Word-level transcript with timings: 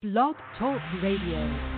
Blog 0.00 0.36
Talk 0.56 0.80
Radio. 1.02 1.77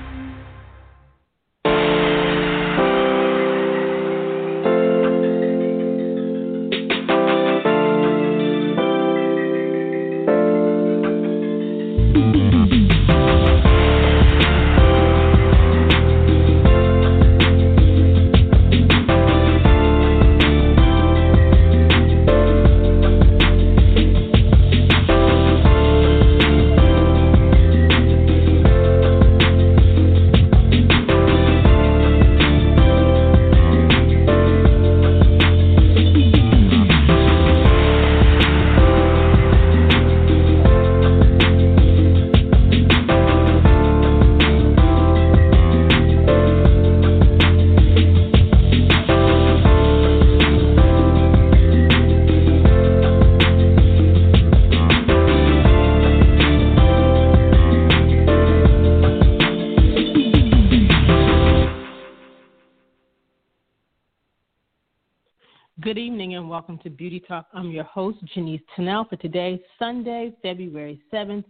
Welcome 66.70 66.88
to 66.88 66.96
Beauty 66.96 67.18
Talk. 67.18 67.46
I'm 67.52 67.72
your 67.72 67.82
host, 67.82 68.18
Janice 68.32 68.60
Tennell, 68.76 69.04
for 69.04 69.16
today, 69.16 69.60
Sunday, 69.76 70.32
February 70.40 71.02
7th. 71.12 71.42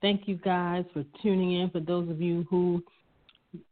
Thank 0.00 0.28
you 0.28 0.36
guys 0.36 0.84
for 0.92 1.04
tuning 1.20 1.54
in. 1.60 1.70
For 1.70 1.80
those 1.80 2.08
of 2.08 2.20
you 2.20 2.46
who 2.48 2.84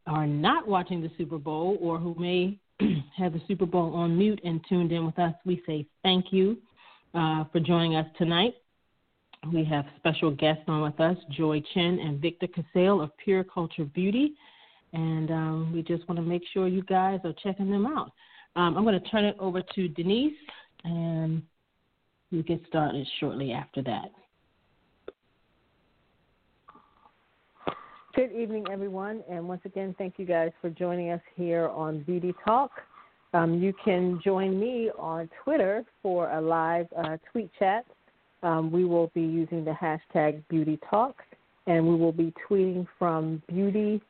are 0.08 0.26
not 0.26 0.66
watching 0.66 1.00
the 1.00 1.10
Super 1.16 1.38
Bowl 1.38 1.78
or 1.80 2.00
who 2.00 2.16
may 2.18 2.58
have 3.16 3.34
the 3.34 3.40
Super 3.46 3.66
Bowl 3.66 3.94
on 3.94 4.18
mute 4.18 4.40
and 4.42 4.60
tuned 4.68 4.90
in 4.90 5.06
with 5.06 5.16
us, 5.20 5.32
we 5.44 5.62
say 5.64 5.86
thank 6.02 6.32
you 6.32 6.56
uh, 7.14 7.44
for 7.52 7.60
joining 7.60 7.94
us 7.94 8.06
tonight. 8.18 8.54
We 9.52 9.62
have 9.62 9.84
special 9.98 10.32
guests 10.32 10.64
on 10.66 10.82
with 10.82 10.98
us, 10.98 11.16
Joy 11.30 11.62
Chen 11.72 12.00
and 12.00 12.20
Victor 12.20 12.48
Casale 12.48 13.00
of 13.00 13.16
Pure 13.18 13.44
Culture 13.44 13.84
Beauty. 13.84 14.32
And 14.92 15.30
um, 15.30 15.72
we 15.72 15.82
just 15.82 16.08
want 16.08 16.16
to 16.18 16.26
make 16.26 16.42
sure 16.52 16.66
you 16.66 16.82
guys 16.82 17.20
are 17.22 17.34
checking 17.44 17.70
them 17.70 17.86
out. 17.86 18.10
Um, 18.56 18.76
I'm 18.76 18.84
going 18.84 19.00
to 19.00 19.08
turn 19.10 19.24
it 19.24 19.36
over 19.38 19.62
to 19.74 19.88
Denise 19.88 20.32
and 20.86 21.42
we 22.30 22.42
get 22.42 22.60
started 22.68 23.06
shortly 23.20 23.52
after 23.52 23.82
that. 23.82 24.10
Good 28.14 28.32
evening, 28.32 28.64
everyone, 28.72 29.22
and 29.28 29.46
once 29.46 29.60
again, 29.66 29.94
thank 29.98 30.14
you 30.16 30.24
guys 30.24 30.50
for 30.62 30.70
joining 30.70 31.10
us 31.10 31.20
here 31.34 31.68
on 31.68 32.02
Beauty 32.04 32.32
Talk. 32.44 32.70
Um, 33.34 33.60
you 33.60 33.74
can 33.84 34.20
join 34.24 34.58
me 34.58 34.90
on 34.98 35.28
Twitter 35.44 35.84
for 36.02 36.30
a 36.30 36.40
live 36.40 36.86
uh, 36.96 37.18
tweet 37.30 37.50
chat. 37.58 37.84
Um, 38.42 38.70
we 38.70 38.86
will 38.86 39.10
be 39.12 39.20
using 39.20 39.64
the 39.64 39.72
hashtag 39.72 40.42
Beauty 40.48 40.78
Talk, 40.88 41.16
and 41.66 41.86
we 41.86 41.96
will 41.96 42.12
be 42.12 42.32
tweeting 42.48 42.86
from 42.98 43.42
Beauty 43.48 44.00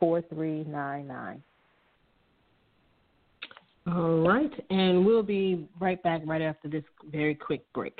914-803-4399. 0.01 1.41
All 3.85 4.19
right, 4.19 4.65
and 4.69 5.05
we'll 5.05 5.23
be 5.23 5.67
right 5.79 6.01
back 6.03 6.21
right 6.25 6.41
after 6.41 6.69
this 6.69 6.85
very 7.11 7.35
quick 7.35 7.65
break. 7.73 7.99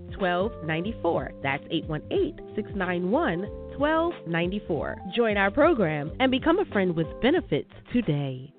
1294. 0.21 1.31
That's 1.41 1.63
818 1.71 2.55
691 2.55 3.41
1294. 3.77 4.97
Join 5.15 5.37
our 5.37 5.51
program 5.51 6.11
and 6.19 6.29
become 6.29 6.59
a 6.59 6.65
friend 6.65 6.95
with 6.95 7.07
benefits 7.21 7.71
today. 7.91 8.53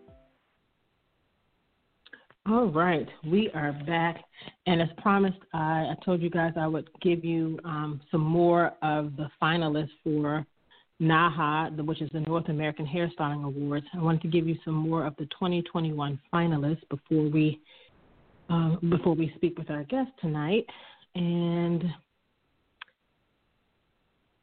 All 2.49 2.67
right, 2.67 3.07
we 3.25 3.51
are 3.55 3.73
back. 3.87 4.25
And 4.67 4.83
as 4.83 4.89
promised, 5.01 5.39
I, 5.55 5.93
I 5.93 5.95
told 6.05 6.21
you 6.21 6.29
guys 6.29 6.55
I 6.59 6.67
would 6.67 6.91
give 7.01 7.25
you 7.25 7.59
um, 7.65 8.01
some 8.11 8.21
more 8.21 8.73
of 8.83 9.15
the 9.17 9.29
finalists 9.41 9.91
for 10.03 10.45
NAHA, 10.99 11.71
which 11.85 12.03
is 12.03 12.11
the 12.13 12.21
North 12.21 12.49
American 12.49 12.85
Hairstyling 12.85 13.45
Awards. 13.45 13.87
I 13.95 14.03
wanted 14.03 14.23
to 14.23 14.29
give 14.29 14.49
you 14.49 14.57
some 14.65 14.75
more 14.75 15.07
of 15.07 15.15
the 15.17 15.27
2021 15.27 16.19
finalists 16.33 16.89
before 16.89 17.29
we 17.29 17.61
uh, 18.51 18.77
before 18.91 19.15
we 19.15 19.33
speak 19.37 19.57
with 19.57 19.71
our 19.71 19.85
guest 19.85 20.11
tonight. 20.21 20.67
And 21.15 21.85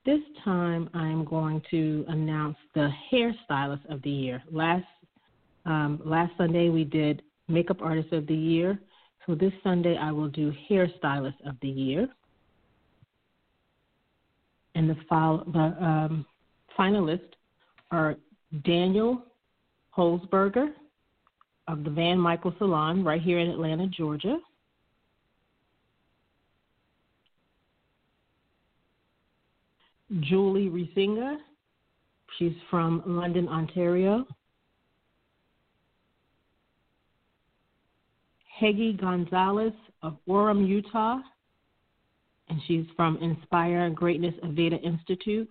this 0.06 0.20
time 0.44 0.90
I'm 0.94 1.26
going 1.26 1.62
to 1.72 2.06
announce 2.08 2.58
the 2.74 2.90
hairstylist 3.12 3.86
of 3.90 4.02
the 4.02 4.10
year. 4.10 4.44
Last 4.52 4.86
um, 5.66 6.02
last 6.04 6.32
Sunday 6.38 6.70
we 6.70 6.84
did 6.84 7.22
makeup 7.48 7.82
artist 7.82 8.14
of 8.14 8.26
the 8.28 8.36
year. 8.36 8.80
So 9.26 9.36
this 9.36 9.54
Sunday 9.64 9.98
I 9.98 10.12
will 10.12 10.30
do 10.30 10.54
hairstylist 10.70 11.36
of 11.46 11.56
the 11.62 11.70
year. 11.70 12.08
And 14.76 14.90
the, 14.90 14.96
file, 15.10 15.44
the 15.52 15.60
um, 15.60 16.26
finalists 16.78 17.34
are 17.92 18.16
Daniel 18.64 19.24
Holzberger 19.96 20.72
of 21.68 21.84
the 21.84 21.90
Van 21.90 22.18
Michael 22.18 22.54
Salon 22.58 23.04
right 23.04 23.22
here 23.22 23.40
in 23.40 23.50
Atlanta, 23.50 23.88
Georgia. 23.88 24.38
Julie 30.22 30.70
Risinga. 30.70 31.38
She's 32.38 32.54
from 32.70 33.04
London, 33.06 33.48
Ontario. 33.48 34.26
Heggy 38.62 39.00
Gonzalez 39.00 39.74
of 40.02 40.18
Orem, 40.28 40.68
Utah, 40.68 41.20
and 42.50 42.60
she's 42.68 42.86
from 42.96 43.18
Inspire 43.18 43.90
Greatness 43.90 44.34
Aveda 44.44 44.82
Institute. 44.84 45.50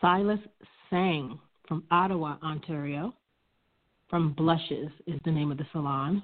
Silas 0.00 0.40
Sang 0.90 1.38
from 1.68 1.84
Ottawa, 1.90 2.36
Ontario. 2.42 3.14
From 4.08 4.34
Blushes 4.34 4.90
is 5.06 5.20
the 5.24 5.30
name 5.30 5.50
of 5.50 5.58
the 5.58 5.66
salon. 5.72 6.22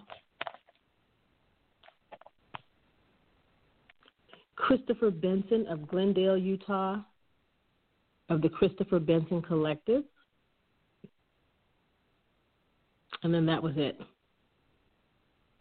Christopher 4.62 5.10
Benson 5.10 5.66
of 5.68 5.88
Glendale, 5.88 6.36
Utah, 6.36 6.98
of 8.28 8.40
the 8.40 8.48
Christopher 8.48 9.00
Benson 9.00 9.42
Collective. 9.42 10.04
And 13.24 13.34
then 13.34 13.44
that 13.46 13.60
was 13.60 13.72
it. 13.76 13.98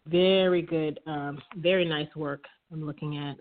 Very 0.06 0.62
good, 0.62 1.00
um, 1.06 1.42
very 1.56 1.84
nice 1.84 2.14
work 2.14 2.44
I'm 2.72 2.86
looking 2.86 3.18
at. 3.18 3.36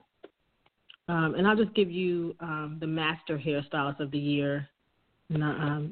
Um, 1.07 1.35
and 1.35 1.47
I'll 1.47 1.55
just 1.55 1.75
give 1.75 1.91
you 1.91 2.35
um, 2.39 2.77
the 2.79 2.87
Master 2.87 3.37
Hairstylist 3.37 3.99
of 3.99 4.09
the 4.09 4.17
Year 4.17 4.67
um, 5.33 5.91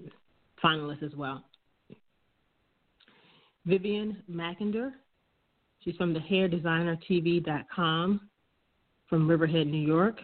finalists 0.64 1.04
as 1.04 1.14
well. 1.16 1.44
Vivian 3.66 4.24
McInder, 4.30 4.92
she's 5.84 5.96
from 5.96 6.14
the 6.14 6.20
hairdesignertv.com 6.20 8.29
from 9.10 9.28
Riverhead, 9.28 9.68
New 9.68 9.86
York. 9.86 10.20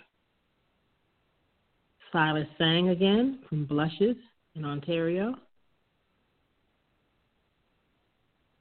Silas 2.11 2.47
Sang 2.57 2.89
again 2.89 3.39
from 3.49 3.65
Blushes 3.65 4.15
in 4.55 4.63
Ontario. 4.63 5.35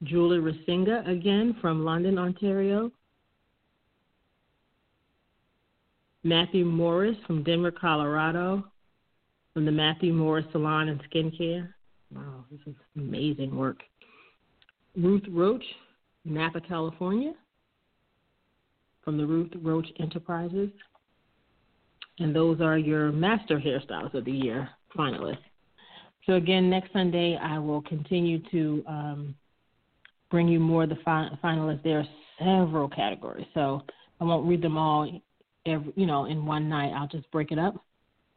Julie 0.03 0.39
Rasinga 0.39 1.07
again 1.07 1.55
from 1.61 1.85
London, 1.85 2.17
Ontario. 2.17 2.91
Matthew 6.23 6.65
Morris 6.65 7.15
from 7.27 7.43
Denver, 7.43 7.71
Colorado, 7.71 8.65
from 9.53 9.63
the 9.63 9.71
Matthew 9.71 10.11
Morris 10.11 10.45
Salon 10.51 10.89
and 10.89 11.01
Skincare. 11.09 11.69
Wow, 12.13 12.45
this 12.51 12.59
is 12.65 12.75
amazing 12.97 13.55
work. 13.55 13.77
Ruth 14.97 15.23
Roach, 15.29 15.63
Napa, 16.25 16.61
California, 16.61 17.33
from 19.05 19.17
the 19.17 19.25
Ruth 19.25 19.51
Roach 19.61 19.87
Enterprises. 19.99 20.69
And 22.19 22.35
those 22.35 22.59
are 22.59 22.77
your 22.77 23.11
Master 23.11 23.59
Hairstyles 23.59 24.13
of 24.13 24.25
the 24.25 24.31
Year 24.31 24.67
finalists. 24.97 25.37
So, 26.25 26.33
again, 26.33 26.69
next 26.69 26.91
Sunday, 26.91 27.37
I 27.37 27.59
will 27.59 27.83
continue 27.83 28.39
to 28.49 28.83
um, 28.87 29.35
bring 30.31 30.47
you 30.47 30.59
more 30.59 30.83
of 30.83 30.89
the 30.89 30.97
fi- 31.05 31.29
finalists. 31.43 31.83
There 31.83 31.99
are 31.99 32.07
several 32.39 32.89
categories, 32.89 33.45
so 33.53 33.83
I 34.19 34.23
won't 34.23 34.47
read 34.47 34.61
them 34.61 34.77
all 34.77 35.21
every, 35.67 35.93
you 35.95 36.07
know, 36.07 36.25
in 36.25 36.45
one 36.45 36.67
night. 36.67 36.93
I'll 36.93 37.07
just 37.07 37.29
break 37.31 37.51
it 37.51 37.59
up. 37.59 37.75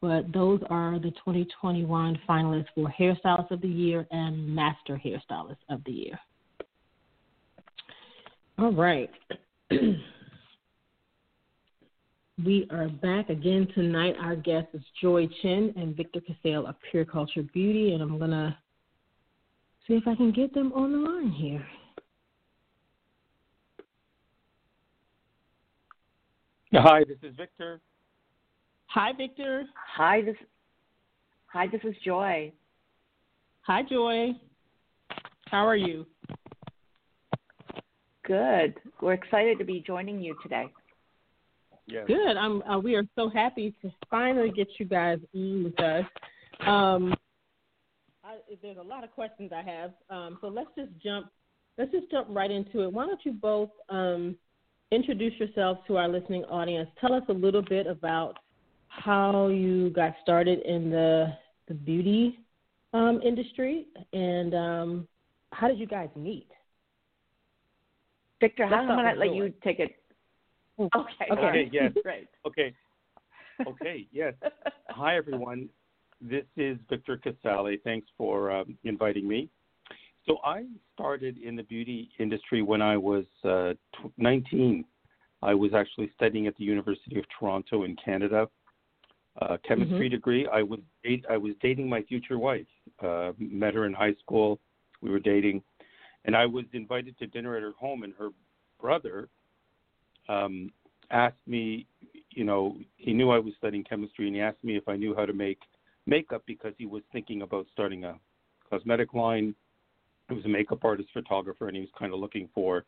But 0.01 0.33
those 0.33 0.61
are 0.71 0.99
the 0.99 1.11
2021 1.13 2.21
finalists 2.29 2.67
for 2.75 2.93
Hairstylist 2.99 3.51
of 3.51 3.61
the 3.63 3.69
Year 3.69 4.07
and 4.11 4.55
Master 4.55 5.01
Hairstylist 5.03 5.57
of 5.71 5.83
the 5.85 5.93
Year. 5.93 6.21
All 8.59 8.73
right. 8.73 9.11
we 12.45 12.69
are 12.71 12.89
back 12.89 13.31
again 13.31 13.67
tonight. 13.75 14.15
Our 14.21 14.37
guest 14.37 14.69
is 14.73 14.83
Joy 15.01 15.29
Chen 15.43 15.73
and 15.77 15.97
Victor 15.97 16.21
Casale 16.21 16.67
of 16.67 16.77
Pure 16.91 17.07
Culture 17.07 17.43
Beauty, 17.43 17.95
and 17.95 18.03
I'm 18.03 18.19
going 18.19 18.31
to 18.31 18.57
see 19.87 19.95
if 19.95 20.07
I 20.07 20.15
can 20.15 20.31
get 20.31 20.55
them 20.55 20.73
on 20.73 20.93
the 20.93 20.99
line 20.99 21.31
here. 21.31 21.67
Hi, 26.75 27.03
this 27.09 27.17
is 27.23 27.35
Victor. 27.37 27.81
Hi, 28.87 29.13
Victor. 29.17 29.65
Hi, 29.97 30.23
this. 30.23 30.37
Hi, 31.47 31.67
this 31.67 31.81
is 31.83 31.95
Joy. 32.05 32.53
Hi, 33.63 33.83
Joy. 33.83 34.29
How 35.47 35.67
are 35.67 35.77
you? 35.77 36.07
Good. 38.25 38.75
We're 39.01 39.15
excited 39.15 39.59
to 39.59 39.65
be 39.65 39.83
joining 39.85 40.21
you 40.21 40.37
today. 40.43 40.67
Yes. 41.89 42.05
Good. 42.07 42.37
I'm. 42.37 42.63
Uh, 42.63 42.79
we 42.79 42.95
are 42.95 43.05
so 43.17 43.29
happy 43.29 43.75
to 43.83 43.91
finally 44.11 44.51
get 44.51 44.69
you 44.79 44.87
guys 44.87 45.19
in 45.33 45.65
with 45.65 45.81
us. 45.81 46.05
Um, 46.67 47.15
I, 48.23 48.37
there's 48.63 48.77
a 48.77 48.83
lot 48.83 49.05
of 49.05 49.11
questions 49.13 49.53
I 49.55 49.63
have, 49.63 49.93
um, 50.11 50.39
so 50.41 50.49
let's 50.49 50.69
just 50.77 50.91
jump. 51.03 51.31
Let's 51.79 51.91
just 51.93 52.11
jump 52.11 52.29
right 52.31 52.51
into 52.51 52.83
it. 52.83 52.93
Why 52.93 53.07
don't 53.07 53.21
you 53.25 53.33
both 53.33 53.71
um, 53.89 54.37
introduce 54.91 55.33
yourselves 55.39 55.81
to 55.87 55.97
our 55.97 56.09
listening 56.09 56.45
audience. 56.45 56.91
Tell 57.01 57.15
us 57.15 57.23
a 57.29 57.33
little 57.33 57.63
bit 57.63 57.87
about 57.87 58.39
how 58.89 59.49
you 59.49 59.91
got 59.91 60.15
started 60.23 60.61
in 60.61 60.91
the 60.91 61.33
the 61.69 61.75
beauty 61.75 62.41
um, 62.93 63.21
industry 63.23 63.87
and 64.13 64.55
um, 64.55 65.09
how 65.53 65.69
did 65.69 65.79
you 65.79 65.87
guys 65.87 66.09
meet? 66.17 66.49
Victor, 68.41 68.65
I'm 68.65 68.87
going 68.87 69.15
to 69.15 69.19
let 69.19 69.35
you 69.35 69.53
take 69.65 69.79
it. 69.79 69.97
Okay. 70.97 71.27
Okay. 71.33 71.69
yes. 71.73 71.93
Great. 72.03 72.29
Okay. 72.47 72.73
Okay. 73.67 74.07
Yes. 74.13 74.35
Hi, 74.91 75.17
everyone. 75.17 75.69
This 76.21 76.45
is 76.57 76.79
Victor 76.89 77.17
Casale. 77.17 77.79
Thanks 77.83 78.07
for 78.17 78.53
um, 78.53 78.79
inviting 78.85 79.27
me. 79.27 79.49
So 80.27 80.39
I 80.45 80.67
started 80.95 81.39
in 81.39 81.57
the 81.57 81.65
beauty 81.65 82.11
industry 82.21 82.63
when 82.63 82.83
I 82.83 82.97
was 82.97 83.25
uh, 83.45 83.73
19. 84.19 84.85
I 85.43 85.55
was 85.55 85.73
actually 85.75 86.11
studying 86.15 86.47
at 86.47 86.57
the 86.57 86.65
University 86.65 87.19
of 87.19 87.25
Toronto 87.39 87.85
in 87.85 87.97
Canada, 88.05 88.47
uh, 89.41 89.57
chemistry 89.67 90.07
mm-hmm. 90.07 90.15
degree. 90.15 90.47
I 90.53 90.63
was 90.63 90.81
I 91.31 91.37
was 91.37 91.55
dating 91.61 91.89
my 91.89 92.03
future 92.03 92.39
wife. 92.39 92.67
Uh, 93.03 93.33
met 93.39 93.75
her 93.75 93.87
in 93.87 93.93
high 93.93 94.15
school. 94.23 94.61
We 95.01 95.11
were 95.11 95.21
dating, 95.21 95.63
and 96.25 96.37
I 96.37 96.47
was 96.47 96.65
invited 96.73 97.19
to 97.19 97.27
dinner 97.27 97.57
at 97.57 97.63
her 97.63 97.73
home. 97.79 98.03
And 98.03 98.13
her 98.19 98.29
brother 98.81 99.29
um, 100.29 100.71
asked 101.11 101.47
me, 101.47 101.87
you 102.31 102.45
know, 102.45 102.77
he 102.97 103.13
knew 103.13 103.31
I 103.31 103.39
was 103.39 103.55
studying 103.59 103.85
chemistry, 103.85 104.27
and 104.27 104.37
he 104.37 104.43
asked 104.43 104.63
me 104.63 104.77
if 104.77 104.89
I 104.89 104.97
knew 104.97 105.15
how 105.15 105.27
to 105.27 105.33
make 105.33 105.59
makeup 106.07 106.43
because 106.47 106.73
he 106.79 106.87
was 106.87 107.03
thinking 107.13 107.43
about 107.43 107.67
starting 107.73 108.05
a 108.05 108.15
cosmetic 108.71 109.15
line 109.15 109.55
he 110.29 110.35
was 110.35 110.45
a 110.45 110.49
makeup 110.49 110.85
artist, 110.85 111.09
photographer, 111.13 111.69
and 111.69 111.77
he 111.77 111.81
was 111.81 111.91
kind 111.99 112.13
of 112.13 112.21
looking 112.21 112.49
for 112.55 112.85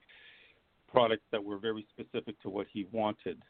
products 0.90 1.22
that 1.32 1.42
were 1.42 1.58
very 1.58 1.86
specific 1.90 2.40
to 2.42 2.50
what 2.50 2.66
he 2.72 2.86
wanted. 2.92 3.42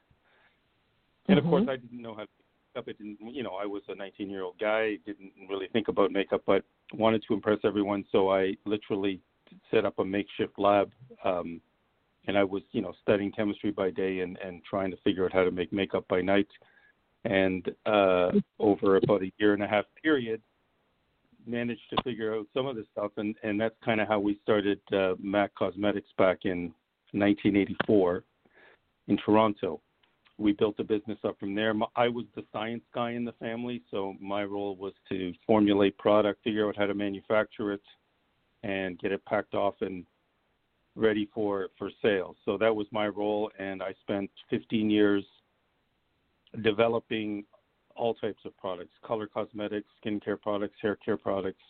And 1.27 1.39
mm-hmm. 1.39 1.47
of 1.47 1.51
course, 1.51 1.63
mm-hmm. 1.63 1.71
I 1.71 1.77
didn't 1.77 2.03
know 2.03 2.15
how 2.15 2.23
to 2.23 2.29
make 2.75 2.83
up. 2.83 2.89
It 2.89 2.99
didn't, 2.99 3.35
you 3.35 3.43
know, 3.43 3.55
I 3.61 3.67
was 3.67 3.83
a 3.89 3.95
19-year-old 3.95 4.59
guy, 4.61 4.97
didn't 5.07 5.33
really 5.49 5.69
think 5.73 5.89
about 5.89 6.13
makeup, 6.13 6.43
but 6.47 6.63
wanted 6.95 7.25
to 7.27 7.35
impress 7.35 7.59
everyone, 7.65 8.05
so 8.13 8.31
I 8.31 8.55
literally 8.65 9.21
set 9.71 9.85
up 9.85 9.99
a 9.99 10.05
makeshift 10.05 10.59
lab. 10.59 10.93
Um, 11.25 11.61
and 12.27 12.37
I 12.37 12.45
was, 12.45 12.63
you 12.73 12.83
know, 12.83 12.93
studying 13.03 13.33
chemistry 13.33 13.71
by 13.71 13.91
day 13.91 14.21
and, 14.21 14.39
and 14.45 14.63
trying 14.65 14.91
to 14.91 14.97
figure 14.99 15.25
out 15.25 15.33
how 15.33 15.45
to 15.45 15.51
make 15.51 15.73
makeup 15.73 16.07
by 16.09 16.21
night. 16.21 16.49
And 17.25 17.71
uh, 17.87 18.31
over 18.59 18.97
about 18.97 19.23
a 19.23 19.33
year 19.39 19.53
and 19.53 19.62
a 19.62 19.67
half 19.67 19.85
period, 20.03 20.41
managed 21.47 21.83
to 21.91 22.03
figure 22.03 22.35
out 22.35 22.47
some 22.55 22.67
of 22.67 22.77
this 22.77 22.87
stuff, 22.93 23.12
and 23.17 23.35
and 23.43 23.61
that's 23.61 23.75
kind 23.85 24.00
of 24.00 24.09
how 24.09 24.19
we 24.19 24.39
started 24.43 24.81
uh, 24.93 25.15
Mac 25.21 25.55
Cosmetics 25.55 26.09
back 26.17 26.41
in 26.45 26.73
1984 27.12 28.25
in 29.09 29.17
Toronto. 29.19 29.81
We 30.39 30.53
built 30.53 30.77
a 30.79 30.85
business 30.85 31.19
up 31.25 31.39
from 31.39 31.55
there. 31.55 31.75
I 31.97 32.09
was 32.09 32.25
the 32.35 32.45
science 32.53 32.85
guy 32.95 33.11
in 33.11 33.25
the 33.27 33.33
family, 33.33 33.83
so 33.91 34.15
my 34.21 34.45
role 34.45 34.75
was 34.77 34.95
to 35.11 35.35
formulate 35.47 35.99
product, 35.99 36.43
figure 36.43 36.69
out 36.69 36.77
how 36.77 36.87
to 36.87 36.95
manufacture 36.95 37.73
it, 37.73 37.83
and 38.62 38.99
get 38.99 39.12
it 39.12 39.25
packed 39.27 39.55
off 39.55 39.75
and 39.83 40.07
ready 40.97 41.28
for 41.35 41.68
for 41.78 41.90
sale. 42.02 42.37
So 42.44 42.56
that 42.59 42.75
was 42.75 42.87
my 42.90 43.09
role, 43.09 43.50
and 43.59 43.82
I 43.82 43.94
spent 44.02 44.30
15 44.50 44.90
years 44.90 45.25
developing 46.62 47.44
all 47.97 48.14
types 48.14 48.40
of 48.44 48.56
products 48.56 48.92
color 49.04 49.26
cosmetics, 49.26 49.88
skincare 50.04 50.40
products, 50.40 50.75
hair 50.80 50.97
care 50.97 51.16
products. 51.16 51.62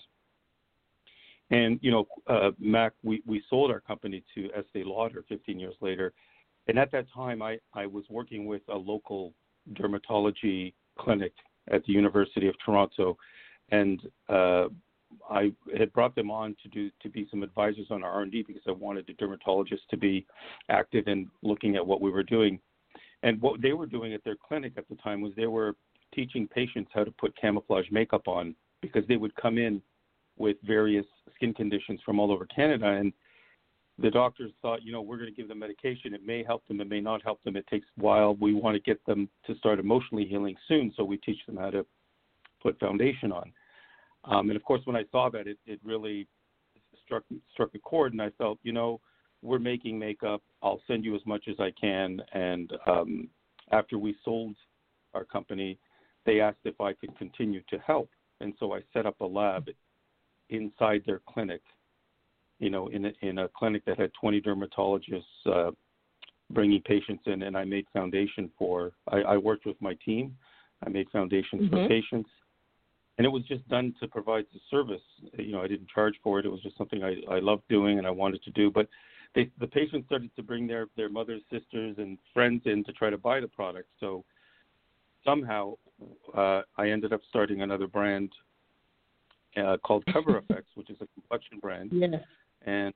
And, 1.51 1.81
you 1.83 1.91
know, 1.91 2.07
uh, 2.29 2.51
Mac, 2.61 2.93
we, 3.03 3.23
we 3.27 3.43
sold 3.51 3.73
our 3.73 3.81
company 3.81 4.23
to 4.37 4.51
Estee 4.57 4.85
Lauder 4.85 5.25
15 5.29 5.59
years 5.59 5.75
later. 5.81 6.13
And 6.69 6.79
at 6.79 6.93
that 6.93 7.07
time, 7.13 7.43
I, 7.43 7.59
I 7.75 7.87
was 7.87 8.05
working 8.09 8.47
with 8.47 8.63
a 8.69 8.77
local 8.77 9.35
dermatology 9.73 10.75
clinic 10.97 11.33
at 11.73 11.85
the 11.87 11.93
University 11.93 12.47
of 12.47 12.55
Toronto. 12.65 13.17
And 13.73 14.01
uh, 14.29 14.67
I 15.29 15.53
had 15.77 15.93
brought 15.93 16.15
them 16.15 16.31
on 16.31 16.57
to 16.63 16.69
do 16.69 16.91
to 17.03 17.09
be 17.09 17.27
some 17.31 17.43
advisors 17.43 17.87
on 17.91 18.03
our 18.05 18.11
R&D 18.11 18.45
because 18.47 18.63
I 18.67 18.73
wanted 18.73 19.07
the 19.07 19.15
dermatologists 19.15 19.87
to 19.91 19.97
be 19.97 20.27
active 20.69 21.09
in 21.09 21.29
looking 21.43 21.77
at 21.77 21.87
what 21.87 22.01
we 22.01 22.11
were 22.11 22.23
doing. 22.23 22.61
And 23.23 23.41
what 23.41 23.61
they 23.61 23.73
were 23.73 23.87
doing 23.87 24.15
at 24.15 24.25
their 24.25 24.37
clinic 24.37 24.75
at 24.77 24.89
the 24.89 24.97
time 24.97 25.21
was 25.21 25.33
they 25.37 25.47
were 25.47 25.75
teaching 26.15 26.49
patients 26.49 26.91
how 26.95 27.05
to 27.05 27.11
put 27.13 27.37
camouflage 27.37 27.87
makeup 27.91 28.27
on 28.27 28.55
because 28.83 29.07
they 29.09 29.17
would 29.17 29.35
come 29.37 29.59
in 29.59 29.83
with 30.37 30.57
various 30.65 31.07
skin 31.35 31.53
conditions 31.53 32.01
from 32.05 32.19
all 32.19 32.33
over 32.33 32.47
Canada 32.47 32.87
and 32.87 33.13
the 34.01 34.11
doctors 34.11 34.51
thought, 34.63 34.83
you 34.83 34.93
know, 34.93 35.03
we're 35.03 35.17
going 35.17 35.29
to 35.29 35.35
give 35.35 35.49
them 35.49 35.59
medication. 35.59 36.15
It 36.15 36.25
may 36.27 36.43
help 36.43 36.67
them, 36.67 36.81
it 36.81 36.89
may 36.89 37.01
not 37.01 37.23
help 37.23 37.43
them. 37.43 37.57
It 37.57 37.67
takes 37.67 37.87
a 37.99 38.03
while. 38.03 38.35
We 38.41 38.55
want 38.55 38.75
to 38.75 38.81
get 38.81 39.05
them 39.05 39.29
to 39.47 39.55
start 39.57 39.79
emotionally 39.79 40.25
healing 40.25 40.57
soon, 40.69 40.93
so 40.97 41.05
we 41.05 41.19
teach 41.19 41.45
them 41.47 41.57
how 41.57 41.71
to 41.71 41.85
put 42.63 42.79
foundation 42.79 43.33
on. 43.33 43.53
Um, 44.25 44.51
and 44.51 44.57
of 44.57 44.63
course, 44.63 44.83
when 44.85 44.97
I 44.97 45.05
saw 45.11 45.31
that, 45.31 45.47
it, 45.47 45.59
it 45.67 45.81
really 45.85 46.27
struck 47.05 47.25
struck 47.53 47.71
a 47.75 47.79
chord, 47.79 48.13
and 48.13 48.23
I 48.23 48.31
felt, 48.39 48.59
you 48.63 48.73
know, 48.73 49.01
we're 49.43 49.59
making 49.59 49.99
makeup. 49.99 50.43
I'll 50.63 50.83
send 50.87 51.05
you 51.05 51.15
as 51.15 51.23
much 51.27 51.45
as 51.49 51.57
I 51.59 51.73
can, 51.81 52.21
and 52.33 52.73
um, 52.87 53.29
after 53.73 53.99
we 53.99 54.15
sold 54.25 54.55
our 55.15 55.25
company, 55.25 55.79
they 56.27 56.41
asked 56.41 56.59
if 56.65 56.81
I 56.81 56.93
could 56.93 57.17
continue 57.17 57.63
to 57.71 57.79
help, 57.79 58.11
and 58.41 58.53
so 58.61 58.75
I 58.75 58.81
set 58.93 59.07
up 59.07 59.21
a 59.21 59.27
lab 59.27 59.69
inside 60.51 61.03
their 61.07 61.21
clinic. 61.29 61.63
You 62.59 62.69
know, 62.69 62.89
in 62.89 63.07
a, 63.07 63.13
in 63.23 63.39
a 63.39 63.49
clinic 63.49 63.85
that 63.87 63.99
had 63.99 64.11
20 64.21 64.43
dermatologists 64.43 65.23
uh, 65.47 65.71
bringing 66.51 66.83
patients 66.83 67.23
in, 67.27 67.43
and 67.43 67.57
I 67.57 67.65
made 67.65 67.87
foundation 67.93 68.51
for. 68.59 68.93
I, 69.09 69.19
I 69.19 69.37
worked 69.39 69.65
with 69.65 69.81
my 69.81 69.95
team. 70.05 70.37
I 70.85 70.91
made 70.91 71.09
foundations 71.11 71.63
mm-hmm. 71.63 71.75
for 71.75 71.89
patients, 71.89 72.31
and 73.21 73.27
it 73.27 73.29
was 73.29 73.43
just 73.43 73.69
done 73.69 73.95
to 74.01 74.09
provide 74.09 74.47
the 74.51 74.61
service. 74.71 75.03
You 75.35 75.53
know, 75.53 75.61
I 75.61 75.67
didn't 75.67 75.91
charge 75.91 76.15
for 76.25 76.39
it. 76.39 76.47
It 76.47 76.49
was 76.49 76.63
just 76.63 76.79
something 76.79 77.05
I, 77.05 77.17
I 77.31 77.39
loved 77.39 77.65
doing 77.69 77.99
and 77.99 78.07
I 78.07 78.11
wanted 78.11 78.43
to 78.45 78.51
do. 78.53 78.71
But 78.71 78.89
they, 79.35 79.51
the 79.61 79.67
patients 79.67 80.07
started 80.07 80.35
to 80.37 80.43
bring 80.43 80.67
their 80.67 80.87
their 80.97 81.11
mothers, 81.11 81.43
sisters, 81.53 81.97
and 81.99 82.17
friends 82.33 82.63
in 82.65 82.83
to 82.85 82.93
try 82.93 83.11
to 83.11 83.19
buy 83.19 83.41
the 83.41 83.47
product. 83.47 83.89
So 84.01 84.25
somehow, 85.23 85.75
uh, 86.35 86.63
I 86.79 86.89
ended 86.89 87.13
up 87.13 87.21
starting 87.29 87.61
another 87.61 87.87
brand 87.87 88.31
uh, 89.55 89.77
called 89.85 90.03
Cover 90.11 90.41
FX, 90.51 90.63
which 90.75 90.89
is 90.89 90.97
a 91.03 91.07
complexion 91.13 91.59
brand, 91.59 91.91
yes. 91.93 92.23
and 92.65 92.95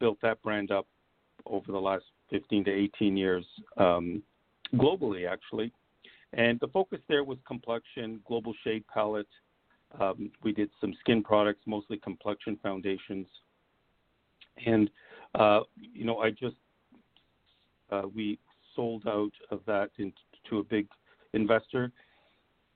built 0.00 0.18
that 0.20 0.42
brand 0.42 0.70
up 0.70 0.86
over 1.46 1.72
the 1.72 1.80
last 1.80 2.04
15 2.28 2.64
to 2.64 2.70
18 2.70 3.16
years 3.16 3.46
um, 3.78 4.22
globally, 4.74 5.26
actually. 5.26 5.72
And 6.34 6.60
the 6.60 6.68
focus 6.68 6.98
there 7.08 7.24
was 7.24 7.38
complexion, 7.46 8.20
global 8.26 8.52
shade 8.64 8.84
palette, 8.92 9.26
um, 10.00 10.30
we 10.42 10.52
did 10.52 10.70
some 10.80 10.94
skin 11.00 11.22
products, 11.22 11.60
mostly 11.66 11.96
complexion 11.98 12.58
foundations, 12.62 13.26
and 14.66 14.90
uh, 15.34 15.60
you 15.76 16.04
know 16.04 16.18
I 16.18 16.30
just 16.30 16.56
uh, 17.90 18.02
we 18.14 18.38
sold 18.74 19.06
out 19.06 19.32
of 19.50 19.60
that 19.66 19.90
into, 19.98 20.16
to 20.48 20.58
a 20.58 20.64
big 20.64 20.86
investor, 21.34 21.92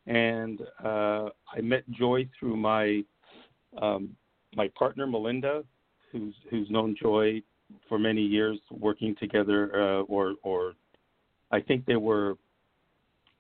and 0.07 0.61
uh, 0.85 1.29
I 1.55 1.61
met 1.63 1.89
Joy 1.91 2.29
through 2.39 2.57
my 2.57 3.03
um, 3.81 4.11
my 4.55 4.69
partner 4.69 5.07
Melinda, 5.07 5.65
who's 6.13 6.35
who's 6.51 6.71
known 6.71 6.97
Joy 7.01 7.43
for 7.89 7.99
many 7.99 8.23
years, 8.23 8.59
working 8.71 9.17
together, 9.19 9.71
uh, 9.75 10.03
or 10.03 10.35
or 10.43 10.75
I 11.51 11.61
think 11.61 11.87
they 11.87 11.97
were 11.97 12.37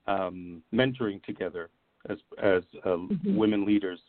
um, 0.06 0.62
mentoring 0.72 1.22
together 1.24 1.68
as 2.08 2.18
as 2.42 2.62
uh, 2.84 2.90
mm-hmm. 2.90 3.36
women 3.36 3.64
leaders, 3.64 4.00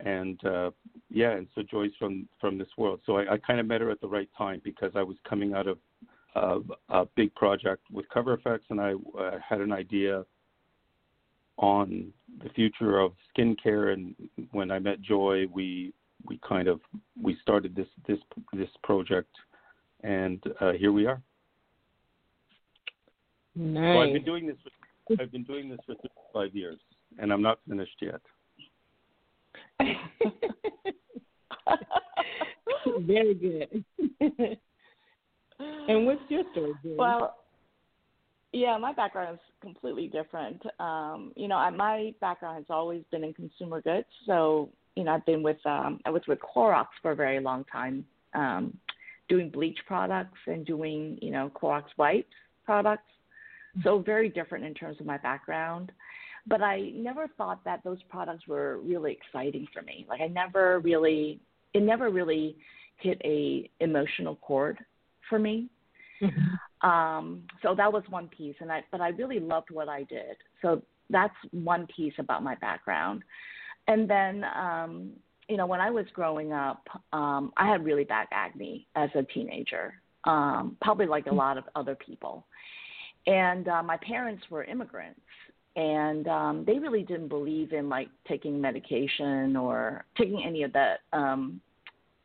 and 0.00 0.44
uh, 0.44 0.70
yeah, 1.10 1.32
and 1.32 1.46
so 1.54 1.62
Joy's 1.62 1.92
from 1.98 2.28
from 2.40 2.58
this 2.58 2.68
world. 2.76 3.00
So 3.06 3.18
I, 3.18 3.34
I 3.34 3.38
kind 3.38 3.60
of 3.60 3.66
met 3.66 3.80
her 3.80 3.90
at 3.90 4.00
the 4.00 4.08
right 4.08 4.28
time 4.36 4.60
because 4.64 4.92
I 4.94 5.02
was 5.02 5.16
coming 5.28 5.54
out 5.54 5.66
of 5.66 5.78
uh, 6.34 6.58
a 6.90 7.06
big 7.16 7.34
project 7.34 7.82
with 7.92 8.08
Cover 8.08 8.36
FX, 8.36 8.60
and 8.70 8.80
I 8.80 8.94
uh, 9.18 9.38
had 9.46 9.60
an 9.60 9.72
idea 9.72 10.24
on 11.56 12.12
the 12.42 12.50
future 12.50 12.98
of 12.98 13.12
skincare. 13.36 13.92
And 13.92 14.14
when 14.50 14.70
I 14.70 14.78
met 14.78 15.00
Joy, 15.00 15.46
we 15.52 15.92
we 16.26 16.40
kind 16.46 16.68
of 16.68 16.80
we 17.20 17.36
started 17.42 17.74
this 17.74 17.88
this 18.06 18.18
this 18.52 18.70
project, 18.82 19.34
and 20.02 20.42
uh, 20.60 20.72
here 20.72 20.92
we 20.92 21.06
are. 21.06 21.20
Nice. 23.56 23.94
So 23.94 24.00
I've 24.00 24.12
been 24.12 24.24
doing 24.24 24.46
this. 24.46 24.56
For, 24.62 25.22
I've 25.22 25.30
been 25.30 25.44
doing 25.44 25.68
this 25.68 25.78
for 25.86 25.94
five 26.32 26.54
years 26.54 26.78
and 27.18 27.32
I'm 27.32 27.42
not 27.42 27.58
finished 27.68 27.96
yet. 28.00 28.20
Very 33.00 33.34
good. 33.34 33.84
and 35.58 36.06
what's 36.06 36.20
your 36.28 36.42
story? 36.52 36.72
Julie? 36.82 36.96
Well, 36.96 37.36
yeah, 38.52 38.76
my 38.78 38.92
background 38.92 39.34
is 39.34 39.40
completely 39.60 40.08
different. 40.08 40.62
Um, 40.78 41.32
you 41.36 41.48
know, 41.48 41.56
I, 41.56 41.70
my 41.70 42.14
background 42.20 42.56
has 42.56 42.66
always 42.70 43.02
been 43.10 43.24
in 43.24 43.34
consumer 43.34 43.80
goods. 43.80 44.06
So, 44.26 44.70
you 44.94 45.04
know, 45.04 45.12
I've 45.12 45.26
been 45.26 45.42
with 45.42 45.64
um, 45.66 46.00
I 46.04 46.10
was 46.10 46.22
with 46.28 46.38
Clorox 46.38 46.86
for 47.02 47.10
a 47.10 47.16
very 47.16 47.40
long 47.40 47.64
time, 47.64 48.04
um, 48.34 48.76
doing 49.28 49.50
bleach 49.50 49.78
products 49.86 50.38
and 50.46 50.64
doing 50.64 51.18
you 51.20 51.32
know 51.32 51.50
Clorox 51.60 51.84
wipes 51.96 52.28
products. 52.64 53.10
So 53.82 53.98
very 53.98 54.28
different 54.28 54.64
in 54.64 54.72
terms 54.72 54.98
of 55.00 55.06
my 55.06 55.18
background 55.18 55.90
but 56.46 56.62
I 56.62 56.90
never 56.94 57.28
thought 57.36 57.64
that 57.64 57.82
those 57.84 58.02
products 58.08 58.46
were 58.46 58.78
really 58.78 59.12
exciting 59.12 59.66
for 59.72 59.82
me. 59.82 60.06
Like 60.08 60.20
I 60.20 60.26
never 60.26 60.80
really, 60.80 61.40
it 61.72 61.82
never 61.82 62.10
really 62.10 62.56
hit 62.98 63.20
a 63.24 63.70
emotional 63.80 64.36
chord 64.36 64.78
for 65.28 65.38
me. 65.38 65.68
Mm-hmm. 66.22 66.88
Um, 66.88 67.42
so 67.62 67.74
that 67.74 67.92
was 67.92 68.02
one 68.10 68.28
piece, 68.28 68.54
and 68.60 68.70
I, 68.70 68.84
but 68.92 69.00
I 69.00 69.08
really 69.08 69.40
loved 69.40 69.70
what 69.70 69.88
I 69.88 70.04
did. 70.04 70.36
So 70.62 70.82
that's 71.10 71.34
one 71.50 71.86
piece 71.94 72.14
about 72.18 72.42
my 72.42 72.54
background. 72.56 73.22
And 73.88 74.08
then, 74.08 74.44
um, 74.56 75.10
you 75.48 75.56
know, 75.56 75.66
when 75.66 75.80
I 75.80 75.90
was 75.90 76.06
growing 76.14 76.52
up, 76.52 76.86
um, 77.12 77.52
I 77.56 77.68
had 77.68 77.84
really 77.84 78.04
bad 78.04 78.26
acne 78.32 78.86
as 78.96 79.10
a 79.14 79.22
teenager, 79.22 79.94
um, 80.24 80.76
probably 80.80 81.06
like 81.06 81.26
a 81.26 81.30
mm-hmm. 81.30 81.38
lot 81.38 81.58
of 81.58 81.64
other 81.74 81.94
people. 81.94 82.46
And 83.26 83.68
uh, 83.68 83.82
my 83.82 83.96
parents 83.98 84.42
were 84.50 84.64
immigrants, 84.64 85.20
and 85.76 86.28
um, 86.28 86.64
they 86.66 86.78
really 86.78 87.02
didn't 87.02 87.28
believe 87.28 87.72
in 87.72 87.88
like 87.88 88.08
taking 88.28 88.60
medication 88.60 89.56
or 89.56 90.04
taking 90.16 90.42
any 90.44 90.62
of 90.62 90.72
that. 90.72 91.00
Um, 91.12 91.60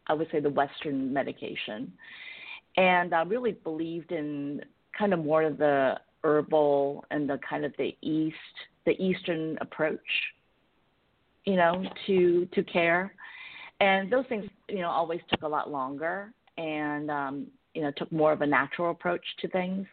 I 0.08 0.13
would 0.13 0.27
say 0.32 0.39
the 0.39 0.50
Western 0.50 1.13
medication, 1.13 1.91
and 2.77 3.13
I 3.13 3.22
really 3.24 3.51
believed 3.51 4.12
in 4.12 4.62
kind 4.98 5.13
of 5.13 5.24
more 5.24 5.44
of 5.44 5.58
the 5.58 6.00
herbal 6.24 7.06
and 7.12 7.29
the 7.29 7.39
kind 7.48 7.65
of 7.65 7.74
the 7.77 7.96
East, 8.01 8.36
the 8.86 8.91
Eastern 9.01 9.58
approach, 9.62 10.00
you 11.46 11.56
know, 11.56 11.84
to 12.08 12.48
to 12.53 12.63
care. 12.63 13.13
And 13.82 14.12
those 14.12 14.25
things, 14.27 14.46
you 14.68 14.79
know, 14.79 14.89
always 14.89 15.22
took 15.29 15.44
a 15.44 15.48
lot 15.48 15.72
longer, 15.72 16.34
and 16.58 17.10
um, 17.10 17.48
you 17.74 17.82
know, 17.82 17.91
took 17.98 18.12
more 18.12 18.32
of 18.32 18.41
a 18.41 18.48
natural 18.48 18.91
approach 18.91 19.24
to 19.41 19.48
things 19.48 19.88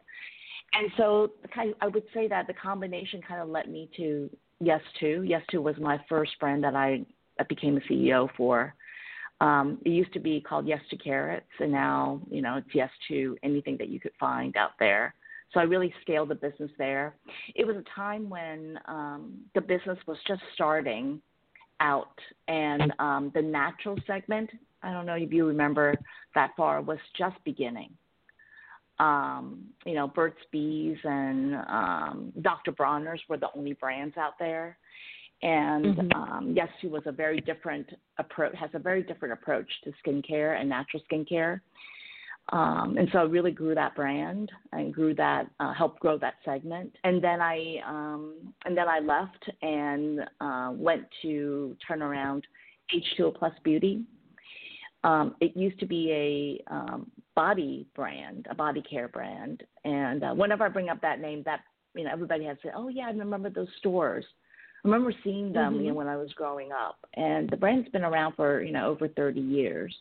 and 0.72 0.90
so 0.96 1.32
I 1.80 1.88
would 1.88 2.04
say 2.12 2.28
that 2.28 2.46
the 2.46 2.54
combination 2.54 3.20
kind 3.26 3.40
of 3.40 3.48
led 3.48 3.68
me 3.68 3.90
to 3.96 4.30
Yes 4.60 4.80
To. 5.00 5.22
Yes 5.22 5.42
To 5.50 5.58
was 5.58 5.76
my 5.78 6.00
first 6.08 6.32
brand 6.40 6.64
that 6.64 6.74
I 6.74 7.04
became 7.48 7.76
a 7.76 7.80
CEO 7.80 8.28
for. 8.36 8.74
Um, 9.40 9.78
it 9.84 9.90
used 9.90 10.12
to 10.14 10.20
be 10.20 10.40
called 10.40 10.66
Yes 10.66 10.80
to 10.90 10.96
Carrots, 10.96 11.46
and 11.60 11.70
now 11.70 12.20
you 12.30 12.42
know 12.42 12.56
it's 12.56 12.74
Yes 12.74 12.90
to 13.08 13.36
anything 13.42 13.76
that 13.78 13.88
you 13.88 14.00
could 14.00 14.12
find 14.18 14.56
out 14.56 14.72
there. 14.78 15.14
So 15.52 15.60
I 15.60 15.64
really 15.64 15.94
scaled 16.02 16.30
the 16.30 16.34
business 16.34 16.70
there. 16.76 17.14
It 17.54 17.66
was 17.66 17.76
a 17.76 17.84
time 17.94 18.28
when 18.28 18.78
um, 18.86 19.34
the 19.54 19.60
business 19.60 19.98
was 20.06 20.18
just 20.26 20.42
starting 20.54 21.20
out, 21.80 22.18
and 22.48 22.92
um, 22.98 23.30
the 23.34 23.42
natural 23.42 23.96
segment. 24.06 24.50
I 24.82 24.92
don't 24.92 25.06
know 25.06 25.14
if 25.14 25.32
you 25.32 25.46
remember 25.46 25.94
that 26.34 26.50
far 26.56 26.80
was 26.80 26.98
just 27.16 27.36
beginning 27.44 27.90
um, 28.98 29.64
you 29.84 29.94
know, 29.94 30.08
Burt's 30.08 30.42
Bees 30.50 30.96
and 31.04 31.56
um, 31.68 32.32
Dr. 32.42 32.72
Bronner's 32.72 33.20
were 33.28 33.36
the 33.36 33.48
only 33.54 33.74
brands 33.74 34.16
out 34.16 34.38
there. 34.38 34.78
And 35.42 35.96
mm-hmm. 35.96 36.22
um, 36.22 36.52
yes, 36.56 36.68
she 36.80 36.86
was 36.86 37.02
a 37.06 37.12
very 37.12 37.40
different 37.40 37.86
approach, 38.18 38.54
has 38.56 38.70
a 38.72 38.78
very 38.78 39.02
different 39.02 39.32
approach 39.34 39.68
to 39.84 39.92
skincare 40.04 40.58
and 40.58 40.68
natural 40.68 41.02
skincare. 41.10 41.60
Um, 42.52 42.96
and 42.96 43.08
so 43.12 43.18
I 43.18 43.22
really 43.22 43.50
grew 43.50 43.74
that 43.74 43.94
brand 43.96 44.50
and 44.72 44.94
grew 44.94 45.14
that, 45.16 45.50
uh, 45.58 45.74
helped 45.74 46.00
grow 46.00 46.16
that 46.18 46.34
segment. 46.44 46.96
And 47.02 47.22
then 47.22 47.40
I, 47.40 47.78
um, 47.86 48.54
and 48.64 48.76
then 48.76 48.88
I 48.88 49.00
left 49.00 49.50
and 49.62 50.20
uh, 50.40 50.70
went 50.72 51.02
to 51.22 51.76
turn 51.86 52.02
around 52.02 52.46
H2O 52.94 53.34
Plus 53.36 53.52
Beauty. 53.64 54.04
Um, 55.02 55.34
it 55.40 55.56
used 55.56 55.78
to 55.80 55.86
be 55.86 56.62
a 56.70 56.72
um, 56.72 57.10
body 57.36 57.86
brand, 57.94 58.46
a 58.50 58.54
body 58.54 58.82
care 58.82 59.06
brand. 59.06 59.62
And 59.84 60.24
uh, 60.24 60.32
whenever 60.32 60.64
I 60.64 60.68
bring 60.68 60.88
up 60.88 61.00
that 61.02 61.20
name, 61.20 61.42
that 61.44 61.60
you 61.94 62.04
know 62.04 62.10
everybody 62.12 62.44
has 62.46 62.56
said, 62.62 62.72
"Oh 62.74 62.88
yeah, 62.88 63.06
I 63.06 63.10
remember 63.10 63.50
those 63.50 63.68
stores." 63.78 64.24
I 64.84 64.88
remember 64.88 65.12
seeing 65.22 65.52
them, 65.52 65.74
mm-hmm. 65.74 65.82
you 65.82 65.88
know, 65.88 65.94
when 65.94 66.08
I 66.08 66.16
was 66.16 66.32
growing 66.34 66.70
up. 66.72 66.98
And 67.14 67.48
the 67.48 67.56
brand's 67.56 67.88
been 67.90 68.04
around 68.04 68.34
for 68.34 68.62
you 68.62 68.72
know 68.72 68.88
over 68.88 69.06
30 69.06 69.40
years. 69.40 69.94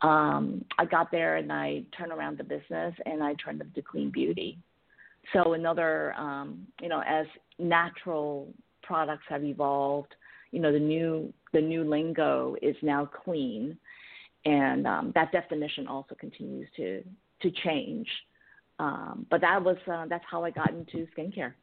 Um, 0.00 0.64
I 0.78 0.84
got 0.84 1.10
there 1.10 1.36
and 1.36 1.52
I 1.52 1.82
turned 1.96 2.12
around 2.12 2.38
the 2.38 2.44
business 2.44 2.94
and 3.04 3.22
I 3.22 3.34
turned 3.34 3.60
them 3.60 3.72
to 3.74 3.82
clean 3.82 4.10
beauty. 4.10 4.56
So 5.32 5.54
another, 5.54 6.14
um, 6.14 6.66
you 6.80 6.88
know, 6.88 7.02
as 7.04 7.26
natural 7.58 8.46
products 8.82 9.24
have 9.28 9.42
evolved, 9.42 10.14
you 10.52 10.60
know, 10.60 10.72
the 10.72 10.78
new 10.78 11.32
the 11.52 11.60
new 11.60 11.82
lingo 11.82 12.56
is 12.62 12.76
now 12.82 13.06
clean 13.24 13.76
and 14.44 14.86
um, 14.86 15.12
that 15.14 15.32
definition 15.32 15.86
also 15.86 16.14
continues 16.14 16.68
to 16.76 17.02
to 17.42 17.50
change. 17.64 18.08
Um, 18.78 19.26
but 19.30 19.40
that 19.40 19.62
was 19.62 19.76
uh, 19.90 20.06
that's 20.08 20.24
how 20.30 20.44
I 20.44 20.50
got 20.50 20.70
into 20.70 21.06
skincare. 21.16 21.54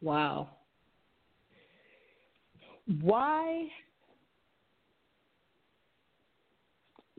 Wow. 0.00 0.50
Why 3.00 3.68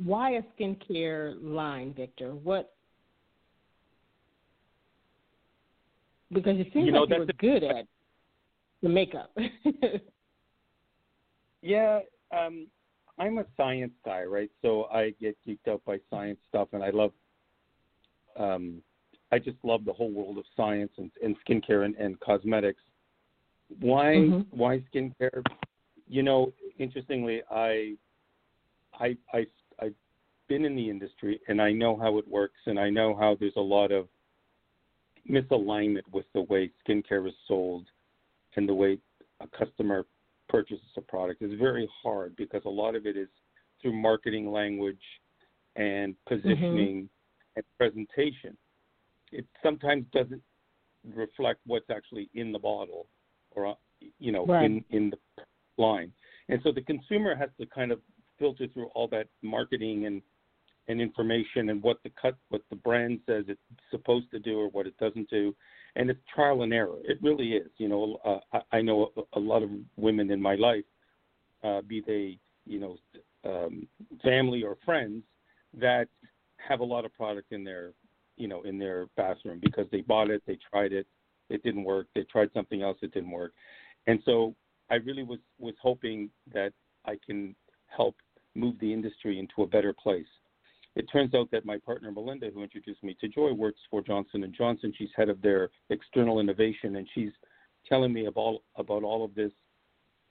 why 0.03 0.31
a 0.31 0.41
skincare 0.57 1.35
line, 1.41 1.93
Victor? 1.93 2.33
What 2.33 2.73
Because 6.31 6.59
it 6.59 6.67
seems 6.73 6.85
you 6.85 6.91
know, 6.91 7.01
like 7.01 7.09
you 7.09 7.19
were 7.19 7.25
good 7.25 7.63
at 7.63 7.85
the 8.81 8.89
makeup. 8.89 9.35
yeah, 11.61 11.99
um, 12.31 12.67
I'm 13.19 13.37
a 13.37 13.45
science 13.57 13.91
guy, 14.05 14.23
right? 14.23 14.49
So 14.61 14.85
I 14.85 15.11
get 15.21 15.37
geeked 15.45 15.67
out 15.67 15.81
by 15.85 15.99
science 16.09 16.39
stuff, 16.47 16.69
and 16.71 16.83
I 16.83 16.89
love, 16.89 17.11
um, 18.37 18.81
I 19.31 19.39
just 19.39 19.57
love 19.63 19.85
the 19.85 19.93
whole 19.93 20.11
world 20.11 20.37
of 20.37 20.45
science 20.55 20.91
and, 20.97 21.11
and 21.23 21.35
skincare 21.45 21.85
and, 21.85 21.95
and 21.95 22.19
cosmetics. 22.21 22.81
Why? 23.79 24.15
Mm-hmm. 24.15 24.57
Why 24.57 24.83
skincare? 24.93 25.43
You 26.07 26.23
know, 26.23 26.53
interestingly, 26.79 27.41
I, 27.51 27.95
I, 28.99 29.17
I, 29.33 29.45
I've 29.81 29.93
been 30.47 30.65
in 30.65 30.75
the 30.75 30.89
industry, 30.89 31.39
and 31.47 31.61
I 31.61 31.71
know 31.71 31.97
how 31.97 32.17
it 32.17 32.27
works, 32.27 32.59
and 32.65 32.79
I 32.79 32.89
know 32.89 33.15
how 33.15 33.35
there's 33.39 33.53
a 33.57 33.61
lot 33.61 33.91
of 33.91 34.07
misalignment 35.29 36.03
with 36.11 36.25
the 36.33 36.41
way 36.41 36.71
skincare 36.87 37.27
is 37.27 37.35
sold 37.47 37.85
and 38.55 38.67
the 38.67 38.73
way 38.73 38.97
a 39.41 39.47
customer 39.47 40.05
purchases 40.49 40.85
a 40.97 41.01
product 41.01 41.41
is 41.41 41.51
very 41.59 41.87
hard 42.03 42.35
because 42.35 42.61
a 42.65 42.69
lot 42.69 42.95
of 42.95 43.05
it 43.05 43.15
is 43.15 43.29
through 43.81 43.93
marketing 43.93 44.51
language 44.51 45.01
and 45.75 46.15
positioning 46.27 47.07
mm-hmm. 47.07 47.55
and 47.55 47.65
presentation. 47.77 48.57
It 49.31 49.45
sometimes 49.63 50.05
doesn't 50.11 50.41
reflect 51.15 51.61
what's 51.65 51.89
actually 51.89 52.29
in 52.33 52.51
the 52.51 52.59
bottle 52.59 53.07
or 53.51 53.75
you 54.19 54.31
know 54.31 54.45
right. 54.45 54.65
in 54.65 54.83
in 54.89 55.11
the 55.11 55.43
line. 55.77 56.11
And 56.49 56.59
so 56.63 56.71
the 56.71 56.81
consumer 56.81 57.35
has 57.35 57.49
to 57.59 57.65
kind 57.67 57.91
of 57.91 57.99
filter 58.37 58.67
through 58.73 58.87
all 58.95 59.07
that 59.09 59.27
marketing 59.41 60.05
and 60.05 60.21
and 60.89 60.99
information 60.99 61.69
and 61.69 61.81
what 61.81 61.99
the 62.03 62.11
cut 62.21 62.35
what 62.49 62.63
the 62.69 62.75
brand 62.75 63.19
says 63.27 63.45
it's 63.47 63.61
supposed 63.91 64.29
to 64.31 64.39
do 64.39 64.59
or 64.59 64.69
what 64.69 64.87
it 64.87 64.97
doesn't 64.97 65.29
do. 65.29 65.55
And 65.95 66.09
it's 66.09 66.19
trial 66.33 66.63
and 66.63 66.73
error. 66.73 66.97
It 67.03 67.19
really 67.21 67.53
is 67.53 67.69
you 67.77 67.87
know 67.87 68.17
uh, 68.25 68.39
I, 68.51 68.77
I 68.77 68.81
know 68.81 69.11
a, 69.15 69.39
a 69.39 69.39
lot 69.39 69.63
of 69.63 69.69
women 69.95 70.31
in 70.31 70.41
my 70.41 70.55
life 70.55 70.83
uh, 71.63 71.81
be 71.81 72.03
they 72.05 72.37
you 72.65 72.79
know 72.79 72.97
um, 73.45 73.87
family 74.23 74.63
or 74.63 74.77
friends 74.83 75.23
that 75.79 76.07
have 76.57 76.81
a 76.81 76.83
lot 76.83 77.05
of 77.05 77.13
product 77.13 77.51
in 77.51 77.63
their 77.63 77.91
you 78.35 78.47
know 78.47 78.63
in 78.63 78.79
their 78.79 79.05
bathroom 79.15 79.59
because 79.61 79.85
they 79.91 80.01
bought 80.01 80.29
it 80.29 80.41
they 80.47 80.57
tried 80.69 80.91
it 80.91 81.05
it 81.49 81.63
didn't 81.63 81.83
work 81.83 82.07
they 82.15 82.23
tried 82.23 82.49
something 82.53 82.81
else 82.81 82.97
it 83.01 83.13
didn't 83.13 83.31
work. 83.31 83.53
And 84.07 84.19
so 84.25 84.55
i 84.89 84.95
really 84.95 85.23
was 85.23 85.39
was 85.59 85.75
hoping 85.81 86.31
that 86.51 86.73
i 87.05 87.15
can 87.25 87.55
help 87.85 88.15
move 88.55 88.75
the 88.79 88.91
industry 88.91 89.37
into 89.37 89.61
a 89.61 89.67
better 89.67 89.93
place 89.93 90.25
it 90.95 91.05
turns 91.11 91.33
out 91.33 91.49
that 91.51 91.65
my 91.65 91.77
partner 91.77 92.11
Melinda, 92.11 92.49
who 92.53 92.63
introduced 92.63 93.03
me 93.03 93.15
to 93.21 93.27
Joy, 93.27 93.53
works 93.53 93.79
for 93.89 94.01
Johnson 94.01 94.43
and 94.43 94.53
Johnson. 94.53 94.93
She's 94.97 95.09
head 95.15 95.29
of 95.29 95.41
their 95.41 95.69
external 95.89 96.39
innovation, 96.39 96.97
and 96.97 97.07
she's 97.13 97.31
telling 97.87 98.11
me 98.13 98.25
about 98.25 98.59
about 98.75 99.03
all 99.03 99.23
of 99.23 99.33
this. 99.35 99.51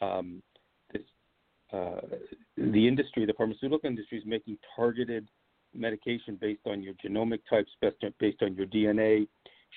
Um, 0.00 0.42
this 0.92 1.02
uh, 1.72 2.00
the 2.56 2.88
industry, 2.88 3.24
the 3.26 3.34
pharmaceutical 3.34 3.88
industry, 3.88 4.18
is 4.18 4.24
making 4.26 4.58
targeted 4.74 5.28
medication 5.74 6.36
based 6.40 6.66
on 6.66 6.82
your 6.82 6.94
genomic 6.94 7.40
types, 7.48 7.70
based 8.18 8.42
on 8.42 8.54
your 8.54 8.66
DNA. 8.66 9.28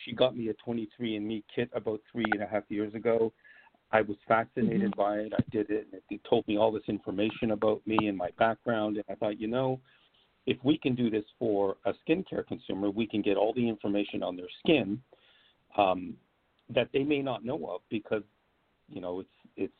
She 0.05 0.13
got 0.13 0.37
me 0.37 0.49
a 0.49 0.53
23andMe 0.67 1.43
kit 1.53 1.69
about 1.73 1.99
three 2.11 2.25
and 2.31 2.41
a 2.41 2.47
half 2.47 2.63
years 2.69 2.93
ago. 2.93 3.33
I 3.91 4.01
was 4.01 4.15
fascinated 4.27 4.91
mm-hmm. 4.91 4.99
by 4.99 5.17
it. 5.17 5.33
I 5.37 5.43
did 5.51 5.69
it, 5.69 5.87
and 5.91 6.01
it 6.09 6.21
told 6.29 6.47
me 6.47 6.57
all 6.57 6.71
this 6.71 6.83
information 6.87 7.51
about 7.51 7.81
me 7.85 8.07
and 8.07 8.17
my 8.17 8.29
background. 8.39 8.95
And 8.95 9.05
I 9.09 9.15
thought, 9.15 9.39
you 9.39 9.47
know, 9.47 9.79
if 10.45 10.57
we 10.63 10.77
can 10.77 10.95
do 10.95 11.09
this 11.09 11.23
for 11.37 11.77
a 11.85 11.93
skincare 12.07 12.45
consumer, 12.45 12.89
we 12.89 13.05
can 13.07 13.21
get 13.21 13.37
all 13.37 13.53
the 13.53 13.67
information 13.67 14.23
on 14.23 14.35
their 14.35 14.47
skin 14.59 15.01
um, 15.77 16.15
that 16.73 16.89
they 16.93 17.03
may 17.03 17.21
not 17.21 17.45
know 17.45 17.65
of 17.67 17.81
because 17.89 18.23
you 18.89 19.01
know 19.01 19.19
it's 19.19 19.29
it's 19.55 19.73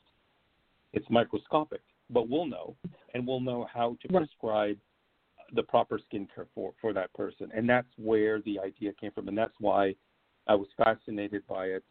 it's 0.94 1.06
microscopic, 1.10 1.82
but 2.10 2.30
we'll 2.30 2.46
know, 2.46 2.76
and 3.14 3.26
we'll 3.26 3.40
know 3.40 3.68
how 3.74 3.98
to 4.02 4.08
prescribe 4.08 4.78
the 5.54 5.64
proper 5.64 6.00
skincare 6.12 6.48
for 6.54 6.74
for 6.80 6.94
that 6.94 7.14
person, 7.14 7.50
and 7.56 7.68
that's 7.68 7.88
where 7.98 8.42
the 8.42 8.60
idea 8.60 8.92
came 9.00 9.12
from, 9.12 9.28
and 9.28 9.38
that's 9.38 9.56
why 9.60 9.96
I 10.48 10.56
was 10.56 10.68
fascinated 10.78 11.44
by 11.48 11.66
it, 11.66 11.84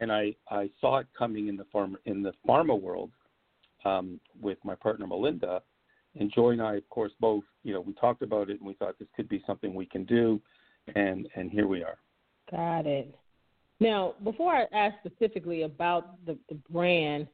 and 0.00 0.12
I 0.12 0.34
I 0.50 0.70
saw 0.80 0.98
it 0.98 1.06
coming 1.16 1.48
in 1.48 1.56
the 1.56 1.66
pharma 1.74 1.96
in 2.04 2.22
the 2.22 2.32
pharma 2.46 2.78
world 2.78 3.10
um, 3.84 4.20
with 4.40 4.58
my 4.64 4.74
partner 4.74 5.06
Melinda 5.06 5.62
and 6.18 6.32
Joy 6.32 6.50
and 6.50 6.62
I, 6.62 6.76
of 6.76 6.88
course, 6.90 7.12
both, 7.20 7.44
you 7.62 7.72
know, 7.72 7.80
we 7.80 7.94
talked 7.94 8.22
about 8.22 8.50
it 8.50 8.58
and 8.58 8.66
we 8.66 8.74
thought 8.74 8.98
this 8.98 9.08
could 9.16 9.28
be 9.28 9.42
something 9.46 9.74
we 9.74 9.86
can 9.86 10.04
do, 10.04 10.40
and 10.94 11.28
and 11.36 11.50
here 11.50 11.66
we 11.66 11.82
are. 11.82 11.98
Got 12.50 12.86
it. 12.86 13.14
Now, 13.80 14.14
before 14.22 14.54
I 14.54 14.66
ask 14.72 14.94
specifically 15.04 15.62
about 15.62 16.24
the, 16.24 16.38
the 16.48 16.54
brand, 16.70 17.26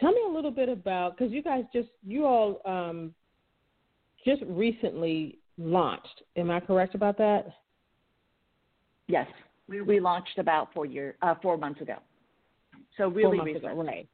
tell 0.00 0.12
me 0.12 0.20
a 0.28 0.32
little 0.32 0.50
bit 0.50 0.68
about 0.68 1.16
because 1.16 1.32
you 1.32 1.42
guys 1.42 1.64
just 1.72 1.88
you 2.04 2.26
all 2.26 2.60
um, 2.64 3.14
just 4.24 4.42
recently 4.46 5.38
launched. 5.58 6.22
Am 6.36 6.50
I 6.50 6.60
correct 6.60 6.94
about 6.94 7.18
that? 7.18 7.46
Yes, 9.06 9.26
we, 9.68 9.82
we 9.82 10.00
launched 10.00 10.38
about 10.38 10.72
four 10.72 10.86
year 10.86 11.16
uh, 11.22 11.34
four 11.42 11.58
months 11.58 11.80
ago. 11.80 11.96
So 12.96 13.08
really 13.08 13.22
four 13.22 13.34
months 13.36 13.54
recent. 13.54 13.72
ago, 13.72 13.82
right? 13.82 14.08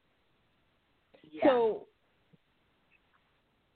Yeah. 1.31 1.45
So 1.45 1.87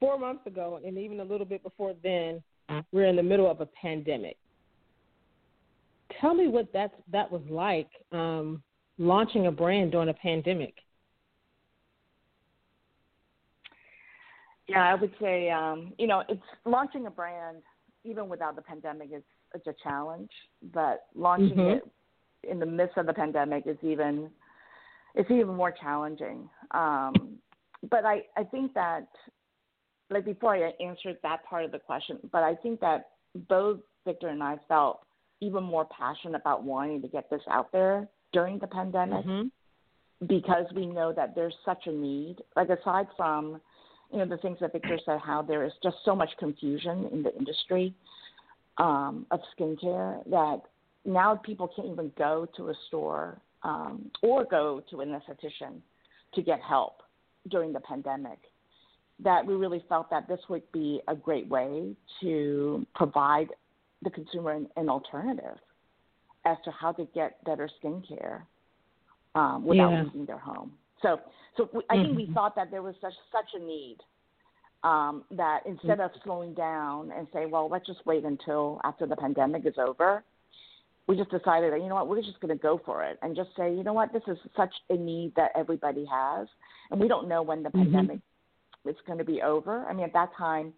four 0.06 0.20
months 0.20 0.46
ago, 0.46 0.80
and 0.86 1.00
even 1.00 1.20
a 1.20 1.24
little 1.24 1.48
bit 1.48 1.64
before 1.64 1.96
then, 2.04 2.44
we're 2.92 3.06
in 3.06 3.16
the 3.16 3.24
middle 3.24 3.50
of 3.50 3.60
a 3.60 3.66
pandemic. 3.66 4.38
Tell 6.22 6.36
me 6.36 6.48
what 6.48 6.72
that 6.74 6.92
that 7.12 7.32
was 7.32 7.42
like 7.50 7.90
um, 8.12 8.62
launching 9.00 9.48
a 9.48 9.52
brand 9.52 9.92
during 9.92 10.10
a 10.10 10.14
pandemic. 10.14 10.76
Yeah, 14.68 14.92
I 14.92 14.94
would 14.94 15.12
say 15.20 15.50
um, 15.50 15.94
you 15.98 16.06
know 16.06 16.24
it's 16.30 16.42
launching 16.66 17.08
a 17.08 17.12
brand 17.12 17.58
even 18.04 18.30
without 18.30 18.56
the 18.56 18.62
pandemic 18.62 19.10
is 19.12 19.24
it's 19.56 19.66
a 19.66 19.74
challenge, 19.84 20.30
but 20.72 21.08
launching 21.16 21.58
mm-hmm. 21.58 21.78
it 21.78 21.92
in 22.50 22.60
the 22.60 22.66
midst 22.66 22.98
of 22.98 23.08
the 23.08 23.14
pandemic 23.14 23.64
is 23.66 23.78
even 23.82 24.30
it's 25.16 25.32
even 25.32 25.56
more 25.56 25.72
challenging. 25.72 26.48
Um, 26.72 27.40
but 27.90 28.06
I 28.06 28.22
I 28.38 28.44
think 28.44 28.76
that 28.76 29.08
like 30.10 30.26
before 30.26 30.56
I 30.56 30.72
answered 30.84 31.18
that 31.24 31.44
part 31.46 31.66
of 31.66 31.72
the 31.72 31.80
question, 31.80 32.20
but 32.32 32.44
I 32.44 32.56
think 32.56 32.80
that 32.82 33.10
both 33.50 33.80
Victor 34.06 34.30
and 34.30 34.44
I 34.44 34.58
felt 34.68 35.02
even 35.42 35.64
more 35.64 35.86
passionate 35.86 36.40
about 36.40 36.64
wanting 36.64 37.02
to 37.02 37.08
get 37.08 37.30
this 37.30 37.42
out 37.50 37.72
there 37.72 38.08
during 38.32 38.60
the 38.60 38.68
pandemic 38.68 39.26
mm-hmm. 39.26 40.28
because 40.28 40.66
we 40.76 40.86
know 40.86 41.12
that 41.14 41.36
there's 41.36 41.56
such 41.66 41.88
a 41.88 41.92
need. 41.92 42.38
Like 42.56 42.70
aside 42.70 43.08
from, 43.18 43.60
you 44.12 44.20
know, 44.20 44.26
the 44.26 44.38
things 44.38 44.58
that 44.62 44.74
Victor 44.74 45.00
said, 45.06 45.20
how 45.24 45.42
there 45.42 45.66
is 45.66 45.74
just 45.84 45.98
so 46.06 46.16
much 46.16 46.30
confusion 46.40 47.10
in 47.12 47.24
the 47.24 47.36
industry 47.36 47.94
um, 48.78 49.26
of 49.32 49.40
skincare 49.58 50.24
that 50.30 50.62
now 51.06 51.36
people 51.36 51.70
can't 51.76 51.88
even 51.88 52.12
go 52.18 52.48
to 52.58 52.70
a 52.70 52.74
store 52.88 53.40
um, 53.64 54.12
or 54.22 54.46
go 54.46 54.82
to 54.90 55.02
an 55.02 55.10
esthetician 55.10 55.80
to 56.34 56.42
get 56.42 56.60
help 56.62 57.02
during 57.50 57.74
the 57.74 57.80
pandemic 57.82 58.40
that 59.24 59.46
we 59.46 59.54
really 59.54 59.84
felt 59.88 60.10
that 60.10 60.28
this 60.28 60.40
would 60.50 60.70
be 60.72 61.02
a 61.08 61.16
great 61.16 61.48
way 61.48 61.96
to 62.22 62.86
provide 62.96 63.48
the 64.04 64.10
consumer 64.10 64.52
an, 64.52 64.68
an 64.76 64.90
alternative 64.90 65.58
as 66.46 66.58
to 66.64 66.72
how 66.72 66.92
to 66.92 67.08
get 67.14 67.44
better 67.46 67.70
skincare 67.82 68.42
um, 69.34 69.66
without 69.66 69.92
yeah. 69.92 70.04
leaving 70.04 70.26
their 70.26 70.38
home. 70.38 70.72
So, 71.02 71.20
so 71.58 71.70
we, 71.74 71.82
I 71.90 71.96
think 71.96 72.16
we 72.16 72.24
mm-hmm. 72.24 72.34
thought 72.34 72.56
that 72.56 72.72
there 72.72 72.82
was 72.82 72.96
such 73.02 73.14
such 73.32 73.62
a 73.62 73.64
need 73.64 73.98
um, 74.84 75.24
that 75.32 75.62
instead 75.66 76.00
of 76.00 76.12
slowing 76.24 76.54
down 76.54 77.12
and 77.12 77.28
say, 77.34 77.46
well, 77.46 77.68
let's 77.70 77.88
just 77.88 78.06
wait 78.06 78.24
until 78.24 78.80
after 78.84 79.08
the 79.08 79.16
pandemic 79.16 79.66
is 79.66 79.74
over, 79.78 80.24
we 81.08 81.16
just 81.16 81.32
decided 81.32 81.74
that 81.74 81.82
you 81.82 81.88
know 81.88 81.96
what, 81.96 82.08
we're 82.08 82.22
just 82.22 82.40
going 82.40 82.56
to 82.56 82.62
go 82.62 82.80
for 82.86 83.04
it 83.04 83.18
and 83.22 83.36
just 83.36 83.50
say, 83.58 83.74
you 83.74 83.84
know 83.84 83.94
what, 83.94 84.14
this 84.14 84.24
is 84.28 84.38
such 84.56 84.74
a 84.90 84.96
need 84.96 85.34
that 85.36 85.52
everybody 85.56 86.06
has, 86.06 86.48
and 86.92 87.00
we 87.00 87.08
don't 87.08 87.28
know 87.28 87.42
when 87.42 87.64
the 87.64 87.70
mm-hmm. 87.70 87.94
pandemic 87.94 88.20
it's 88.86 89.00
going 89.06 89.20
to 89.20 89.26
be 89.26 89.42
over. 89.42 89.86
I 89.86 89.94
mean, 89.94 90.06
at 90.06 90.14
that 90.14 90.30
time, 90.38 90.74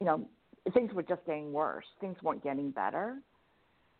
you 0.00 0.06
know, 0.06 0.26
things 0.74 0.92
were 0.92 1.02
just 1.02 1.24
getting 1.26 1.52
worse. 1.52 1.84
Things 2.00 2.16
weren't 2.22 2.42
getting 2.42 2.70
better. 2.70 3.16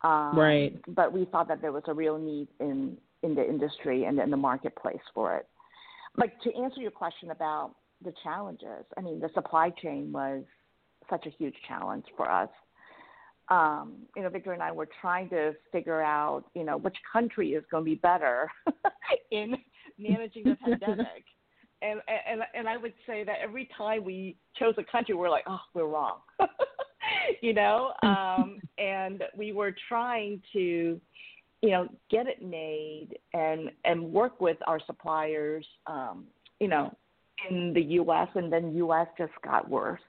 Um, 0.03 0.37
right. 0.37 0.79
But 0.87 1.13
we 1.13 1.25
thought 1.25 1.47
that 1.47 1.61
there 1.61 1.71
was 1.71 1.83
a 1.87 1.93
real 1.93 2.17
need 2.17 2.47
in 2.59 2.97
in 3.23 3.35
the 3.35 3.47
industry 3.47 4.03
and 4.03 4.19
in 4.19 4.29
the 4.29 4.37
marketplace 4.37 5.01
for 5.13 5.37
it. 5.37 5.47
Like 6.17 6.39
to 6.41 6.53
answer 6.55 6.81
your 6.81 6.91
question 6.91 7.31
about 7.31 7.75
the 8.03 8.13
challenges, 8.21 8.85
I 8.97 9.01
mean, 9.01 9.21
the 9.21 9.29
supply 9.33 9.69
chain 9.69 10.11
was 10.11 10.43
such 11.09 11.25
a 11.25 11.29
huge 11.29 11.55
challenge 11.67 12.05
for 12.17 12.29
us. 12.29 12.49
Um, 13.49 13.93
you 14.15 14.23
know, 14.23 14.29
Victor 14.29 14.51
and 14.51 14.61
I 14.61 14.71
were 14.71 14.89
trying 15.01 15.29
to 15.29 15.53
figure 15.71 16.01
out, 16.01 16.43
you 16.53 16.63
know, 16.63 16.77
which 16.77 16.95
country 17.11 17.53
is 17.53 17.63
going 17.71 17.83
to 17.83 17.89
be 17.91 17.95
better 17.95 18.49
in 19.31 19.55
managing 19.97 20.43
the 20.43 20.55
pandemic 20.65 21.23
and 21.83 22.01
and 22.07 22.41
and 22.53 22.67
I 22.67 22.77
would 22.77 22.93
say 23.05 23.23
that 23.23 23.37
every 23.41 23.69
time 23.77 24.03
we 24.03 24.35
chose 24.57 24.73
a 24.77 24.83
country, 24.83 25.15
we're 25.15 25.29
like, 25.29 25.43
oh, 25.47 25.59
we're 25.73 25.87
wrong, 25.87 26.19
you 27.41 27.53
know. 27.53 27.93
Um, 28.03 28.59
and 28.77 29.23
we 29.37 29.51
were 29.51 29.73
trying 29.87 30.41
to, 30.53 30.99
you 31.61 31.69
know, 31.69 31.87
get 32.09 32.27
it 32.27 32.41
made 32.41 33.09
and 33.33 33.71
and 33.85 34.11
work 34.11 34.41
with 34.41 34.57
our 34.67 34.79
suppliers, 34.85 35.65
um, 35.87 36.25
you 36.59 36.67
know, 36.67 36.95
in 37.49 37.73
the 37.73 37.81
U.S. 37.81 38.27
and 38.35 38.51
then 38.51 38.75
U.S. 38.75 39.07
just 39.17 39.33
got 39.43 39.69
worse, 39.69 40.01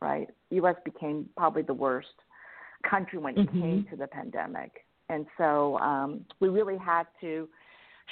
right? 0.00 0.28
U.S. 0.50 0.76
became 0.84 1.28
probably 1.36 1.62
the 1.62 1.74
worst 1.74 2.08
country 2.88 3.18
when 3.18 3.38
it 3.38 3.48
mm-hmm. 3.48 3.60
came 3.60 3.86
to 3.90 3.96
the 3.96 4.06
pandemic, 4.06 4.84
and 5.08 5.26
so 5.36 5.78
um, 5.78 6.24
we 6.40 6.48
really 6.48 6.78
had 6.78 7.04
to 7.20 7.48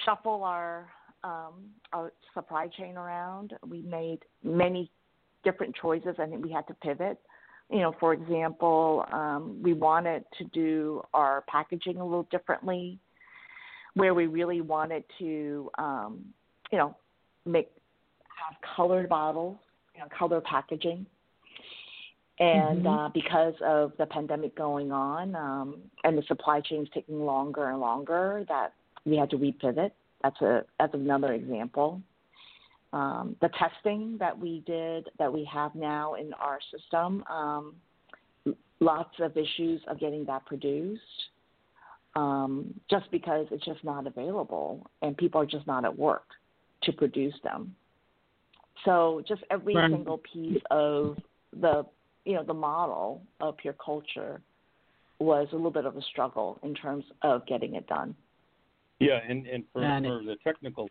shuffle 0.05 0.45
our 0.45 0.89
um, 1.25 1.71
our 1.93 2.13
supply 2.35 2.69
chain 2.69 2.97
around. 2.97 3.55
We 3.67 3.83
made 3.83 4.21
many 4.43 4.91
different 5.45 5.75
choices, 5.75 6.17
I 6.19 6.27
think 6.27 6.45
we 6.45 6.53
had 6.53 6.67
to 6.69 6.75
pivot. 6.75 7.19
You 7.71 7.81
know, 7.81 7.95
for 7.99 8.13
example, 8.13 9.05
um, 9.13 9.61
we 9.63 9.73
wanted 9.73 10.25
to 10.39 10.45
do 10.45 11.03
our 11.15 11.43
packaging 11.49 11.99
a 11.99 12.05
little 12.05 12.29
differently, 12.31 12.99
where 13.95 14.15
we 14.15 14.27
really 14.27 14.61
wanted 14.61 15.05
to, 15.19 15.71
um, 15.79 16.25
you 16.71 16.79
know, 16.79 16.95
make 17.45 17.71
have 18.27 18.57
colored 18.77 19.09
bottles, 19.09 19.57
you 19.95 20.01
know, 20.01 20.07
color 20.17 20.41
packaging. 20.41 21.07
And 22.39 22.85
mm-hmm. 22.85 22.87
uh, 22.87 23.09
because 23.09 23.55
of 23.65 23.93
the 23.99 24.07
pandemic 24.07 24.55
going 24.55 24.93
on 24.93 25.35
um, 25.35 25.79
and 26.05 26.19
the 26.19 26.23
supply 26.29 26.61
chains 26.61 26.87
taking 26.93 27.25
longer 27.25 27.71
and 27.71 27.81
longer, 27.81 28.45
that 28.49 28.75
we 29.07 29.17
had 29.17 29.31
to 29.31 29.39
repivot. 29.39 29.91
That's 30.23 30.41
a 30.41 30.65
that's 30.79 30.95
another 30.95 31.33
example. 31.33 32.03
Um, 32.93 33.37
the 33.41 33.51
testing 33.59 34.17
that 34.19 34.39
we 34.39 34.63
did 34.67 35.09
that 35.19 35.33
we 35.33 35.49
have 35.53 35.75
now 35.75 36.15
in 36.15 36.33
our 36.35 36.59
system, 36.73 37.25
um, 37.25 37.75
lots 38.81 39.15
of 39.21 39.37
issues 39.37 39.83
of 39.89 39.99
getting 40.01 40.25
that 40.27 40.47
produced. 40.47 41.03
Um, 42.15 42.73
just 42.89 43.11
because 43.11 43.47
it's 43.51 43.65
just 43.67 43.85
not 43.85 44.07
available 44.07 44.91
and 45.03 45.15
people 45.19 45.39
are 45.39 45.47
just 45.47 45.67
not 45.67 45.85
at 45.85 45.99
work 45.99 46.25
to 46.85 46.93
produce 46.93 47.35
them. 47.45 47.77
So 48.87 49.23
just 49.29 49.43
every 49.51 49.75
right. 49.75 49.91
single 49.91 50.19
piece 50.33 50.63
of 50.71 51.19
the 51.61 51.85
you 52.25 52.35
know 52.35 52.43
the 52.43 52.55
model 52.55 53.23
of 53.41 53.57
Pure 53.59 53.77
Culture 53.85 54.41
was 55.19 55.49
a 55.53 55.57
little 55.57 55.71
bit 55.71 55.87
of 55.87 55.97
a 55.97 56.03
struggle 56.03 56.59
in 56.63 56.75
terms 56.75 57.05
of 57.23 57.47
getting 57.47 57.75
it 57.75 57.87
done. 57.87 58.15
Yeah, 58.99 59.21
and 59.29 59.47
and 59.47 59.65
for, 59.73 59.81
for 59.83 60.23
the 60.25 60.37
technical 60.43 60.89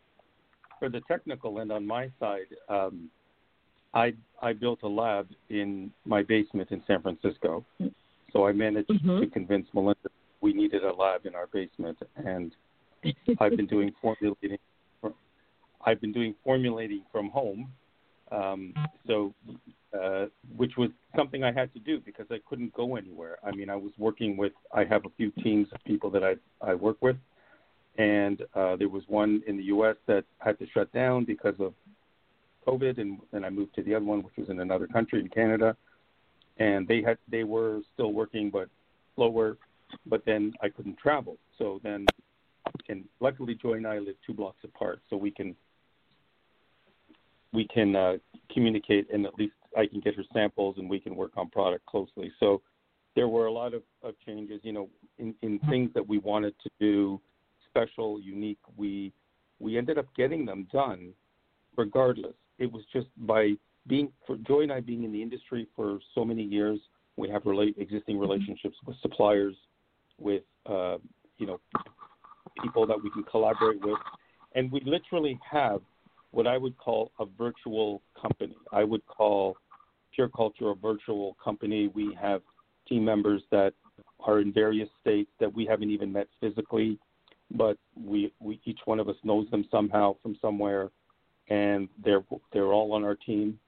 for 0.80 0.89
the 0.89 1.02
technical 1.08 1.60
end 1.60 1.72
on 1.72 1.86
my 1.86 2.12
side, 2.20 2.48
um, 2.70 3.10
I 3.94 4.13
I 4.41 4.54
built 4.54 4.80
a 4.84 4.88
lab 4.88 5.28
in 5.50 5.91
my 6.06 6.22
basement 6.22 6.72
in 6.72 6.84
San 6.86 7.02
Francisco. 7.02 7.65
So 8.32 8.46
I 8.46 8.52
managed 8.52 8.89
mm-hmm. 8.89 9.22
to 9.22 9.28
convince 9.28 9.68
Melinda 9.74 10.10
we 10.46 10.54
needed 10.54 10.84
a 10.84 10.94
lab 10.94 11.26
in 11.26 11.34
our 11.34 11.48
basement, 11.48 11.98
and 12.18 12.52
I've 13.39 13.58
been 13.58 13.65
doing 13.65 13.91
formulating. 14.02 14.60
I've 15.84 16.00
been 16.00 16.12
doing 16.12 16.36
formulating 16.44 17.04
from 17.12 17.30
home, 17.30 17.72
um, 18.32 18.74
so 19.08 19.34
uh, 20.00 20.26
which 20.56 20.74
was 20.78 20.89
something 21.15 21.44
I 21.44 21.52
had 21.52 21.74
to 21.74 21.80
do 21.80 22.00
because 22.00 22.28
I 22.30 22.38
couldn't 22.48 22.74
go 22.74 22.96
anywhere. 22.96 23.38
I 23.44 23.56
mean, 23.56 23.72
I 23.72 23.76
was 23.76 23.91
working 23.98 24.38
with. 24.38 24.54
I 24.72 24.84
have 24.84 25.06
a 25.06 25.10
few 25.18 25.32
teams 25.44 25.68
of 25.74 25.84
people 25.84 26.12
that 26.12 26.24
I 26.24 26.36
I 26.62 26.76
work 26.76 26.98
with, 27.02 27.18
and 27.97 28.41
uh, 28.53 28.75
there 28.75 28.89
was 28.89 29.03
one 29.08 29.41
in 29.47 29.58
the 29.58 29.63
U.S. 29.63 29.95
that 30.08 30.25
had 30.39 30.60
to 30.60 30.67
shut 30.73 30.91
down 30.91 31.23
because 31.25 31.55
of 31.60 31.73
COVID, 32.67 32.99
and 32.99 33.19
then 33.31 33.45
I 33.45 33.49
moved 33.49 33.75
to 33.75 33.84
the 33.84 33.95
other 33.95 34.05
one, 34.05 34.23
which 34.23 34.34
was 34.38 34.49
in 34.49 34.60
another 34.60 34.88
country 34.88 35.19
in 35.19 35.29
Canada, 35.29 35.75
and 36.58 36.88
they 36.88 37.01
had 37.01 37.17
they 37.29 37.43
were 37.43 37.81
still 37.93 38.12
working 38.12 38.49
but 38.49 38.69
slower, 39.15 39.58
but 40.05 40.25
then 40.25 40.53
I 40.62 40.69
couldn't 40.69 40.97
travel. 40.97 41.38
So 41.58 41.79
then, 41.84 42.05
and 42.89 43.05
luckily 43.19 43.55
Joy 43.55 43.73
and 43.73 43.88
I 43.88 43.99
live 43.99 44.15
two 44.25 44.34
blocks 44.34 44.63
apart, 44.63 45.01
so 45.10 45.15
we 45.15 45.31
can 45.31 45.55
we 47.53 47.67
can 47.67 47.95
uh, 47.95 48.13
communicate, 48.51 49.08
and 49.13 49.25
at 49.25 49.36
least 49.36 49.53
I 49.77 49.86
can 49.86 50.01
get 50.01 50.15
her 50.15 50.23
samples, 50.34 50.75
and 50.77 50.89
we 50.89 50.99
can 50.99 51.15
work 51.15 51.31
on 51.38 51.49
product 51.49 51.86
closely. 51.86 52.31
So 52.39 52.62
there 53.15 53.29
were 53.29 53.45
a 53.45 53.51
lot 53.51 53.73
of, 53.73 53.81
of 54.03 54.13
changes, 54.25 54.60
you 54.63 54.73
know, 54.73 54.89
in, 55.17 55.34
in 55.41 55.60
things 55.69 55.89
that 55.93 56.05
we 56.05 56.17
wanted 56.17 56.53
to 56.63 56.69
do 56.79 57.21
special, 57.75 58.19
unique. 58.19 58.59
We 58.77 59.11
we 59.59 59.77
ended 59.77 59.97
up 59.97 60.05
getting 60.15 60.45
them 60.45 60.67
done, 60.71 61.13
regardless. 61.77 62.33
It 62.59 62.71
was 62.71 62.83
just 62.91 63.07
by 63.17 63.53
being 63.88 64.11
for 64.25 64.38
Joy 64.38 64.61
and 64.61 64.71
I 64.71 64.79
being 64.79 65.03
in 65.03 65.11
the 65.11 65.21
industry 65.21 65.67
for 65.75 65.99
so 66.13 66.25
many 66.25 66.43
years. 66.43 66.79
We 67.17 67.29
have 67.29 67.43
relate, 67.45 67.75
existing 67.77 68.19
relationships 68.19 68.75
with 68.85 68.97
suppliers, 69.01 69.55
with 70.19 70.43
uh, 70.65 70.97
you 71.38 71.47
know 71.47 71.59
people 72.61 72.85
that 72.88 73.01
we 73.01 73.09
can 73.11 73.23
collaborate 73.23 73.81
with, 73.81 73.99
and 74.53 74.71
we 74.71 74.81
literally 74.85 75.39
have 75.49 75.81
what 76.31 76.47
I 76.47 76.57
would 76.57 76.77
call 76.77 77.11
a 77.19 77.25
virtual 77.25 78.01
company. 78.21 78.57
I 78.71 78.83
would 78.83 79.05
call 79.05 79.55
Pure 80.13 80.29
Culture 80.29 80.71
a 80.71 80.75
virtual 80.75 81.38
company. 81.43 81.89
We 81.93 82.17
have 82.21 82.41
team 82.88 83.05
members 83.05 83.41
that 83.51 83.73
are 84.19 84.39
in 84.39 84.51
various 84.51 84.89
states 85.01 85.31
that 85.39 85.53
we 85.53 85.65
haven't 85.65 85.89
even 85.89 86.11
met 86.11 86.27
physically 86.41 86.99
but 87.51 87.77
we, 87.95 88.34
we 88.39 88.60
each 88.65 88.79
one 88.86 88.99
of 88.99 89.10
us 89.10 89.15
knows 89.23 89.49
them 89.51 89.65
somehow 89.71 90.15
from 90.21 90.38
somewhere, 90.41 90.89
and 91.49 91.88
they're 92.03 92.23
they're 92.51 92.73
all 92.73 92.93
on 92.93 93.03
our 93.03 93.15
team. 93.15 93.60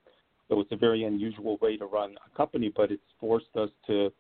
So 0.50 0.62
it's 0.62 0.72
a 0.72 0.78
very 0.78 1.04
unusual 1.04 1.58
way 1.62 1.78
to 1.78 1.86
run 1.86 2.16
a 2.26 2.38
company, 2.38 2.72
but 2.76 2.92
it's 2.92 3.02
forced 3.20 3.56
us 3.56 3.70
to 3.88 4.12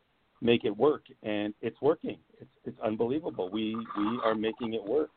make 0.41 0.65
it 0.65 0.75
work, 0.75 1.03
and 1.23 1.53
it's 1.61 1.81
working. 1.81 2.17
It's 2.39 2.51
it's 2.65 2.79
unbelievable. 2.81 3.49
We 3.49 3.75
we 3.75 4.19
are 4.23 4.35
making 4.35 4.73
it 4.73 4.83
work. 4.83 5.09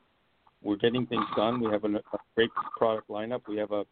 We're 0.62 0.76
getting 0.76 1.06
things 1.06 1.24
done. 1.36 1.60
We 1.60 1.70
have 1.70 1.84
a, 1.84 1.88
a 1.88 2.18
great 2.34 2.50
product 2.76 3.08
lineup. 3.08 3.42
We 3.48 3.56
have 3.56 3.72
a 3.72 3.84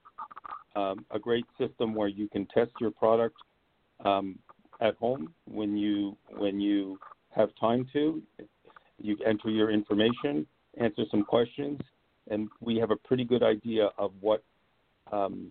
um, 0.79 1.05
a 1.11 1.19
great 1.19 1.47
system 1.59 1.95
where 1.95 2.09
you 2.09 2.29
can 2.29 2.47
test 2.47 2.71
your 2.81 2.91
product 2.91 3.37
um, 4.05 4.39
at 4.81 4.95
home 4.97 5.33
when 5.47 5.77
you 5.77 6.17
when 6.37 6.61
you 6.61 6.99
have 7.31 7.51
time 7.61 7.87
to. 7.93 8.23
You 9.01 9.17
enter 9.25 9.51
your 9.51 9.71
information, 9.71 10.47
answer 10.79 11.05
some 11.11 11.25
questions, 11.25 11.81
and 12.31 12.49
we 12.61 12.77
have 12.77 12.91
a 12.91 12.97
pretty 12.97 13.25
good 13.25 13.43
idea 13.43 13.91
of 13.99 14.13
what 14.21 14.43
um, 15.13 15.51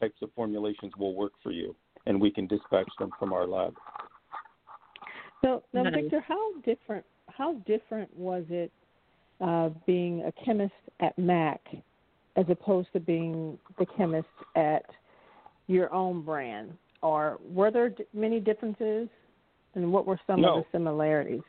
types 0.00 0.16
of 0.22 0.30
formulations 0.34 0.92
will 0.98 1.14
work 1.14 1.32
for 1.42 1.50
you, 1.50 1.74
and 2.06 2.20
we 2.20 2.30
can 2.30 2.46
dispatch 2.46 2.88
them 2.98 3.10
from 3.18 3.32
our 3.32 3.46
lab. 3.46 3.74
So, 5.42 5.62
now, 5.72 5.82
nice. 5.84 6.02
Victor, 6.02 6.24
how 6.26 6.52
different 6.64 7.04
how 7.28 7.54
different 7.66 8.14
was 8.16 8.44
it 8.48 8.72
uh, 9.40 9.70
being 9.86 10.22
a 10.22 10.32
chemist 10.44 10.72
at 11.00 11.18
Mac 11.18 11.60
as 12.36 12.46
opposed 12.48 12.88
to 12.94 13.00
being 13.00 13.58
the 13.78 13.86
chemist 13.96 14.28
at 14.54 14.84
your 15.66 15.92
own 15.92 16.22
brand? 16.22 16.72
Or 17.02 17.38
were 17.50 17.70
there 17.70 17.92
many 18.14 18.40
differences, 18.40 19.08
and 19.74 19.92
what 19.92 20.06
were 20.06 20.18
some 20.26 20.40
no. 20.40 20.58
of 20.58 20.64
the 20.64 20.78
similarities? 20.78 21.42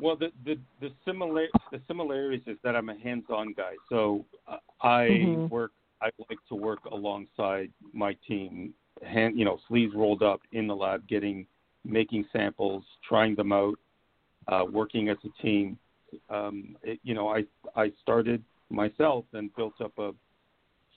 Well, 0.00 0.16
the 0.16 0.32
the 0.44 0.58
the 0.80 0.90
similar 1.04 1.46
the 1.70 1.80
similarities 1.86 2.42
is 2.46 2.56
that 2.64 2.74
I'm 2.74 2.88
a 2.88 2.98
hands-on 2.98 3.52
guy, 3.52 3.74
so 3.88 4.24
uh, 4.48 4.56
I 4.82 5.08
mm-hmm. 5.10 5.48
work. 5.48 5.72
I 6.02 6.10
like 6.30 6.38
to 6.48 6.54
work 6.54 6.78
alongside 6.90 7.70
my 7.92 8.16
team, 8.26 8.72
hand 9.02 9.38
you 9.38 9.44
know, 9.44 9.58
sleeves 9.68 9.94
rolled 9.94 10.22
up 10.22 10.40
in 10.52 10.66
the 10.66 10.74
lab, 10.74 11.06
getting 11.06 11.46
making 11.84 12.24
samples, 12.32 12.82
trying 13.06 13.34
them 13.34 13.52
out, 13.52 13.78
uh, 14.48 14.64
working 14.70 15.10
as 15.10 15.18
a 15.24 15.42
team. 15.42 15.78
Um, 16.30 16.76
it, 16.82 16.98
you 17.02 17.14
know, 17.14 17.28
I 17.28 17.44
I 17.76 17.92
started 18.02 18.42
myself 18.70 19.26
and 19.34 19.54
built 19.54 19.80
up 19.82 19.92
a 19.98 20.12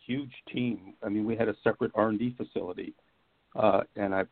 huge 0.05 0.33
team. 0.51 0.93
I 1.03 1.09
mean, 1.09 1.25
we 1.25 1.35
had 1.35 1.49
a 1.49 1.55
separate 1.63 1.91
R&D 1.95 2.35
facility, 2.37 2.93
uh, 3.55 3.81
and 3.95 4.15
I 4.15 4.23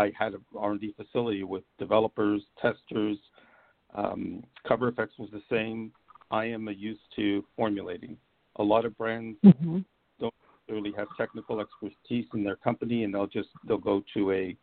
I 0.00 0.12
had 0.18 0.32
an 0.32 0.40
R&D 0.56 0.94
facility 0.96 1.44
with 1.44 1.62
developers, 1.78 2.42
testers. 2.60 3.18
Um, 3.94 4.42
Cover 4.66 4.90
FX 4.90 5.08
was 5.18 5.28
the 5.30 5.42
same. 5.50 5.92
I 6.30 6.46
am 6.46 6.68
used 6.74 7.02
to 7.16 7.44
formulating. 7.54 8.16
A 8.56 8.62
lot 8.62 8.86
of 8.86 8.96
brands 8.96 9.36
mm-hmm. 9.44 9.80
don't 10.18 10.34
really 10.68 10.92
have 10.96 11.08
technical 11.18 11.60
expertise 11.60 12.24
in 12.32 12.42
their 12.42 12.56
company, 12.56 13.04
and 13.04 13.12
they'll 13.12 13.26
just 13.26 13.48
they'll 13.66 13.78
go 13.78 14.02
to 14.14 14.32
a 14.32 14.56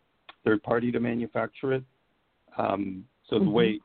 third 0.43 0.63
party 0.63 0.91
to 0.91 1.00
manufacture 1.00 1.73
it. 1.73 1.84
Um, 2.58 3.06
so 3.30 3.36
mm-hmm. 3.36 3.45
the 3.45 3.52
way 3.52 3.80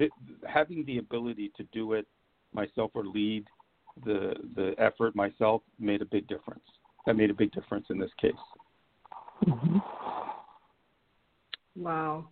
it, 0.00 0.10
having 0.48 0.84
the 0.86 0.98
ability 0.98 1.52
to 1.56 1.62
do 1.72 1.92
it 1.92 2.06
myself 2.52 2.90
or 2.94 3.04
lead 3.04 3.46
the 4.04 4.34
the 4.56 4.74
effort 4.78 5.14
myself 5.14 5.62
made 5.78 6.02
a 6.02 6.06
big 6.06 6.26
difference. 6.26 6.64
That 7.06 7.14
made 7.14 7.30
a 7.30 7.34
big 7.34 7.52
difference 7.52 7.86
in 7.90 7.98
this 7.98 8.10
case. 8.20 8.32
Mm-hmm. 9.46 9.78
Wow. 11.76 12.28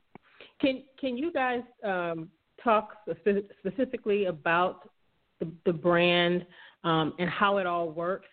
Can 0.61 0.83
can 1.01 1.16
you 1.16 1.33
guys 1.33 1.62
um, 1.85 2.29
talk 2.62 2.98
specifically 3.61 4.27
about 4.27 4.90
the, 5.40 5.51
the 5.64 5.72
brand 5.72 6.44
um, 6.85 7.14
and 7.18 7.29
how 7.31 7.59
it 7.59 7.66
all 7.66 7.90
works? 7.90 8.27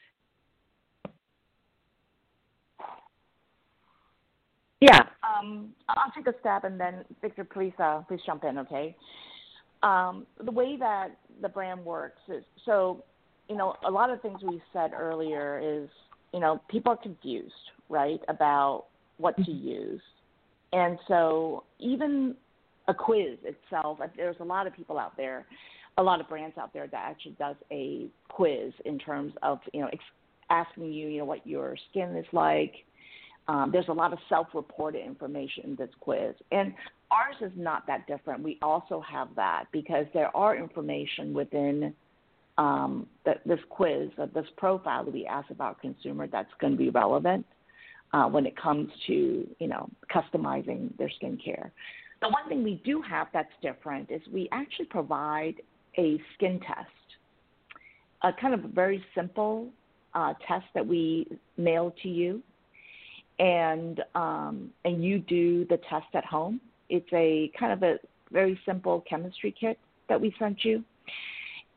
Yeah, 4.81 5.03
um, 5.23 5.73
I'll 5.89 6.11
take 6.15 6.27
a 6.27 6.37
stab 6.41 6.65
and 6.65 6.79
then 6.79 7.05
Victor, 7.21 7.43
please, 7.43 7.73
uh, 7.79 8.01
please 8.07 8.19
jump 8.25 8.43
in, 8.43 8.59
okay? 8.59 8.95
um, 9.85 10.25
the 10.43 10.51
way 10.51 10.75
that 10.77 11.09
the 11.41 11.49
brand 11.49 11.83
works 11.85 12.21
is 12.27 12.43
so, 12.65 13.03
you 13.47 13.55
know, 13.55 13.75
a 13.85 13.91
lot 13.91 14.09
of 14.09 14.21
things 14.21 14.39
we 14.43 14.61
said 14.73 14.91
earlier 14.93 15.61
is, 15.63 15.87
you 16.33 16.39
know, 16.39 16.59
people 16.69 16.93
are 16.93 16.97
confused, 16.97 17.53
right, 17.87 18.19
about 18.27 18.85
what 19.17 19.35
to 19.37 19.43
mm-hmm. 19.43 19.67
use. 19.67 20.01
And 20.75 20.99
so 21.07 21.63
even 21.79 22.35
a 22.89 22.93
quiz 22.93 23.37
itself, 23.43 23.99
there's 24.17 24.35
a 24.41 24.43
lot 24.43 24.67
of 24.67 24.75
people 24.75 24.99
out 24.99 25.15
there, 25.15 25.45
a 25.97 26.03
lot 26.03 26.19
of 26.19 26.27
brands 26.27 26.57
out 26.57 26.73
there 26.73 26.85
that 26.85 27.01
actually 27.09 27.35
does 27.39 27.55
a 27.71 28.07
quiz 28.27 28.73
in 28.83 28.99
terms 28.99 29.31
of, 29.41 29.59
you 29.73 29.79
know, 29.79 29.89
asking 30.49 30.91
you, 30.91 31.07
you 31.07 31.19
know, 31.19 31.25
what 31.25 31.47
your 31.47 31.77
skin 31.89 32.13
is 32.17 32.25
like. 32.33 32.73
Um, 33.47 33.69
there's 33.71 33.87
a 33.87 33.93
lot 33.93 34.11
of 34.11 34.19
self-reported 34.27 35.03
information 35.05 35.63
in 35.63 35.75
this 35.75 35.89
quiz, 36.01 36.33
and 36.51 36.73
ours 37.11 37.35
is 37.41 37.51
not 37.55 37.87
that 37.87 38.05
different. 38.07 38.43
We 38.43 38.57
also 38.61 39.01
have 39.09 39.29
that 39.35 39.65
because 39.71 40.07
there 40.13 40.35
are 40.35 40.57
information 40.57 41.31
within 41.33 41.93
um, 42.57 43.07
the, 43.23 43.35
this 43.45 43.59
quiz, 43.69 44.09
uh, 44.17 44.25
this 44.33 44.47
profile 44.57 45.05
that 45.05 45.13
we 45.13 45.25
ask 45.25 45.49
about 45.51 45.79
consumer 45.79 46.27
that's 46.27 46.51
going 46.59 46.73
to 46.73 46.77
be 46.77 46.89
relevant 46.89 47.45
uh, 48.15 48.27
when 48.27 48.45
it 48.45 48.55
comes 48.55 48.89
to 49.07 49.47
you 49.59 49.67
know 49.67 49.89
customizing 50.13 50.95
their 50.97 51.11
skincare. 51.21 51.69
The 52.21 52.29
one 52.29 52.47
thing 52.47 52.63
we 52.63 52.81
do 52.85 53.01
have 53.01 53.27
that's 53.33 53.51
different 53.61 54.09
is 54.09 54.21
we 54.31 54.47
actually 54.51 54.85
provide 54.85 55.55
a 55.97 56.19
skin 56.33 56.59
test, 56.61 56.89
a 58.23 58.31
kind 58.39 58.53
of 58.53 58.63
a 58.63 58.67
very 58.69 59.03
simple 59.13 59.67
uh, 60.13 60.33
test 60.47 60.65
that 60.73 60.85
we 60.85 61.27
mail 61.57 61.93
to 62.03 62.09
you, 62.09 62.41
and 63.39 64.01
um, 64.15 64.71
and 64.85 65.03
you 65.03 65.19
do 65.19 65.65
the 65.65 65.77
test 65.89 66.07
at 66.13 66.23
home. 66.23 66.61
It's 66.89 67.09
a 67.11 67.51
kind 67.59 67.73
of 67.73 67.83
a 67.83 67.99
very 68.31 68.57
simple 68.65 69.03
chemistry 69.09 69.53
kit 69.59 69.77
that 70.07 70.19
we 70.19 70.33
sent 70.39 70.63
you, 70.63 70.85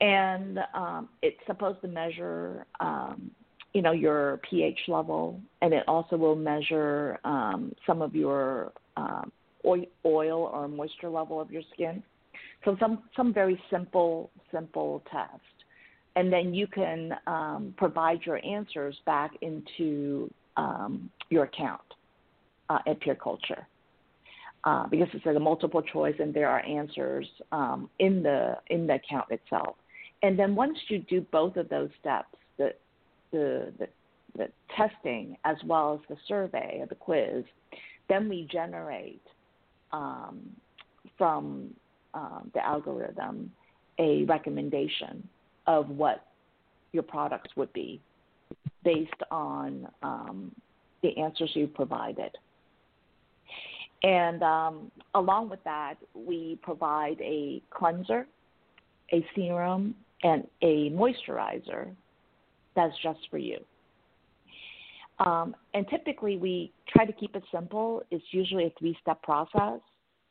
and 0.01 0.61
um, 0.73 1.09
it's 1.21 1.41
supposed 1.49 1.81
to 1.81 1.89
measure 1.89 2.65
um, 2.79 3.33
you 3.75 3.83
know 3.83 3.93
your 3.93 4.41
pH 4.49 4.79
level, 4.89 5.41
and 5.63 5.73
it 5.73 5.85
also 5.87 6.17
will 6.17 6.37
measure 6.37 7.19
um, 7.25 7.75
some 7.87 8.03
of 8.03 8.15
your 8.15 8.73
um, 8.97 9.31
oil 9.65 10.51
or 10.53 10.69
moisture 10.69 11.11
level 11.11 11.41
of 11.41 11.51
your 11.51 11.63
skin. 11.75 12.03
So 12.65 12.77
some 12.81 13.03
some 13.17 13.33
very 13.33 13.61
simple 13.71 14.31
simple 14.53 15.03
test, 15.11 15.43
and 16.17 16.33
then 16.33 16.55
you 16.55 16.67
can 16.67 17.15
um, 17.27 17.75
provide 17.77 18.21
your 18.25 18.45
answers 18.45 18.97
back 19.07 19.33
into 19.43 20.31
um, 20.57 21.11
your 21.31 21.45
account 21.45 21.81
uh, 22.69 22.79
at 22.87 23.01
Pure 23.01 23.17
Culture. 23.17 23.67
Uh, 24.65 24.89
because 24.89 25.07
it's 25.15 25.25
a 25.25 25.39
multiple 25.39 25.81
choice 25.81 26.17
and 26.19 26.35
there 26.35 26.49
are 26.49 26.61
answers 26.67 27.27
um, 27.53 27.89
in 28.01 28.25
the 28.25 28.57
in 28.71 28.89
the 28.89 28.95
account 28.95 29.25
itself. 29.31 29.77
And 30.23 30.37
then 30.37 30.57
once 30.57 30.77
you 30.89 30.99
do 30.99 31.21
both 31.31 31.57
of 31.57 31.69
those 31.69 31.91
steps, 32.01 32.35
the 33.33 33.73
the, 33.79 33.89
the, 34.37 34.49
testing 34.77 35.37
as 35.45 35.57
well 35.65 35.95
as 35.95 36.09
the 36.09 36.17
survey 36.29 36.79
or 36.81 36.87
the 36.87 36.95
quiz, 36.95 37.45
then 38.09 38.29
we 38.29 38.47
generate 38.51 39.23
um, 39.93 40.39
from 41.17 41.75
um, 42.15 42.51
the 42.55 42.65
algorithm 42.65 43.51
a 43.99 44.25
recommendation 44.25 45.27
of 45.67 45.89
what 45.91 46.25
your 46.93 47.03
products 47.03 47.51
would 47.57 47.73
be 47.73 48.01
based 48.85 49.11
on 49.31 49.89
um, 50.03 50.55
the 51.03 51.17
answers 51.19 51.51
you 51.55 51.67
provided. 51.67 52.31
And 54.03 54.43
um, 54.43 54.93
along 55.15 55.51
with 55.51 55.63
that, 55.65 55.95
we 56.15 56.59
provide 56.63 57.21
a 57.21 57.61
cleanser, 57.71 58.27
a 59.13 59.27
serum, 59.35 59.95
and 60.23 60.47
a 60.63 60.91
moisturizer 60.91 61.91
that's 62.79 62.97
just 63.03 63.19
for 63.29 63.39
you. 63.39 63.59
Um, 65.19 65.57
and 65.75 65.85
typically, 65.91 66.37
we 66.37 66.73
try 66.89 67.05
to 67.05 67.13
keep 67.13 67.35
it 67.35 67.43
simple. 67.53 68.05
It's 68.13 68.25
usually 68.31 68.67
a 68.67 68.73
three 68.79 68.97
step 69.03 69.21
process. 69.23 69.81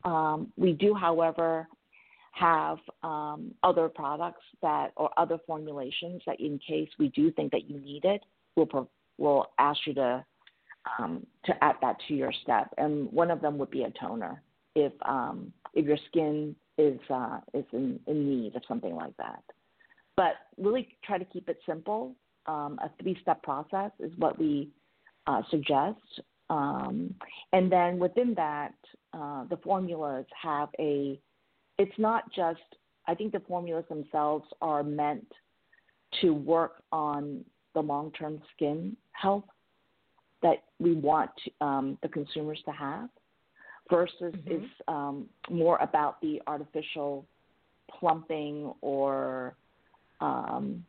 Um, 0.06 0.54
we 0.56 0.72
do, 0.72 0.94
however, 0.94 1.68
have 2.32 2.78
um, 3.04 3.54
other 3.64 3.90
products 3.90 4.44
that 4.62 4.94
or 4.96 5.10
other 5.18 5.38
formulations 5.46 6.22
that, 6.26 6.40
in 6.40 6.58
case 6.66 6.88
we 6.98 7.10
do 7.10 7.32
think 7.32 7.52
that 7.52 7.70
you 7.70 7.82
need 7.82 8.06
it, 8.06 8.22
we'll, 8.56 8.90
we'll 9.18 9.48
ask 9.60 9.80
you 9.86 9.94
to 9.96 10.26
um, 10.98 11.28
to 11.44 11.54
add 11.62 11.76
that 11.82 11.98
to 12.08 12.14
your 12.14 12.32
step. 12.44 12.74
And 12.78 13.12
one 13.12 13.30
of 13.30 13.42
them 13.42 13.58
would 13.58 13.72
be 13.72 13.84
a 13.84 13.92
toner 14.00 14.42
if 14.74 14.94
um, 15.02 15.52
if 15.74 15.86
your 15.86 15.98
skin 16.08 16.56
is 16.78 16.98
uh, 17.10 17.40
is 17.54 17.66
in, 17.74 18.00
in 18.08 18.30
need 18.30 18.56
of 18.56 18.62
something 18.70 18.96
like 18.96 19.18
that. 19.18 19.44
But 20.16 20.36
really 20.58 20.98
try 21.04 21.18
to 21.18 21.26
keep 21.26 21.50
it 21.50 21.60
simple 21.66 22.16
um, 22.48 22.80
a 22.84 22.90
three 23.02 23.18
step 23.22 23.44
process 23.44 23.92
is 24.00 24.12
what 24.18 24.38
we 24.40 24.70
uh, 25.28 25.42
suggest. 25.50 26.22
Um, 26.50 27.14
and 27.52 27.72
then 27.72 28.00
within 28.00 28.34
that, 28.36 28.74
uh, 29.14 29.44
the 29.50 29.58
formulas 29.58 30.26
have 30.42 30.70
a, 30.80 31.20
it's 31.78 31.98
not 31.98 32.24
just, 32.34 32.62
I 33.06 33.16
think 33.16 33.34
the 33.34 33.42
formulas 33.42 33.86
themselves 33.90 34.46
are 34.62 34.84
meant 34.84 35.28
to 36.22 36.32
work 36.32 36.84
on 36.92 37.44
the 37.74 37.82
long 37.82 38.12
term 38.12 38.42
skin 38.56 38.96
health 39.12 39.44
that 40.42 40.64
we 40.80 40.94
want 40.94 41.32
um, 41.62 41.98
the 42.02 42.08
consumers 42.08 42.60
to 42.66 42.72
have 42.72 43.10
versus 43.90 44.34
mm-hmm. 44.34 44.64
is 44.64 44.70
um, 44.88 45.26
more 45.50 45.78
about 45.78 46.22
the 46.22 46.42
artificial 46.48 47.26
plumping 48.00 48.74
or 48.82 49.56
um, 50.22 50.84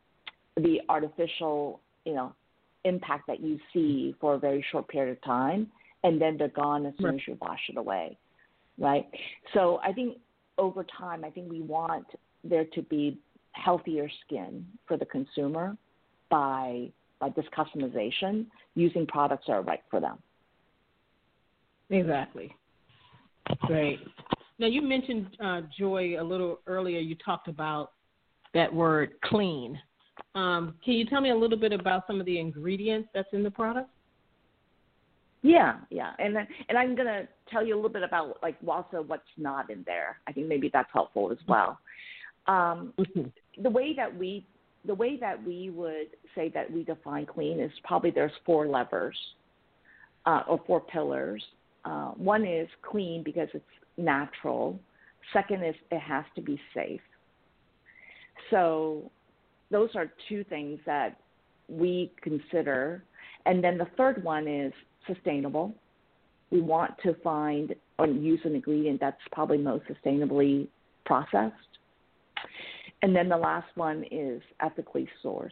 the 0.58 0.80
artificial, 0.88 1.80
you 2.04 2.14
know, 2.14 2.34
impact 2.84 3.26
that 3.26 3.40
you 3.40 3.58
see 3.72 4.14
for 4.20 4.34
a 4.34 4.38
very 4.38 4.64
short 4.70 4.88
period 4.88 5.12
of 5.12 5.22
time, 5.22 5.66
and 6.04 6.20
then 6.20 6.36
they're 6.36 6.48
gone 6.48 6.86
as 6.86 6.94
soon 7.00 7.16
as 7.16 7.20
you 7.26 7.36
wash 7.40 7.60
it 7.68 7.76
away, 7.76 8.16
right? 8.78 9.06
So 9.54 9.80
I 9.82 9.92
think 9.92 10.18
over 10.56 10.84
time, 10.84 11.24
I 11.24 11.30
think 11.30 11.50
we 11.50 11.60
want 11.60 12.06
there 12.44 12.64
to 12.64 12.82
be 12.82 13.18
healthier 13.52 14.08
skin 14.24 14.64
for 14.86 14.96
the 14.96 15.06
consumer 15.06 15.76
by 16.30 16.90
by 17.20 17.30
this 17.30 17.46
customization 17.56 18.46
using 18.76 19.04
products 19.06 19.46
that 19.48 19.54
are 19.54 19.62
right 19.62 19.82
for 19.90 19.98
them. 19.98 20.18
Exactly. 21.90 22.54
Great. 23.62 23.98
Now 24.60 24.68
you 24.68 24.82
mentioned 24.82 25.26
uh, 25.42 25.62
Joy 25.76 26.20
a 26.20 26.22
little 26.22 26.60
earlier. 26.66 27.00
You 27.00 27.16
talked 27.16 27.48
about 27.48 27.92
that 28.54 28.72
word 28.72 29.12
clean. 29.24 29.78
Um, 30.34 30.74
can 30.84 30.94
you 30.94 31.06
tell 31.06 31.20
me 31.20 31.30
a 31.30 31.36
little 31.36 31.58
bit 31.58 31.72
about 31.72 32.06
some 32.06 32.20
of 32.20 32.26
the 32.26 32.38
ingredients 32.38 33.08
that's 33.14 33.28
in 33.32 33.42
the 33.42 33.50
product? 33.50 33.90
Yeah, 35.42 35.76
yeah, 35.90 36.12
and 36.18 36.36
and 36.36 36.76
I'm 36.76 36.96
gonna 36.96 37.28
tell 37.50 37.64
you 37.64 37.74
a 37.74 37.76
little 37.76 37.90
bit 37.90 38.02
about 38.02 38.38
like 38.42 38.56
also 38.66 39.02
what's 39.06 39.22
not 39.36 39.70
in 39.70 39.84
there. 39.86 40.18
I 40.26 40.32
think 40.32 40.48
maybe 40.48 40.68
that's 40.72 40.88
helpful 40.92 41.30
as 41.30 41.38
well. 41.46 41.78
Um, 42.48 42.92
mm-hmm. 42.98 43.62
The 43.62 43.70
way 43.70 43.94
that 43.96 44.16
we 44.16 44.46
the 44.84 44.94
way 44.94 45.16
that 45.20 45.44
we 45.44 45.70
would 45.70 46.08
say 46.34 46.50
that 46.54 46.70
we 46.70 46.82
define 46.82 47.26
clean 47.26 47.60
is 47.60 47.70
probably 47.84 48.10
there's 48.10 48.32
four 48.44 48.66
levers 48.66 49.16
uh, 50.26 50.42
or 50.48 50.60
four 50.66 50.80
pillars. 50.80 51.42
Uh, 51.84 52.08
one 52.12 52.44
is 52.44 52.68
clean 52.82 53.22
because 53.22 53.48
it's 53.54 53.64
natural. 53.96 54.78
Second 55.32 55.64
is 55.64 55.74
it 55.90 56.00
has 56.00 56.24
to 56.34 56.42
be 56.42 56.60
safe. 56.74 57.00
So 58.50 59.10
those 59.70 59.90
are 59.94 60.10
two 60.28 60.44
things 60.44 60.78
that 60.86 61.18
we 61.68 62.12
consider. 62.22 63.02
And 63.46 63.62
then 63.62 63.78
the 63.78 63.86
third 63.96 64.22
one 64.24 64.48
is 64.48 64.72
sustainable. 65.06 65.74
We 66.50 66.60
want 66.60 66.94
to 67.02 67.14
find 67.22 67.74
or 67.98 68.06
use 68.06 68.40
an 68.44 68.54
ingredient 68.54 69.00
that's 69.00 69.20
probably 69.32 69.58
most 69.58 69.84
sustainably 69.86 70.68
processed. 71.04 71.54
And 73.02 73.14
then 73.14 73.28
the 73.28 73.36
last 73.36 73.68
one 73.74 74.04
is 74.10 74.40
ethically 74.60 75.08
sourced. 75.24 75.50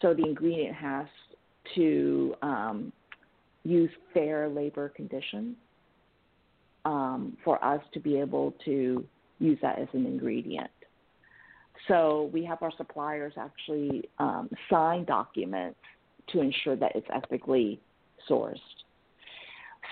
So 0.00 0.14
the 0.14 0.24
ingredient 0.24 0.74
has 0.74 1.06
to 1.74 2.34
um, 2.42 2.92
use 3.64 3.90
fair 4.12 4.48
labor 4.48 4.88
conditions 4.88 5.56
um, 6.84 7.36
for 7.44 7.62
us 7.64 7.80
to 7.94 8.00
be 8.00 8.18
able 8.18 8.54
to 8.64 9.04
use 9.38 9.58
that 9.62 9.78
as 9.78 9.88
an 9.92 10.06
ingredient. 10.06 10.70
So 11.88 12.30
we 12.32 12.44
have 12.44 12.62
our 12.62 12.72
suppliers 12.76 13.34
actually 13.36 14.08
um, 14.18 14.48
sign 14.70 15.04
documents 15.04 15.78
to 16.28 16.40
ensure 16.40 16.76
that 16.76 16.92
it's 16.94 17.06
ethically 17.14 17.80
sourced. 18.28 18.56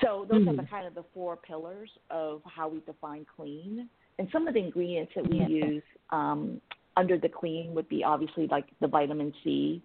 So 0.03 0.27
those 0.31 0.43
mm-hmm. 0.43 0.51
are 0.51 0.63
the 0.63 0.69
kind 0.69 0.87
of 0.87 0.95
the 0.95 1.05
four 1.13 1.37
pillars 1.37 1.91
of 2.11 2.43
how 2.45 2.69
we 2.69 2.81
define 2.81 3.27
clean. 3.37 3.89
And 4.19 4.29
some 4.33 4.47
of 4.47 4.55
the 4.55 4.61
ingredients 4.61 5.13
that 5.17 5.29
we 5.29 5.39
yeah. 5.39 5.49
use 5.49 5.83
um, 6.11 6.61
under 6.97 7.19
the 7.19 7.29
clean 7.29 7.75
would 7.75 7.89
be 7.89 8.05
obviously 8.05 8.47
like 8.47 8.67
the 8.81 8.87
vitamin 8.87 9.33
C. 9.43 9.83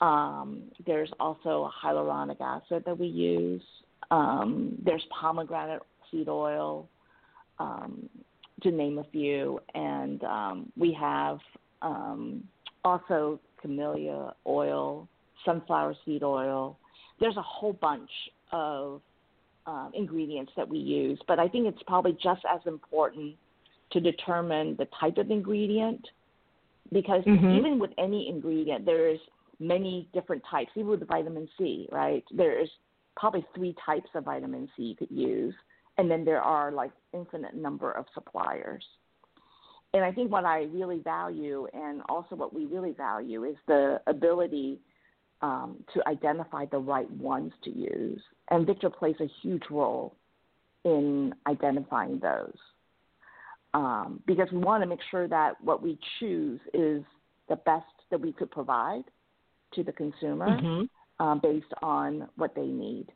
Um, 0.00 0.62
there's 0.86 1.10
also 1.20 1.70
hyaluronic 1.82 2.40
acid 2.40 2.82
that 2.86 2.98
we 2.98 3.06
use. 3.06 3.62
Um, 4.10 4.76
there's 4.84 5.04
pomegranate 5.20 5.82
seed 6.10 6.28
oil. 6.28 6.88
To 8.62 8.70
name 8.70 8.98
a 8.98 9.04
few. 9.04 9.60
And 9.74 10.22
um, 10.24 10.72
we 10.76 10.92
have 11.00 11.38
um, 11.82 12.44
also 12.84 13.40
camellia 13.60 14.34
oil, 14.46 15.08
sunflower 15.44 15.94
seed 16.04 16.22
oil. 16.22 16.78
There's 17.20 17.36
a 17.36 17.42
whole 17.42 17.72
bunch 17.74 18.10
of 18.52 19.00
um, 19.66 19.92
ingredients 19.94 20.52
that 20.56 20.68
we 20.68 20.78
use, 20.78 21.18
but 21.28 21.38
I 21.38 21.48
think 21.48 21.66
it's 21.66 21.82
probably 21.86 22.16
just 22.22 22.42
as 22.52 22.60
important 22.66 23.36
to 23.92 24.00
determine 24.00 24.76
the 24.78 24.86
type 24.98 25.18
of 25.18 25.30
ingredient 25.30 26.06
because 26.92 27.22
mm-hmm. 27.24 27.58
even 27.58 27.78
with 27.78 27.90
any 27.98 28.28
ingredient, 28.28 28.84
there's 28.84 29.20
many 29.58 30.08
different 30.12 30.42
types. 30.50 30.70
Even 30.76 30.90
with 30.90 31.06
vitamin 31.06 31.48
C, 31.56 31.88
right? 31.92 32.24
There's 32.32 32.70
probably 33.16 33.44
three 33.54 33.74
types 33.84 34.08
of 34.14 34.24
vitamin 34.24 34.68
C 34.76 34.82
you 34.84 34.96
could 34.96 35.10
use, 35.10 35.54
and 35.98 36.10
then 36.10 36.24
there 36.24 36.42
are 36.42 36.72
like 36.72 36.92
infinite 37.12 37.54
number 37.54 37.90
of 37.92 38.06
suppliers. 38.14 38.84
And 39.92 40.04
I 40.04 40.12
think 40.12 40.30
what 40.30 40.44
I 40.44 40.62
really 40.72 41.00
value, 41.00 41.66
and 41.72 42.02
also 42.08 42.36
what 42.36 42.54
we 42.54 42.66
really 42.66 42.92
value, 42.92 43.44
is 43.44 43.56
the 43.66 44.00
ability 44.06 44.78
um, 45.42 45.82
to 45.94 46.06
identify 46.06 46.66
the 46.66 46.78
right 46.78 47.10
ones 47.10 47.52
to 47.64 47.70
use. 47.70 48.22
And 48.50 48.66
Victor 48.66 48.90
plays 48.90 49.16
a 49.20 49.28
huge 49.42 49.64
role 49.70 50.14
in 50.84 51.34
identifying 51.46 52.20
those 52.20 52.56
um, 53.74 54.20
because 54.26 54.48
we 54.52 54.58
want 54.58 54.82
to 54.82 54.88
make 54.88 55.00
sure 55.10 55.28
that 55.28 55.54
what 55.62 55.82
we 55.82 55.98
choose 56.18 56.60
is 56.74 57.02
the 57.48 57.56
best 57.56 57.84
that 58.10 58.20
we 58.20 58.32
could 58.32 58.50
provide 58.50 59.04
to 59.74 59.82
the 59.82 59.92
consumer 59.92 60.48
mm-hmm. 60.48 61.24
um, 61.24 61.40
based 61.42 61.72
on 61.82 62.28
what 62.36 62.54
they 62.54 62.66
need. 62.66 63.06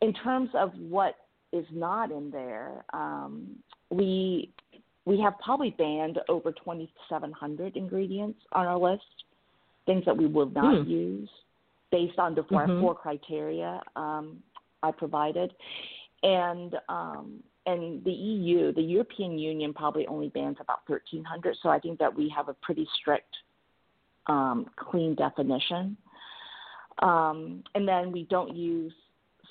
In 0.00 0.12
terms 0.14 0.50
of 0.54 0.72
what 0.78 1.14
is 1.52 1.66
not 1.72 2.10
in 2.10 2.30
there, 2.30 2.84
um, 2.92 3.56
we 3.90 4.50
we 5.04 5.20
have 5.20 5.38
probably 5.42 5.70
banned 5.70 6.18
over 6.28 6.52
2,700 6.52 7.76
ingredients 7.76 8.38
on 8.52 8.66
our 8.66 8.78
list, 8.78 9.02
things 9.86 10.04
that 10.04 10.16
we 10.16 10.26
will 10.26 10.50
not 10.50 10.86
mm. 10.86 10.88
use 10.88 11.28
based 11.90 12.18
on 12.18 12.34
the 12.34 12.44
4 12.44 12.66
mm-hmm. 12.66 12.80
four 12.80 12.94
criteria 12.94 13.80
um, 13.96 14.38
I 14.82 14.92
provided. 14.92 15.52
And 16.22 16.76
um, 16.88 17.42
and 17.66 18.02
the 18.04 18.10
EU, 18.10 18.72
the 18.72 18.82
European 18.82 19.38
Union, 19.38 19.72
probably 19.72 20.06
only 20.06 20.28
bans 20.28 20.56
about 20.60 20.80
1,300. 20.86 21.56
So 21.62 21.68
I 21.68 21.78
think 21.78 21.98
that 21.98 22.14
we 22.14 22.32
have 22.34 22.48
a 22.48 22.54
pretty 22.54 22.86
strict, 22.98 23.34
um, 24.26 24.66
clean 24.76 25.14
definition. 25.14 25.96
Um, 27.00 27.62
and 27.74 27.86
then 27.86 28.12
we 28.12 28.24
don't 28.24 28.54
use 28.54 28.92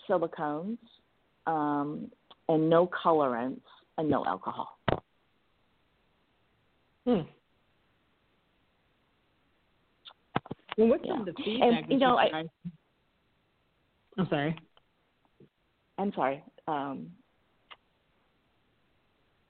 silicones, 0.07 0.77
um, 1.47 2.11
and 2.47 2.69
no 2.69 2.87
colorants, 2.87 3.61
and 3.97 4.09
no 4.09 4.25
alcohol. 4.25 4.77
Hmm. 7.05 7.21
Well, 10.77 10.87
what's 10.87 11.03
yeah. 11.05 11.23
the 11.25 11.33
feedback? 11.43 11.83
And, 11.83 11.91
you 11.91 11.97
know, 11.97 12.17
I, 12.17 12.43
I'm 14.17 14.27
sorry. 14.29 14.55
I'm 15.97 16.13
sorry. 16.13 16.43
Um, 16.67 17.07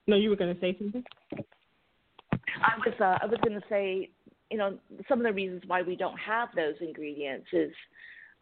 no, 0.06 0.16
you 0.16 0.30
were 0.30 0.36
going 0.36 0.54
to 0.54 0.60
say 0.60 0.76
something. 0.78 1.04
I 1.32 2.76
was. 2.84 2.94
Uh, 3.00 3.18
I 3.22 3.26
was 3.26 3.38
going 3.46 3.60
to 3.60 3.66
say, 3.68 4.10
you 4.50 4.58
know, 4.58 4.76
some 5.08 5.18
of 5.20 5.24
the 5.24 5.32
reasons 5.32 5.62
why 5.66 5.82
we 5.82 5.94
don't 5.94 6.18
have 6.18 6.48
those 6.56 6.74
ingredients 6.80 7.46
is 7.52 7.72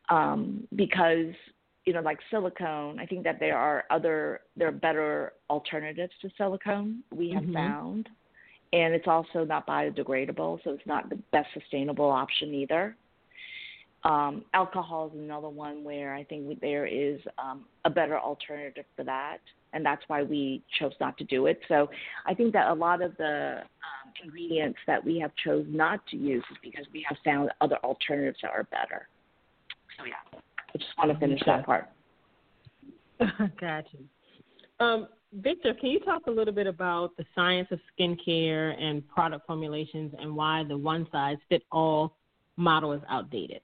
um, 0.09 0.67
because 0.75 1.35
you 1.88 1.94
know, 1.94 2.03
like 2.03 2.18
silicone. 2.31 3.01
I 3.01 3.07
think 3.07 3.24
that 3.24 3.40
there 3.40 3.57
are 3.57 3.85
other 3.90 4.40
there 4.57 4.68
are 4.68 4.72
better 4.72 5.33
alternatives 5.48 6.12
to 6.20 6.29
silicone. 6.37 7.03
We 7.11 7.31
have 7.31 7.44
mm-hmm. 7.44 7.55
found, 7.55 8.09
and 8.74 8.92
it's 8.92 9.09
also 9.09 9.44
not 9.44 9.66
biodegradable, 9.66 10.61
so 10.64 10.70
it's 10.72 10.87
not 10.87 11.09
the 11.09 11.18
best 11.33 11.48
sustainable 11.55 12.11
option 12.11 12.53
either. 12.53 12.94
Um, 14.05 14.44
alcohol 14.53 15.09
is 15.09 15.18
another 15.18 15.48
one 15.48 15.83
where 15.83 16.14
I 16.14 16.24
think 16.24 16.61
there 16.61 16.87
is 16.87 17.20
um, 17.38 17.64
a 17.87 17.90
better 17.90 18.18
alternative 18.18 18.85
for 18.94 19.05
that 19.05 19.38
and 19.72 19.85
that's 19.85 20.03
why 20.07 20.22
we 20.22 20.62
chose 20.79 20.92
not 21.01 21.16
to 21.18 21.24
do 21.24 21.46
it. 21.46 21.61
So 21.68 21.90
I 22.27 22.35
think 22.35 22.53
that 22.53 22.68
a 22.68 22.74
lot 22.74 23.03
of 23.03 23.16
the 23.16 23.59
um, 23.61 24.12
ingredients 24.24 24.79
that 24.87 25.05
we 25.05 25.18
have 25.18 25.33
chose 25.44 25.66
not 25.68 26.07
to 26.09 26.16
use 26.16 26.44
is 26.51 26.57
because 26.62 26.87
we 26.92 27.05
have 27.09 27.18
found 27.24 27.51
other 27.61 27.77
alternatives 27.85 28.38
that 28.42 28.51
are 28.51 28.64
better. 28.64 29.09
So 29.98 30.05
yeah, 30.05 30.40
I 30.74 30.78
just 30.78 30.90
want 30.98 31.12
to 31.12 31.18
finish 31.18 31.40
that 31.46 31.64
part. 31.64 31.88
gotcha. 33.61 33.96
Um, 34.81 35.09
Victor, 35.33 35.74
can 35.74 35.90
you 35.90 36.00
talk 36.00 36.26
a 36.26 36.31
little 36.31 36.54
bit 36.54 36.66
about 36.66 37.16
the 37.16 37.24
science 37.35 37.68
of 37.70 37.81
skincare 37.98 38.81
and 38.81 39.07
product 39.09 39.46
formulations 39.46 40.14
and 40.18 40.35
why 40.35 40.64
the 40.66 40.76
one 40.76 41.07
size 41.12 41.37
fit 41.48 41.62
all 41.70 42.16
model 42.57 42.92
is 42.92 43.02
outdated? 43.09 43.61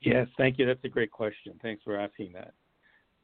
Yes, 0.00 0.28
thank 0.36 0.58
you. 0.58 0.66
That's 0.66 0.84
a 0.84 0.88
great 0.88 1.10
question. 1.10 1.58
Thanks 1.62 1.82
for 1.82 1.98
asking 1.98 2.32
that. 2.34 2.54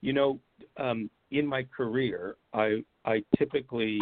You 0.00 0.12
know, 0.12 0.40
um, 0.78 1.08
in 1.30 1.46
my 1.46 1.62
career, 1.64 2.36
I 2.52 2.82
I 3.04 3.22
typically 3.38 4.00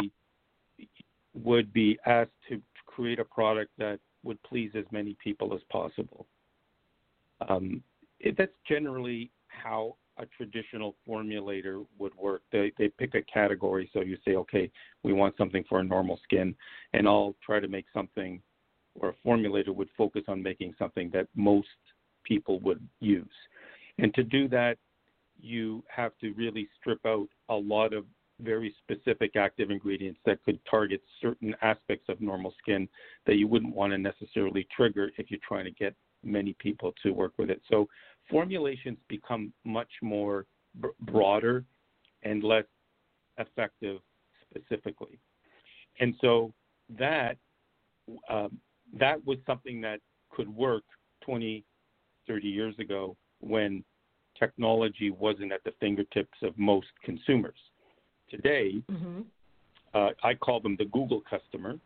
would 1.35 1.71
be 1.71 1.99
asked 2.07 2.31
to 2.49 2.59
create 2.87 3.19
a 3.19 3.25
product 3.25 3.71
that 3.77 3.99
would 4.23 4.41
please 4.43 4.71
as 4.75 4.85
many 4.91 5.15
people 5.23 5.53
as 5.53 5.61
possible. 5.71 6.25
Um, 7.49 7.83
it, 8.19 8.35
that's 8.37 8.51
generally 8.67 9.31
how 9.47 9.95
a 10.17 10.25
traditional 10.25 10.95
formulator 11.07 11.85
would 11.97 12.13
work. 12.15 12.41
They 12.51 12.71
they 12.77 12.89
pick 12.89 13.15
a 13.15 13.21
category, 13.23 13.89
so 13.93 14.01
you 14.01 14.17
say, 14.25 14.35
okay, 14.35 14.71
we 15.03 15.13
want 15.13 15.35
something 15.37 15.63
for 15.67 15.79
a 15.79 15.83
normal 15.83 16.19
skin, 16.23 16.55
and 16.93 17.07
I'll 17.07 17.35
try 17.43 17.59
to 17.59 17.67
make 17.67 17.85
something, 17.93 18.41
or 18.95 19.09
a 19.09 19.27
formulator 19.27 19.73
would 19.73 19.89
focus 19.97 20.23
on 20.27 20.43
making 20.43 20.75
something 20.77 21.09
that 21.13 21.27
most 21.35 21.67
people 22.23 22.59
would 22.59 22.85
use. 22.99 23.25
And 23.97 24.13
to 24.13 24.23
do 24.23 24.47
that, 24.49 24.77
you 25.39 25.83
have 25.87 26.11
to 26.21 26.33
really 26.33 26.67
strip 26.79 26.99
out 27.05 27.27
a 27.49 27.55
lot 27.55 27.93
of 27.93 28.05
very 28.41 28.75
specific 28.83 29.35
active 29.35 29.69
ingredients 29.69 30.19
that 30.25 30.43
could 30.43 30.59
target 30.69 31.01
certain 31.21 31.55
aspects 31.61 32.09
of 32.09 32.19
normal 32.21 32.53
skin 32.59 32.87
that 33.25 33.35
you 33.35 33.47
wouldn't 33.47 33.75
want 33.75 33.91
to 33.91 33.97
necessarily 33.97 34.67
trigger 34.75 35.11
if 35.17 35.29
you're 35.29 35.39
trying 35.47 35.65
to 35.65 35.71
get 35.71 35.95
many 36.23 36.53
people 36.59 36.93
to 37.03 37.11
work 37.11 37.33
with 37.37 37.49
it. 37.49 37.61
So 37.69 37.87
formulations 38.29 38.97
become 39.07 39.53
much 39.65 39.91
more 40.01 40.45
b- 40.81 40.89
broader 41.01 41.65
and 42.23 42.43
less 42.43 42.65
effective 43.37 43.99
specifically. 44.49 45.19
And 45.99 46.13
so 46.21 46.53
that 46.99 47.37
um, 48.29 48.57
that 48.99 49.25
was 49.25 49.37
something 49.45 49.81
that 49.81 49.99
could 50.29 50.49
work 50.49 50.83
20, 51.21 51.63
30 52.27 52.47
years 52.47 52.75
ago 52.79 53.15
when 53.39 53.83
technology 54.37 55.11
wasn't 55.11 55.51
at 55.51 55.63
the 55.63 55.71
fingertips 55.79 56.37
of 56.41 56.57
most 56.57 56.87
consumers. 57.03 57.57
Today, 58.29 58.81
mm-hmm. 58.89 59.21
uh, 59.93 60.09
I 60.23 60.33
call 60.33 60.59
them 60.59 60.75
the 60.77 60.85
Google 60.85 61.21
customer. 61.29 61.77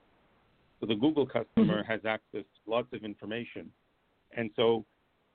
So 0.80 0.86
the 0.86 0.96
Google 0.96 1.26
customer 1.26 1.82
mm-hmm. 1.82 1.92
has 1.92 2.02
access 2.06 2.44
to 2.44 2.72
lots 2.72 2.88
of 2.94 3.04
information. 3.04 3.72
And 4.36 4.52
so 4.56 4.86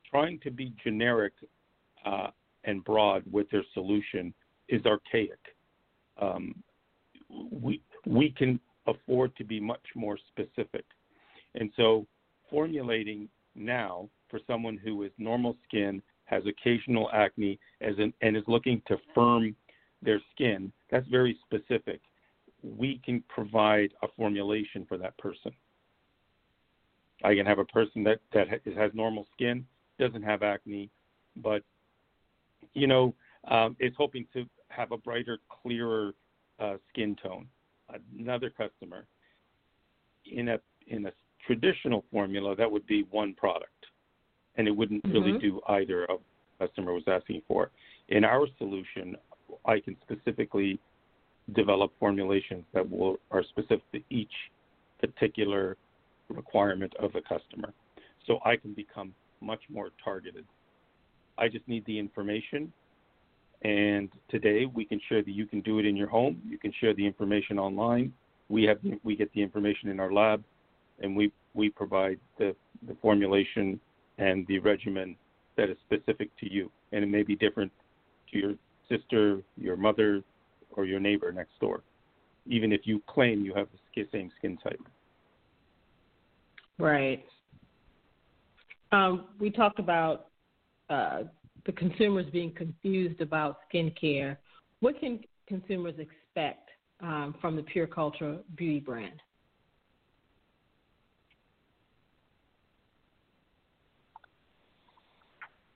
trying 0.08 0.38
to 0.40 0.50
be 0.50 0.74
generic 0.82 1.32
uh, 2.04 2.28
and 2.64 2.84
broad 2.84 3.22
with 3.30 3.50
their 3.50 3.64
solution 3.74 4.32
is 4.68 4.84
archaic. 4.86 5.38
Um, 6.20 6.54
we, 7.50 7.82
we 8.06 8.30
can 8.30 8.60
afford 8.86 9.34
to 9.36 9.44
be 9.44 9.60
much 9.60 9.84
more 9.94 10.18
specific. 10.28 10.84
And 11.54 11.70
so 11.76 12.06
formulating 12.50 13.28
now 13.54 14.08
for 14.28 14.40
someone 14.46 14.78
who 14.82 15.02
is 15.02 15.10
normal 15.18 15.56
skin 15.66 16.02
has 16.24 16.42
occasional 16.46 17.10
acne 17.12 17.58
as 17.80 17.94
an, 17.98 18.12
and 18.20 18.36
is 18.36 18.44
looking 18.46 18.80
to 18.86 18.96
firm 19.14 19.54
their 20.02 20.20
skin, 20.32 20.72
that's 20.90 21.06
very 21.08 21.38
specific. 21.44 22.00
We 22.62 23.00
can 23.04 23.22
provide 23.28 23.90
a 24.02 24.08
formulation 24.16 24.86
for 24.88 24.96
that 24.98 25.16
person. 25.18 25.52
I 27.22 27.34
can 27.34 27.46
have 27.46 27.58
a 27.58 27.64
person 27.64 28.02
that, 28.04 28.20
that 28.32 28.48
has 28.48 28.90
normal 28.94 29.26
skin, 29.34 29.66
doesn't 29.98 30.22
have 30.22 30.42
acne, 30.42 30.90
but 31.36 31.62
you 32.74 32.86
know 32.86 33.14
um, 33.48 33.76
is 33.80 33.92
hoping 33.96 34.26
to 34.32 34.44
have 34.68 34.92
a 34.92 34.96
brighter, 34.96 35.38
clearer 35.62 36.12
uh, 36.58 36.76
skin 36.90 37.16
tone. 37.22 37.46
Another 38.18 38.50
customer 38.50 39.06
in 40.30 40.48
a 40.48 40.60
in 40.86 41.06
a 41.06 41.12
traditional 41.46 42.04
formula 42.12 42.54
that 42.56 42.70
would 42.70 42.86
be 42.86 43.06
one 43.10 43.34
product 43.34 43.86
and 44.56 44.68
it 44.68 44.70
wouldn't 44.70 45.02
mm-hmm. 45.04 45.12
really 45.12 45.38
do 45.38 45.60
either 45.68 46.04
of 46.04 46.20
the 46.58 46.66
customer 46.66 46.92
was 46.92 47.02
asking 47.06 47.42
for. 47.48 47.70
In 48.08 48.24
our 48.24 48.46
solution, 48.58 49.16
I 49.64 49.80
can 49.80 49.96
specifically 50.02 50.78
develop 51.54 51.92
formulations 51.98 52.64
that 52.74 52.88
will 52.88 53.16
are 53.30 53.42
specific 53.44 53.90
to 53.92 54.00
each 54.10 54.32
particular 55.00 55.76
requirement 56.34 56.94
of 56.98 57.12
the 57.12 57.22
customer. 57.22 57.72
So 58.26 58.38
I 58.44 58.56
can 58.56 58.74
become 58.74 59.14
much 59.40 59.62
more 59.70 59.90
targeted. 60.04 60.46
I 61.38 61.48
just 61.48 61.66
need 61.68 61.84
the 61.86 61.98
information 61.98 62.72
And 63.62 64.10
today 64.30 64.66
we 64.66 64.84
can 64.84 65.00
share 65.08 65.22
that 65.22 65.30
you 65.32 65.46
can 65.46 65.60
do 65.62 65.78
it 65.78 65.86
in 65.86 65.96
your 65.96 66.08
home. 66.08 66.40
You 66.46 66.58
can 66.58 66.72
share 66.80 66.94
the 66.94 67.06
information 67.06 67.58
online. 67.58 68.12
We 68.48 68.64
have 68.64 68.78
we 69.04 69.16
get 69.16 69.32
the 69.32 69.42
information 69.42 69.90
in 69.90 70.00
our 70.00 70.12
lab, 70.12 70.44
and 71.00 71.16
we 71.16 71.32
we 71.54 71.70
provide 71.70 72.18
the 72.38 72.56
the 72.86 72.96
formulation 73.02 73.80
and 74.18 74.46
the 74.46 74.58
regimen 74.60 75.16
that 75.56 75.70
is 75.70 75.76
specific 75.86 76.30
to 76.38 76.52
you, 76.52 76.70
and 76.92 77.04
it 77.04 77.08
may 77.08 77.22
be 77.22 77.36
different 77.36 77.72
to 78.32 78.38
your 78.38 78.54
sister, 78.88 79.42
your 79.56 79.76
mother, 79.76 80.22
or 80.72 80.86
your 80.86 81.00
neighbor 81.00 81.32
next 81.32 81.58
door, 81.60 81.82
even 82.46 82.72
if 82.72 82.82
you 82.84 83.02
claim 83.08 83.44
you 83.44 83.54
have 83.54 83.68
the 83.72 84.06
same 84.12 84.30
skin 84.38 84.56
type. 84.58 84.80
Right. 86.80 87.24
Um, 88.92 89.26
we 89.38 89.50
talked 89.50 89.78
about 89.78 90.26
uh, 90.88 91.22
the 91.66 91.72
consumers 91.72 92.26
being 92.32 92.52
confused 92.52 93.20
about 93.20 93.58
skincare. 93.72 94.36
What 94.80 94.98
can 94.98 95.20
consumers 95.46 95.94
expect 95.98 96.70
um, 97.00 97.34
from 97.40 97.56
the 97.56 97.62
Pure 97.62 97.88
Culture 97.88 98.38
beauty 98.56 98.80
brand? 98.80 99.20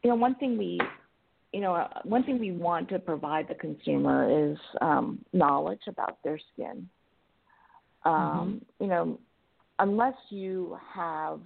You 0.03 0.11
know, 0.11 0.17
one 0.17 0.35
thing 0.35 0.59
we, 0.59 0.79
you 1.53 1.61
know, 1.61 1.75
uh, 1.75 1.89
one 2.03 2.25
thing 2.25 2.39
we 2.39 2.53
want 2.53 2.89
to 2.91 2.99
provide 2.99 3.49
the 3.49 3.55
consumer 3.55 4.53
is 4.53 4.59
um, 4.81 5.25
knowledge 5.33 5.81
about 5.87 6.19
their 6.25 6.39
skin. 6.53 6.89
Um, 8.05 8.13
mm-hmm. 8.13 8.85
You 8.85 8.91
know, 8.91 9.19
unless 9.79 10.15
you 10.31 10.79
have 10.93 11.41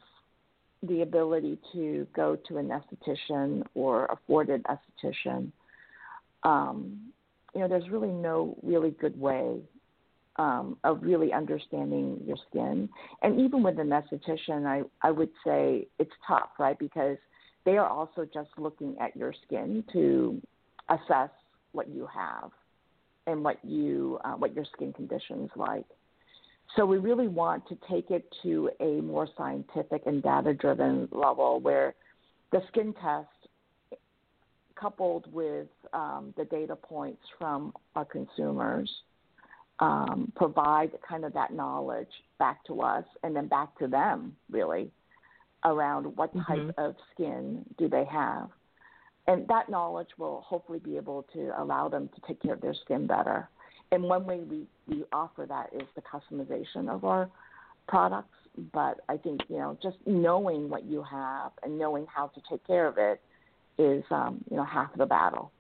the 0.83 1.03
ability 1.03 1.59
to 1.73 2.07
go 2.15 2.37
to 2.49 2.59
an 2.59 2.69
esthetician 2.69 3.65
or 3.75 4.07
afforded 4.07 4.65
esthetician, 4.65 5.51
um, 6.45 6.99
you 7.55 7.61
know, 7.61 7.69
there's 7.69 7.89
really 7.91 8.09
no 8.09 8.57
really 8.63 8.91
good 8.91 9.19
way 9.19 9.61
um, 10.37 10.77
of 10.85 11.03
really 11.03 11.33
understanding 11.33 12.23
your 12.25 12.37
skin. 12.49 12.89
And 13.23 13.41
even 13.41 13.63
with 13.63 13.79
an 13.79 13.89
esthetician, 13.89 14.67
I, 14.67 14.83
I 15.07 15.11
would 15.11 15.31
say 15.45 15.89
it's 15.99 16.13
tough, 16.27 16.51
right? 16.59 16.79
Because 16.79 17.17
they 17.65 17.77
are 17.77 17.89
also 17.89 18.27
just 18.33 18.51
looking 18.57 18.97
at 19.01 19.17
your 19.17 19.35
skin 19.47 19.83
to 19.93 20.41
assess 20.89 21.31
what 21.73 21.89
you 21.89 22.07
have 22.07 22.51
and 23.27 23.43
what 23.45 23.63
you 23.65 24.19
uh, 24.25 24.33
what 24.33 24.55
your 24.55 24.65
skin 24.73 24.93
condition 24.93 25.45
is 25.45 25.51
like. 25.57 25.85
So 26.77 26.85
we 26.85 26.99
really 26.99 27.29
want 27.29 27.67
to 27.69 27.79
take 27.91 28.11
it 28.11 28.25
to 28.43 28.71
a 28.81 29.01
more 29.01 29.29
scientific 29.37 30.03
and 30.07 30.23
data 30.23 30.55
driven 30.55 31.09
level 31.11 31.61
where 31.61 31.95
the 32.53 32.61
skin 32.69 32.95
test, 33.03 33.29
coupled 34.75 35.33
with 35.33 35.67
um, 35.93 36.33
the 36.37 36.45
data 36.45 36.77
points 36.77 37.23
from 37.39 37.73
our 37.97 38.05
consumers, 38.05 38.91
um, 39.81 40.33
provide 40.37 40.91
kind 41.09 41.25
of 41.25 41.33
that 41.33 41.53
knowledge 41.53 42.09
back 42.39 42.65
to 42.67 42.81
us 42.83 43.05
and 43.23 43.35
then 43.35 43.49
back 43.49 43.77
to 43.79 43.89
them, 43.89 44.37
really, 44.51 44.91
around 45.65 46.05
what 46.17 46.35
mm-hmm. 46.35 46.67
type 46.67 46.75
of 46.79 46.95
skin 47.13 47.65
do 47.77 47.89
they 47.89 48.05
have. 48.05 48.49
And 49.27 49.47
that 49.49 49.69
knowledge 49.69 50.09
will 50.17 50.43
hopefully 50.47 50.79
be 50.79 50.97
able 50.97 51.27
to 51.35 51.53
allow 51.59 51.89
them 51.89 52.09
to 52.15 52.21
take 52.27 52.41
care 52.41 52.55
of 52.55 52.61
their 52.61 52.75
skin 52.85 53.07
better 53.07 53.49
and 53.93 54.03
one 54.03 54.25
way 54.27 54.41
we, 54.41 54.67
we 54.87 55.05
offer 55.13 55.47
that 55.47 55.71
is 55.75 55.87
the 55.95 56.03
customization 56.03 56.89
of 56.89 57.05
our 57.05 57.29
products. 57.87 58.35
But 58.73 59.01
I 59.09 59.17
think 59.17 59.43
you 59.49 59.57
know 59.59 59.79
just 59.83 59.97
knowing 60.07 60.69
what 60.69 60.85
you 60.85 61.05
have 61.09 61.53
and 61.63 61.79
knowing 61.79 62.07
how 62.13 62.29
to 62.29 62.41
take 62.51 62.67
care 62.67 62.87
of 62.87 62.99
it 62.99 63.21
is 63.81 64.03
um, 64.11 64.45
you 64.51 64.57
know 64.57 64.65
half 64.65 64.93
of 64.93 64.99
the 64.99 65.07
battle 65.07 65.53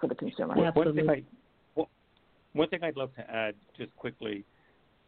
for 0.00 0.06
the 0.08 0.14
consumer. 0.14 0.54
One 0.72 0.94
thing, 0.94 1.10
I, 1.10 1.22
one 2.54 2.68
thing 2.68 2.80
I'd 2.82 2.96
love 2.96 3.14
to 3.16 3.30
add 3.30 3.54
just 3.76 3.94
quickly, 3.96 4.44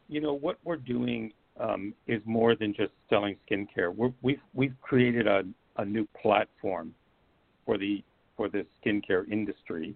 you 0.08 0.20
know 0.20 0.34
what 0.34 0.58
we're 0.64 0.76
doing 0.76 1.32
um, 1.58 1.94
is 2.06 2.20
more 2.26 2.54
than 2.54 2.74
just 2.74 2.92
selling 3.08 3.36
skincare. 3.50 3.94
We're, 3.94 4.12
we've 4.20 4.40
we've 4.52 4.74
created 4.82 5.26
a, 5.26 5.44
a 5.78 5.84
new 5.84 6.06
platform 6.20 6.94
for 7.64 7.78
the 7.78 8.04
for 8.36 8.50
the 8.50 8.66
skincare 8.84 9.30
industry 9.30 9.94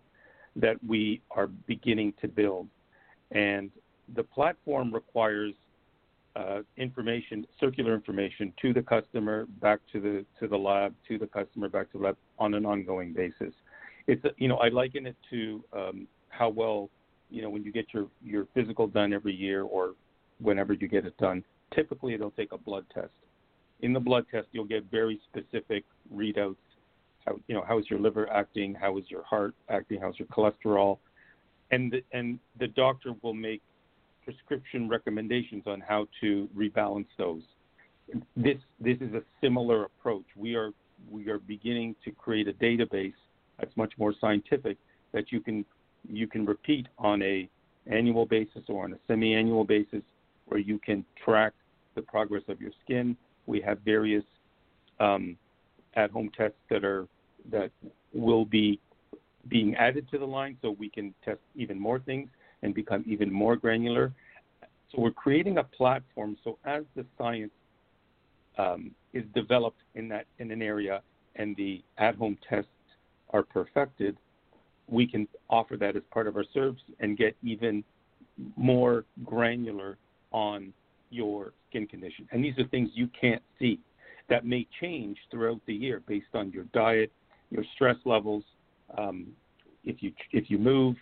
that 0.61 0.77
we 0.87 1.21
are 1.31 1.47
beginning 1.47 2.15
to 2.21 2.29
build. 2.29 2.69
And 3.33 3.71
the 4.15 4.23
platform 4.23 4.93
requires 4.93 5.55
uh, 6.37 6.61
information, 6.77 7.47
circular 7.59 7.95
information 7.95 8.53
to 8.63 8.73
the 8.73 8.83
customer, 8.83 9.47
back 9.61 9.81
to 9.93 10.01
the 10.01 10.25
to 10.39 10.49
the 10.49 10.57
lab, 10.57 10.95
to 11.09 11.19
the 11.19 11.27
customer, 11.27 11.69
back 11.69 11.91
to 11.93 11.99
the 11.99 12.05
lab 12.05 12.17
on 12.39 12.55
an 12.55 12.65
ongoing 12.65 13.13
basis. 13.13 13.53
It's 14.07 14.25
you 14.39 14.49
know 14.49 14.57
I 14.57 14.69
liken 14.69 15.07
it 15.07 15.17
to 15.31 15.65
um, 15.73 16.07
how 16.29 16.49
well 16.49 16.89
you 17.31 17.43
know 17.43 17.51
when 17.51 17.65
you 17.65 17.73
get 17.73 17.87
your 17.93 18.07
your 18.25 18.47
physical 18.55 18.87
done 18.87 19.13
every 19.13 19.35
year 19.35 19.63
or 19.63 19.95
whenever 20.41 20.73
you 20.73 20.89
get 20.89 21.05
it 21.05 21.17
done. 21.19 21.45
Typically, 21.75 22.15
it'll 22.15 22.33
take 22.33 22.53
a 22.53 22.59
blood 22.59 22.85
test. 22.93 23.13
In 23.81 23.93
the 23.93 24.01
blood 24.01 24.27
test, 24.31 24.49
you'll 24.53 24.65
get 24.65 24.85
very 24.91 25.21
specific 25.31 25.85
readouts 26.15 26.57
how 27.27 27.39
you 27.47 27.55
know 27.55 27.65
how 27.67 27.79
is 27.79 27.87
your 27.91 27.99
liver 27.99 28.31
acting? 28.31 28.75
How 28.75 28.99
is 28.99 29.05
your 29.09 29.23
heart 29.25 29.55
acting? 29.69 30.01
How's 30.01 30.19
your 30.19 30.29
cholesterol? 30.29 30.99
And 31.71 31.93
the, 31.93 32.03
and 32.13 32.39
the 32.59 32.67
doctor 32.67 33.15
will 33.23 33.35
make 33.35 33.63
prescription 34.25 34.89
recommendations 34.89 35.65
on 35.67 35.81
how 35.81 36.09
to 36.21 36.49
rebalance 36.57 37.07
those. 37.19 37.43
This 38.37 38.57
this 38.81 38.97
is 39.01 39.15
a 39.15 39.23
similar 39.41 39.85
approach. 39.85 40.25
We 40.37 40.55
are 40.57 40.73
we 41.11 41.29
are 41.29 41.39
beginning 41.39 41.95
to 42.05 42.11
create 42.11 42.49
a 42.49 42.53
database 42.55 43.15
that's 43.59 43.77
much 43.77 43.93
more 43.99 44.15
scientific 44.21 44.77
that 45.13 45.31
you 45.31 45.41
can 45.41 45.65
you 46.09 46.27
can 46.27 46.47
repeat 46.47 46.87
on 46.99 47.23
a 47.23 47.49
annual 47.87 48.27
basis 48.27 48.63
or 48.69 48.85
on 48.85 48.93
a 48.93 48.97
semi-annual 49.07 49.65
basis, 49.65 50.03
where 50.47 50.61
you 50.61 50.79
can 50.79 51.05
track 51.23 51.53
the 51.95 52.03
progress 52.03 52.43
of 52.49 52.61
your 52.61 52.73
skin. 52.85 53.17
We 53.47 53.61
have 53.63 53.79
various 53.81 54.25
um, 54.99 55.37
at-home 55.95 56.31
tests 56.37 56.59
that 56.71 56.85
are 56.85 57.07
that 57.51 57.71
will 58.13 58.45
be 58.45 58.79
being 59.49 59.75
added 59.77 60.07
to 60.11 60.19
the 60.19 60.25
line, 60.25 60.57
so 60.61 60.71
we 60.79 60.91
can 60.91 61.15
test 61.25 61.41
even 61.57 61.79
more 61.79 61.99
things 61.99 62.29
and 62.63 62.75
become 62.75 63.03
even 63.07 63.33
more 63.33 63.57
granular. 63.57 64.13
So 64.93 65.01
we're 65.01 65.13
creating 65.13 65.59
a 65.59 65.65
platform. 65.65 66.37
So 66.45 66.59
as 66.65 66.83
the 66.95 67.07
science 67.17 67.53
um, 68.59 68.91
is 69.15 69.25
developed 69.35 69.81
in 69.95 70.09
that 70.09 70.27
in 70.39 70.51
an 70.51 70.61
area 70.61 71.01
and 71.37 71.57
the 71.57 71.83
at-home 71.99 72.37
tests 72.49 72.69
are 73.31 73.43
perfected, 73.43 74.17
we 74.89 75.07
can 75.07 75.27
offer 75.49 75.77
that 75.77 75.97
as 75.97 76.03
part 76.11 76.27
of 76.27 76.37
our 76.37 76.45
service 76.53 76.83
and 76.99 77.17
get 77.17 77.37
even 77.43 77.85
more 78.57 79.05
granular 79.25 79.97
on 80.33 80.73
your 81.11 81.53
skin 81.69 81.87
condition. 81.87 82.29
And 82.33 82.45
these 82.45 82.59
are 82.59 82.67
things 82.69 82.91
you 82.95 83.09
can't 83.19 83.43
see 83.59 83.79
that 84.31 84.47
may 84.47 84.67
change 84.81 85.19
throughout 85.31 85.61
the 85.67 85.75
year 85.75 86.03
based 86.07 86.35
on 86.35 86.51
your 86.53 86.65
diet, 86.73 87.13
your 87.51 87.65
stress 87.75 87.97
levels, 88.07 88.45
um, 88.97 89.27
if 89.85 90.03
you 90.03 90.13
if 90.33 90.49
you 90.49 90.59
move. 90.59 90.97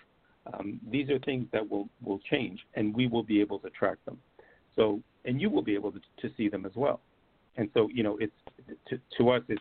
Um, 0.52 0.80
these 0.90 1.10
are 1.10 1.18
things 1.20 1.46
that 1.52 1.68
will 1.68 1.88
will 2.02 2.20
change, 2.30 2.58
and 2.74 2.94
we 2.94 3.06
will 3.06 3.22
be 3.22 3.40
able 3.40 3.58
to 3.60 3.70
track 3.70 3.98
them. 4.06 4.18
So, 4.74 5.00
and 5.24 5.40
you 5.40 5.50
will 5.50 5.62
be 5.62 5.74
able 5.74 5.92
to, 5.92 6.00
to 6.22 6.34
see 6.36 6.48
them 6.48 6.64
as 6.64 6.72
well. 6.74 7.00
And 7.56 7.68
so, 7.74 7.88
you 7.92 8.02
know, 8.02 8.16
it's 8.18 8.32
to, 8.88 8.98
to 9.18 9.30
us, 9.30 9.42
it's 9.48 9.60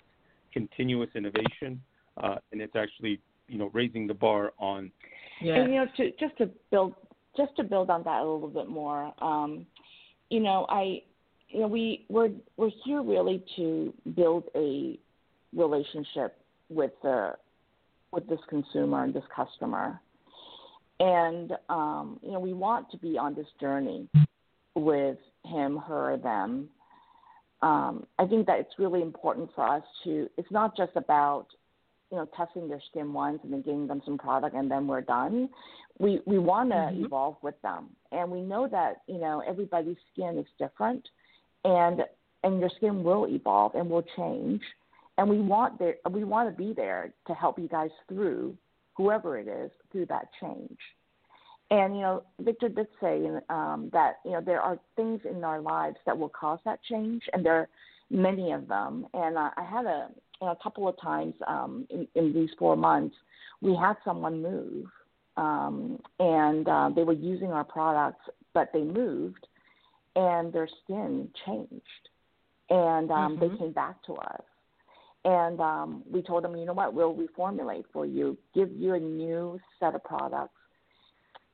continuous 0.54 1.10
innovation, 1.16 1.82
uh, 2.22 2.36
and 2.52 2.62
it's 2.62 2.76
actually 2.76 3.20
you 3.48 3.58
know 3.58 3.70
raising 3.74 4.08
the 4.08 4.14
bar 4.14 4.54
on. 4.60 4.92
Yeah. 5.42 5.56
And 5.56 5.74
you 5.74 5.80
know, 5.82 5.88
to, 5.98 6.12
just 6.20 6.38
to 6.38 6.50
build 6.72 6.96
just 7.36 7.56
to 7.58 7.64
build 7.64 7.90
on 7.90 8.04
that 8.04 8.22
a 8.22 8.24
little 8.24 8.48
bit 8.48 8.70
more, 8.70 9.14
um, 9.22 9.66
you 10.30 10.40
know, 10.40 10.66
I 10.70 11.04
you 11.50 11.62
know, 11.62 11.68
we 11.68 12.06
we're 12.10 12.32
we're 12.58 12.72
here 12.84 13.02
really 13.02 13.44
to 13.56 13.94
build 14.16 14.46
a 14.56 15.00
relationship 15.56 16.38
with 16.70 16.92
the 17.04 17.34
with 18.12 18.28
this 18.28 18.40
consumer 18.50 19.04
and 19.04 19.14
this 19.14 19.24
customer, 19.34 20.00
and 21.00 21.54
um, 21.70 22.20
you 22.22 22.32
know, 22.32 22.40
we 22.40 22.54
want 22.54 22.90
to 22.92 22.98
be 22.98 23.18
on 23.18 23.34
this 23.34 23.48
journey 23.60 24.08
with 24.76 25.18
him, 25.46 25.78
her, 25.78 26.18
them. 26.18 26.70
Um, 27.62 28.06
I 28.20 28.26
think 28.26 28.46
that 28.48 28.60
it's 28.60 28.78
really 28.78 29.02
important 29.02 29.50
for 29.56 29.68
us 29.68 29.84
to. 30.04 30.30
It's 30.38 30.52
not 30.52 30.76
just 30.76 30.92
about 30.96 31.48
you 32.12 32.18
know 32.18 32.28
testing 32.36 32.68
their 32.68 32.82
skin 32.90 33.14
once 33.14 33.40
and 33.44 33.54
then 33.54 33.62
giving 33.62 33.88
them 33.88 34.02
some 34.06 34.18
product 34.18 34.56
and 34.56 34.70
then 34.70 34.86
we're 34.86 35.02
done. 35.02 35.50
We 35.98 36.20
we 36.26 36.40
want 36.40 36.72
to 36.72 36.76
mm-hmm. 36.76 37.06
evolve 37.06 37.38
with 37.42 37.60
them, 37.62 37.88
and 38.12 38.30
we 38.30 38.42
know 38.42 38.68
that 38.68 39.02
you 39.08 39.18
know 39.18 39.42
everybody's 39.48 39.98
skin 40.12 40.38
is 40.38 40.46
different 40.60 41.08
and 41.68 42.02
and 42.44 42.60
your 42.60 42.70
skin 42.78 43.04
will 43.04 43.28
evolve 43.28 43.76
and 43.76 43.90
will 43.90 44.06
change. 44.16 44.62
And 45.18 45.30
we 45.30 45.40
want 45.40 45.78
there 45.78 45.96
we 46.10 46.24
want 46.24 46.50
to 46.50 46.56
be 46.56 46.74
there 46.74 47.14
to 47.28 47.34
help 47.34 47.60
you 47.60 47.68
guys 47.68 47.90
through 48.08 48.56
whoever 48.96 49.38
it 49.38 49.48
is 49.48 49.72
through 49.92 50.08
that 50.08 50.30
change. 50.42 50.78
And 51.70 51.96
you 51.96 52.02
know 52.02 52.24
victor 52.40 52.70
did 52.70 52.88
say 53.02 53.28
um, 53.50 53.90
that 53.94 54.20
you 54.24 54.32
know 54.32 54.42
there 54.42 54.62
are 54.62 54.80
things 54.96 55.22
in 55.30 55.44
our 55.44 55.60
lives 55.60 55.98
that 56.06 56.18
will 56.18 56.30
cause 56.30 56.60
that 56.66 56.80
change 56.84 57.24
and 57.34 57.46
there 57.46 57.56
are 57.56 57.70
many 58.10 58.54
of 58.54 58.68
them. 58.68 59.06
And 59.14 59.38
uh, 59.38 59.50
i 59.58 59.64
had 59.64 59.86
a 59.86 60.10
a 60.42 60.56
couple 60.62 60.88
of 60.88 61.00
times 61.02 61.34
um, 61.48 61.88
in, 61.90 62.08
in 62.14 62.32
these 62.32 62.50
four 62.60 62.76
months, 62.78 63.16
we 63.60 63.76
had 63.76 63.96
someone 64.06 64.40
move, 64.40 64.86
um, 65.36 66.00
and 66.20 66.68
uh, 66.68 66.92
they 66.96 67.04
were 67.04 67.14
using 67.14 67.52
our 67.52 67.64
products, 67.64 68.24
but 68.54 68.70
they 68.72 68.84
moved, 68.84 69.47
and 70.18 70.52
their 70.52 70.68
skin 70.84 71.30
changed, 71.46 72.10
and 72.70 73.12
um, 73.12 73.38
mm-hmm. 73.38 73.40
they 73.40 73.58
came 73.58 73.72
back 73.72 74.04
to 74.08 74.14
us. 74.16 74.42
And 75.24 75.60
um, 75.62 76.04
we 76.10 76.22
told 76.22 76.44
them, 76.44 76.56
you 76.56 76.66
know 76.66 76.74
what, 76.74 76.94
we'll 76.94 77.14
reformulate 77.14 77.84
for 77.94 78.06
you, 78.06 78.38
give 78.56 78.72
you 78.72 78.94
a 78.94 79.00
new 79.00 79.60
set 79.80 79.94
of 79.94 80.04
products. 80.04 80.54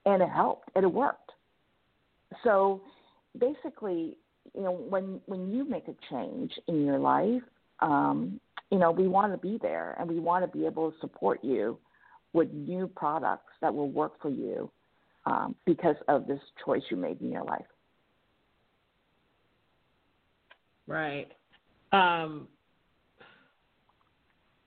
And 0.05 0.21
it 0.21 0.29
helped, 0.29 0.69
and 0.75 0.83
it 0.83 0.91
worked. 0.91 1.31
So 2.43 2.81
basically, 3.37 4.17
you 4.55 4.61
know, 4.61 4.71
when 4.71 5.21
when 5.25 5.51
you 5.51 5.67
make 5.67 5.87
a 5.87 5.95
change 6.09 6.51
in 6.67 6.85
your 6.85 6.99
life, 6.99 7.41
um, 7.79 8.39
you 8.71 8.79
know, 8.79 8.91
we 8.91 9.07
want 9.07 9.31
to 9.33 9.37
be 9.37 9.57
there 9.61 9.95
and 9.99 10.09
we 10.09 10.19
want 10.19 10.43
to 10.45 10.57
be 10.57 10.65
able 10.65 10.91
to 10.91 10.97
support 10.99 11.43
you 11.43 11.77
with 12.33 12.51
new 12.51 12.87
products 12.87 13.53
that 13.61 13.73
will 13.73 13.89
work 13.89 14.21
for 14.21 14.29
you 14.29 14.69
um, 15.25 15.55
because 15.65 15.95
of 16.07 16.27
this 16.27 16.39
choice 16.65 16.81
you 16.89 16.97
made 16.97 17.21
in 17.21 17.31
your 17.31 17.43
life. 17.43 17.65
Right. 20.87 21.31
Um, 21.91 22.47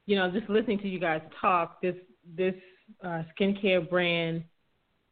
you 0.07 0.17
know, 0.17 0.31
just 0.31 0.49
listening 0.49 0.79
to 0.79 0.89
you 0.89 1.01
guys 1.01 1.21
talk, 1.41 1.81
this 1.83 1.97
this 2.37 2.55
uh, 3.03 3.23
skincare 3.39 3.89
brand 3.89 4.45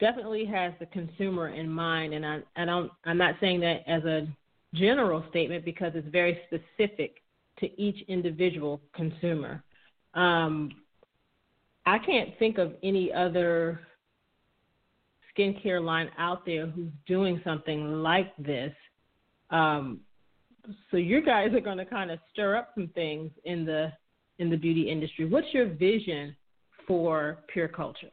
definitely 0.01 0.45
has 0.45 0.73
the 0.81 0.87
consumer 0.87 1.49
in 1.49 1.69
mind, 1.69 2.15
and 2.15 2.25
I, 2.25 2.41
I 2.57 2.65
don't. 2.65 2.91
I'm 3.05 3.19
not 3.19 3.35
saying 3.41 3.61
that 3.61 3.83
as 3.87 4.05
a 4.05 4.27
general 4.75 5.25
statement 5.31 5.65
because 5.65 5.93
it's 5.95 6.09
very 6.09 6.41
specific 6.47 7.23
to 7.61 7.81
each 7.81 8.03
individual 8.09 8.81
consumer. 8.95 9.63
Um, 10.15 10.71
I 11.87 11.99
can't 11.99 12.31
think 12.39 12.59
of 12.59 12.73
any 12.83 13.13
other 13.13 13.81
skincare 15.37 15.85
line 15.85 16.11
out 16.19 16.47
there 16.47 16.67
who's 16.67 16.91
doing 17.07 17.41
something 17.45 18.03
like 18.03 18.35
this. 18.37 18.73
Um, 19.51 20.01
so 20.91 20.97
you 20.97 21.23
guys 21.23 21.53
are 21.53 21.61
going 21.61 21.79
to 21.79 21.85
kind 21.85 22.11
of 22.11 22.19
stir 22.33 22.57
up 22.57 22.71
some 22.75 22.89
things 22.95 23.31
in 23.45 23.65
the 23.65 23.93
in 24.39 24.51
the 24.51 24.57
beauty 24.57 24.91
industry. 24.91 25.27
What's 25.27 25.47
your 25.53 25.67
vision 25.67 26.35
for 26.87 27.39
Pure 27.53 27.69
Culture? 27.69 28.11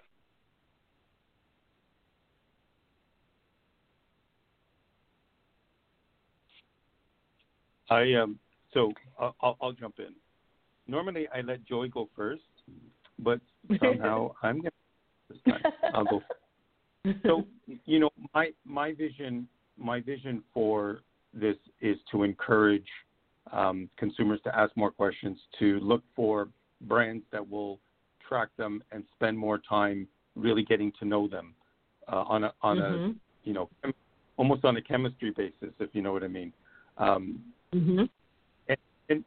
I 7.89 8.14
um 8.14 8.39
so 8.74 8.93
I'll, 9.20 9.58
I'll 9.62 9.74
jump 9.74 9.95
in. 9.99 10.14
Normally 10.88 11.28
I 11.34 11.41
let 11.41 11.66
Joy 11.66 11.89
go 11.89 12.10
first, 12.16 12.43
but 13.20 13.39
somehow 13.82 14.32
I'm 14.43 14.58
gonna 14.58 14.72
this 15.30 15.39
time. 15.47 15.62
I'll 15.93 16.06
go. 16.06 16.22
First. 17.04 17.18
So 17.24 17.45
you 17.86 17.99
know 17.99 18.12
my 18.34 18.52
my 18.64 18.93
vision 18.93 19.47
my 19.78 20.02
vision 20.02 20.43
for 20.54 21.02
this 21.34 21.55
is 21.82 21.97
to 22.11 22.23
encourage 22.23 22.88
um, 23.51 23.89
consumers 23.97 24.39
to 24.43 24.55
ask 24.55 24.75
more 24.75 24.91
questions, 24.91 25.38
to 25.59 25.79
look 25.79 26.03
for 26.15 26.49
brands 26.82 27.23
that 27.32 27.47
will 27.47 27.79
track 28.27 28.49
them 28.57 28.84
and 28.91 29.03
spend 29.15 29.38
more 29.38 29.57
time 29.57 30.07
really 30.36 30.63
getting 30.63 30.91
to 30.99 31.05
know 31.05 31.27
them 31.27 31.53
uh, 32.11 32.23
on 32.27 32.45
a 32.45 32.53
on 32.61 32.77
mm-hmm. 32.77 33.11
a 33.11 33.13
you 33.43 33.53
know 33.53 33.69
almost 34.38 34.63
on 34.65 34.77
a 34.77 34.82
chemistry 34.82 35.32
basis, 35.32 35.73
if 35.79 35.89
you 35.93 36.01
know 36.01 36.13
what 36.13 36.23
I 36.23 36.27
mean. 36.27 36.53
Um, 36.97 37.41
mm-hmm. 37.73 38.03
and, 38.69 38.77
and 39.09 39.23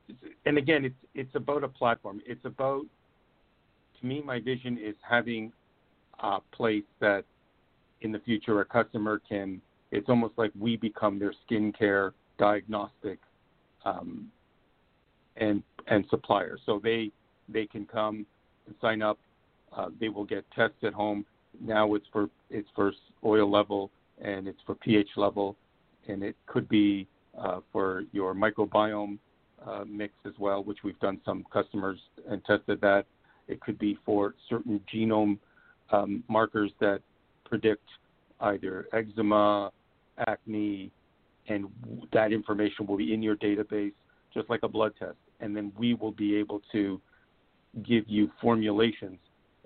and 0.47 0.59
again, 0.59 0.85
it's 0.85 0.95
it's 1.15 1.35
about 1.35 1.65
a 1.65 1.69
platform. 1.69 2.21
It's 2.27 2.45
about 2.45 2.85
to 4.01 4.07
me, 4.07 4.23
my 4.23 4.41
vision 4.41 4.79
is 4.79 4.95
having 5.09 5.53
a 6.21 6.39
place 6.53 6.85
that 7.01 7.25
in 8.01 8.13
the 8.13 8.19
future 8.21 8.61
a 8.61 8.65
customer 8.65 9.21
can. 9.29 9.61
It's 9.95 10.09
almost 10.09 10.35
like 10.37 10.51
we 10.59 10.77
become 10.77 11.21
their 11.21 11.33
skincare 11.49 12.13
diagnostic 12.37 13.21
um, 13.85 14.29
and 15.37 15.63
and 15.87 16.05
suppliers. 16.11 16.61
So 16.67 16.81
they 16.83 17.13
they 17.49 17.67
can 17.67 17.87
come 17.87 18.27
and 18.67 18.75
sign 18.81 19.03
up. 19.03 19.19
Uh, 19.73 19.91
they 20.01 20.09
will 20.09 20.25
get 20.25 20.45
tests 20.51 20.79
at 20.83 20.93
home. 20.93 21.25
Now 21.61 21.95
it's 21.95 22.07
for 22.13 22.29
it's 22.51 22.69
for 22.75 22.93
oil 23.25 23.49
level 23.49 23.91
and 24.21 24.49
it's 24.49 24.59
for 24.67 24.75
pH 24.75 25.11
level, 25.17 25.57
and 26.09 26.25
it 26.25 26.35
could 26.47 26.69
be 26.69 27.07
uh, 27.39 27.61
for 27.73 28.03
your 28.13 28.35
microbiome 28.35 29.19
uh, 29.65 29.85
mix 29.87 30.13
as 30.27 30.33
well, 30.39 30.65
which 30.65 30.79
we've 30.83 30.99
done 30.99 31.21
some 31.25 31.45
customers 31.53 31.99
and 32.29 32.45
tested 32.45 32.81
that. 32.81 33.07
It 33.47 33.61
could 33.61 33.79
be 33.79 33.97
for 34.05 34.35
certain 34.49 34.81
genome 34.93 35.39
um, 35.91 36.25
markers 36.29 36.73
that 36.81 37.01
predict 37.45 37.85
either 38.41 38.89
eczema, 38.93 39.71
acne, 40.27 40.91
and 41.49 41.67
that 42.13 42.33
information 42.33 42.87
will 42.87 42.97
be 42.97 43.13
in 43.13 43.23
your 43.23 43.37
database 43.37 43.93
just 44.33 44.51
like 44.51 44.63
a 44.63 44.69
blood 44.69 44.93
test. 44.99 45.17
And 45.41 45.57
then 45.57 45.73
we 45.79 45.95
will 45.95 46.13
be 46.13 46.37
able 46.37 46.63
to 46.73 47.01
give 47.83 48.05
you 48.07 48.31
formulations 48.41 49.19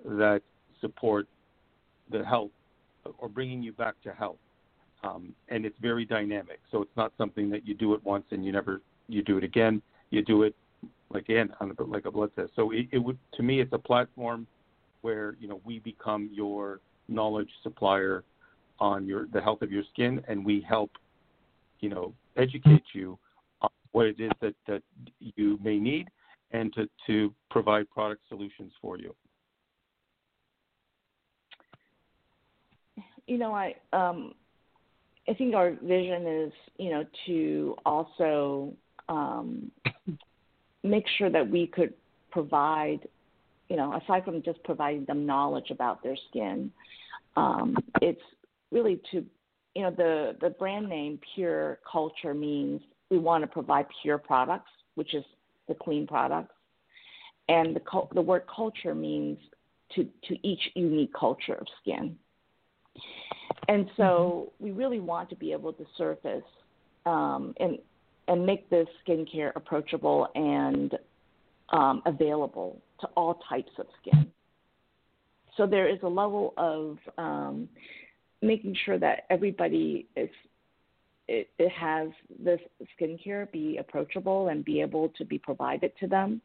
that 0.05 0.41
support 0.81 1.27
the 2.11 2.23
health 2.23 2.51
or 3.17 3.29
bringing 3.29 3.61
you 3.61 3.71
back 3.71 3.95
to 4.03 4.13
health. 4.13 4.37
Um, 5.03 5.33
and 5.47 5.65
it's 5.65 5.77
very 5.81 6.05
dynamic. 6.05 6.59
So 6.71 6.81
it's 6.81 6.95
not 6.97 7.13
something 7.17 7.49
that 7.51 7.65
you 7.65 7.73
do 7.73 7.93
it 7.93 8.03
once 8.03 8.25
and 8.31 8.45
you 8.45 8.51
never 8.51 8.81
you 9.07 9.23
do 9.23 9.37
it 9.37 9.43
again. 9.43 9.81
You 10.09 10.23
do 10.23 10.43
it 10.43 10.55
again 11.15 11.49
on 11.59 11.75
a, 11.77 11.83
like 11.83 12.05
a 12.05 12.11
blood 12.11 12.31
test. 12.35 12.51
So 12.55 12.71
it, 12.71 12.87
it 12.91 12.97
would 12.97 13.17
to 13.35 13.43
me 13.43 13.61
it's 13.61 13.73
a 13.73 13.79
platform 13.79 14.45
where 15.01 15.35
you 15.39 15.47
know 15.47 15.61
we 15.63 15.79
become 15.79 16.29
your 16.33 16.81
knowledge 17.07 17.49
supplier 17.63 18.23
on 18.79 19.05
your 19.05 19.27
the 19.33 19.41
health 19.41 19.61
of 19.61 19.71
your 19.71 19.83
skin, 19.91 20.21
and 20.27 20.45
we 20.45 20.65
help 20.67 20.91
you 21.79 21.89
know, 21.89 22.13
educate 22.37 22.83
you 22.93 23.17
on 23.61 23.69
what 23.91 24.05
it 24.05 24.19
is 24.19 24.31
that, 24.41 24.53
that 24.67 24.81
you 25.19 25.59
may 25.63 25.79
need 25.79 26.07
and 26.51 26.73
to, 26.73 26.89
to 27.07 27.33
provide 27.49 27.89
product 27.89 28.21
solutions 28.27 28.71
for 28.81 28.97
you. 28.97 29.15
You 33.27 33.37
know, 33.37 33.53
I 33.53 33.75
um, 33.93 34.33
I 35.27 35.35
think 35.35 35.53
our 35.53 35.71
vision 35.83 36.25
is, 36.25 36.51
you 36.77 36.89
know, 36.89 37.05
to 37.27 37.75
also 37.85 38.73
um, 39.07 39.71
make 40.83 41.05
sure 41.19 41.29
that 41.29 41.47
we 41.47 41.67
could 41.67 41.93
provide, 42.31 43.01
you 43.67 43.77
know, 43.77 43.93
aside 43.93 44.25
from 44.25 44.41
just 44.41 44.63
providing 44.63 45.05
them 45.05 45.27
knowledge 45.27 45.69
about 45.69 46.01
their 46.01 46.15
skin, 46.29 46.71
um, 47.35 47.77
it's 48.01 48.19
really 48.71 49.01
to 49.11 49.25
you 49.75 49.83
know 49.83 49.91
the 49.91 50.35
the 50.41 50.49
brand 50.51 50.89
name 50.89 51.19
Pure 51.35 51.79
Culture 51.89 52.33
means 52.33 52.81
we 53.09 53.17
want 53.17 53.43
to 53.43 53.47
provide 53.47 53.85
pure 54.01 54.17
products, 54.17 54.71
which 54.95 55.13
is 55.13 55.23
the 55.67 55.75
clean 55.75 56.07
products, 56.07 56.53
and 57.47 57.75
the 57.75 57.81
the 58.13 58.21
word 58.21 58.43
culture 58.53 58.95
means 58.95 59.37
to 59.95 60.07
to 60.27 60.47
each 60.47 60.61
unique 60.75 61.13
culture 61.13 61.55
of 61.55 61.67
skin. 61.81 62.15
And 63.67 63.89
so 63.97 64.03
mm-hmm. 64.57 64.63
we 64.65 64.71
really 64.71 64.99
want 64.99 65.29
to 65.29 65.35
be 65.35 65.51
able 65.51 65.73
to 65.73 65.85
surface 65.97 66.43
um, 67.05 67.53
and 67.59 67.77
and 68.27 68.45
make 68.45 68.69
this 68.69 68.87
skincare 69.07 69.51
approachable 69.55 70.27
and 70.35 70.97
um, 71.69 72.01
available 72.05 72.81
to 73.01 73.07
all 73.15 73.41
types 73.49 73.71
of 73.79 73.87
skin. 74.01 74.31
So 75.57 75.65
there 75.65 75.89
is 75.89 75.99
a 76.03 76.07
level 76.07 76.53
of 76.57 76.97
um, 77.17 77.67
making 78.41 78.75
sure 78.85 78.97
that 78.99 79.25
everybody 79.29 80.07
is 80.15 80.29
it, 81.29 81.49
it 81.59 81.71
has 81.71 82.09
this 82.43 82.59
skincare 82.99 83.51
be 83.51 83.77
approachable 83.77 84.47
and 84.47 84.65
be 84.65 84.81
able 84.81 85.09
to 85.09 85.23
be 85.23 85.37
provided 85.37 85.91
to 85.99 86.07
them, 86.07 86.41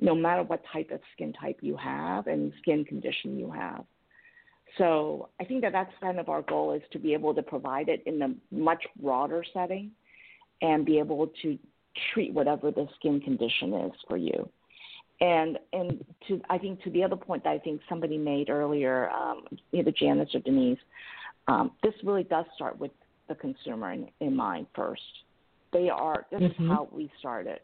no 0.00 0.14
matter 0.14 0.42
what 0.42 0.62
type 0.70 0.90
of 0.90 1.00
skin 1.14 1.32
type 1.32 1.58
you 1.62 1.76
have 1.76 2.26
and 2.26 2.52
skin 2.60 2.84
condition 2.84 3.38
you 3.38 3.50
have. 3.50 3.84
So 4.76 5.30
I 5.40 5.44
think 5.44 5.62
that 5.62 5.72
that's 5.72 5.92
kind 6.00 6.20
of 6.20 6.28
our 6.28 6.42
goal 6.42 6.74
is 6.74 6.82
to 6.92 6.98
be 6.98 7.14
able 7.14 7.34
to 7.34 7.42
provide 7.42 7.88
it 7.88 8.02
in 8.04 8.20
a 8.20 8.34
much 8.54 8.84
broader 9.00 9.42
setting 9.54 9.92
and 10.60 10.84
be 10.84 10.98
able 10.98 11.30
to 11.42 11.58
treat 12.12 12.34
whatever 12.34 12.70
the 12.70 12.86
skin 12.96 13.20
condition 13.20 13.72
is 13.72 13.92
for 14.08 14.18
you. 14.18 14.48
And 15.20 15.58
and 15.72 16.04
to 16.28 16.40
I 16.48 16.58
think 16.58 16.82
to 16.82 16.90
the 16.90 17.02
other 17.02 17.16
point 17.16 17.42
that 17.44 17.50
I 17.50 17.58
think 17.58 17.80
somebody 17.88 18.18
made 18.18 18.50
earlier, 18.50 19.08
um, 19.10 19.44
either 19.72 19.90
Janice 19.90 20.34
or 20.34 20.40
Denise, 20.40 20.78
um, 21.48 21.72
this 21.82 21.94
really 22.04 22.24
does 22.24 22.44
start 22.54 22.78
with 22.78 22.90
the 23.28 23.34
consumer 23.34 23.92
in, 23.92 24.08
in 24.20 24.36
mind 24.36 24.66
first. 24.74 25.02
They 25.72 25.88
are 25.88 26.26
this 26.30 26.40
mm-hmm. 26.40 26.64
is 26.64 26.70
how 26.70 26.88
we 26.92 27.10
started, 27.18 27.60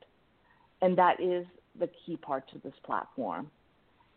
and 0.83 0.97
that 0.99 1.21
is 1.21 1.47
the 1.79 1.89
key 2.05 2.17
part 2.17 2.49
to 2.53 2.59
this 2.65 2.75
platform. 2.85 3.51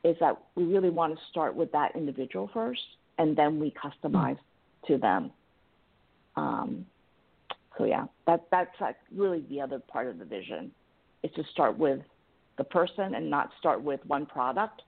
Is 0.03 0.15
that 0.19 0.37
we 0.55 0.63
really 0.63 0.89
want 0.89 1.15
to 1.15 1.19
start 1.29 1.55
with 1.55 1.71
that 1.73 1.95
individual 1.95 2.49
first, 2.53 2.81
and 3.17 3.35
then 3.35 3.59
we 3.59 3.71
customize 3.71 4.37
mm-hmm. 4.37 4.93
to 4.93 4.97
them. 4.99 5.31
Um, 6.35 6.85
so 7.77 7.85
yeah, 7.85 8.05
that 8.25 8.45
that's 8.51 8.75
like 8.79 8.95
really 9.13 9.45
the 9.49 9.61
other 9.61 9.79
part 9.79 10.07
of 10.07 10.17
the 10.17 10.25
vision 10.25 10.71
is 11.23 11.31
to 11.35 11.43
start 11.51 11.77
with 11.77 11.99
the 12.57 12.63
person 12.63 13.15
and 13.15 13.29
not 13.29 13.51
start 13.59 13.81
with 13.81 13.99
one 14.05 14.25
product 14.25 14.81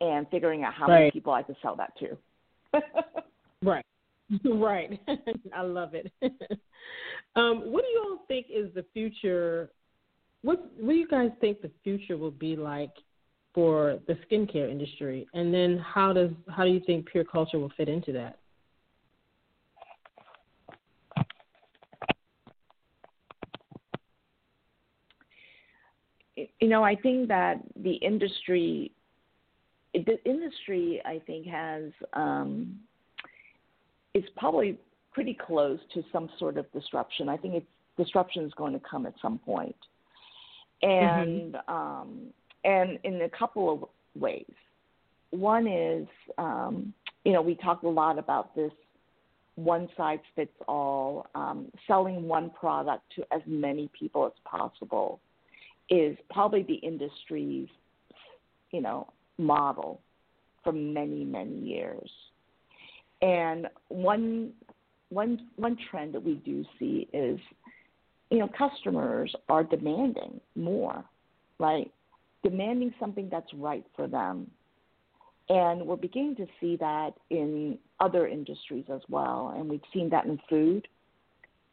and 0.00 0.26
figuring 0.30 0.64
out 0.64 0.74
how 0.74 0.86
right. 0.86 0.98
many 0.98 1.10
people 1.10 1.32
I 1.32 1.42
could 1.42 1.56
sell 1.62 1.76
that 1.76 1.92
to. 1.98 2.80
right. 3.62 3.84
Right. 4.44 5.00
I 5.54 5.62
love 5.62 5.94
it. 5.94 6.10
um, 7.36 7.72
what 7.72 7.82
do 7.82 7.88
you 7.88 8.06
all 8.08 8.24
think 8.28 8.46
is 8.50 8.72
the 8.74 8.84
future? 8.92 9.70
What 10.42 10.72
What 10.78 10.92
do 10.92 10.98
you 10.98 11.08
guys 11.08 11.30
think 11.40 11.60
the 11.60 11.70
future 11.84 12.16
will 12.16 12.30
be 12.30 12.56
like 12.56 12.92
for 13.54 13.98
the 14.06 14.14
skincare 14.26 14.70
industry? 14.70 15.26
And 15.34 15.52
then 15.52 15.78
how 15.78 16.12
does 16.12 16.30
how 16.48 16.64
do 16.64 16.70
you 16.70 16.80
think 16.86 17.06
pure 17.06 17.24
culture 17.24 17.58
will 17.58 17.72
fit 17.76 17.88
into 17.88 18.12
that? 18.12 18.38
You 26.36 26.68
know, 26.68 26.82
I 26.82 26.96
think 26.96 27.28
that 27.28 27.56
the 27.76 27.92
industry, 27.96 28.92
the 29.92 30.18
industry, 30.24 31.02
I 31.04 31.20
think 31.26 31.46
has 31.46 31.92
um, 32.14 32.78
is 34.14 34.24
probably 34.36 34.78
pretty 35.12 35.34
close 35.34 35.78
to 35.94 36.02
some 36.12 36.28
sort 36.38 36.56
of 36.56 36.70
disruption. 36.72 37.28
I 37.28 37.36
think 37.36 37.54
it's 37.54 37.66
disruption 37.96 38.44
is 38.44 38.52
going 38.54 38.72
to 38.72 38.80
come 38.80 39.06
at 39.06 39.14
some 39.20 39.38
point, 39.38 39.76
and 40.82 41.54
mm-hmm. 41.54 41.74
um, 41.74 42.18
and 42.64 42.98
in 43.04 43.22
a 43.22 43.28
couple 43.28 43.72
of 43.72 44.20
ways. 44.20 44.44
One 45.30 45.66
is, 45.66 46.06
um, 46.36 46.92
you 47.24 47.32
know, 47.32 47.40
we 47.40 47.54
talked 47.54 47.84
a 47.84 47.88
lot 47.88 48.18
about 48.18 48.54
this 48.54 48.70
one 49.56 49.88
size 49.96 50.18
fits 50.34 50.52
all, 50.66 51.26
um, 51.34 51.70
selling 51.86 52.26
one 52.26 52.50
product 52.50 53.02
to 53.16 53.24
as 53.32 53.42
many 53.46 53.90
people 53.98 54.26
as 54.26 54.32
possible 54.44 55.20
is 55.90 56.16
probably 56.30 56.62
the 56.62 56.74
industry's, 56.74 57.68
you 58.70 58.80
know, 58.80 59.08
model 59.38 60.00
for 60.64 60.72
many, 60.72 61.24
many 61.24 61.58
years. 61.58 62.10
And 63.22 63.68
one 63.88 64.52
one 65.08 65.48
one 65.56 65.76
trend 65.90 66.14
that 66.14 66.22
we 66.22 66.34
do 66.34 66.64
see 66.78 67.08
is 67.12 67.38
you 68.30 68.38
know 68.38 68.48
customers 68.58 69.34
are 69.48 69.64
demanding 69.64 70.40
more 70.54 71.04
right? 71.62 71.90
Demanding 72.42 72.92
something 72.98 73.28
that's 73.30 73.52
right 73.54 73.84
for 73.94 74.08
them. 74.08 74.50
And 75.48 75.86
we're 75.86 75.96
beginning 75.96 76.36
to 76.36 76.46
see 76.60 76.76
that 76.76 77.12
in 77.30 77.78
other 78.00 78.26
industries 78.26 78.84
as 78.92 79.00
well. 79.08 79.54
And 79.56 79.68
we've 79.68 79.80
seen 79.94 80.10
that 80.10 80.24
in 80.24 80.38
food 80.48 80.88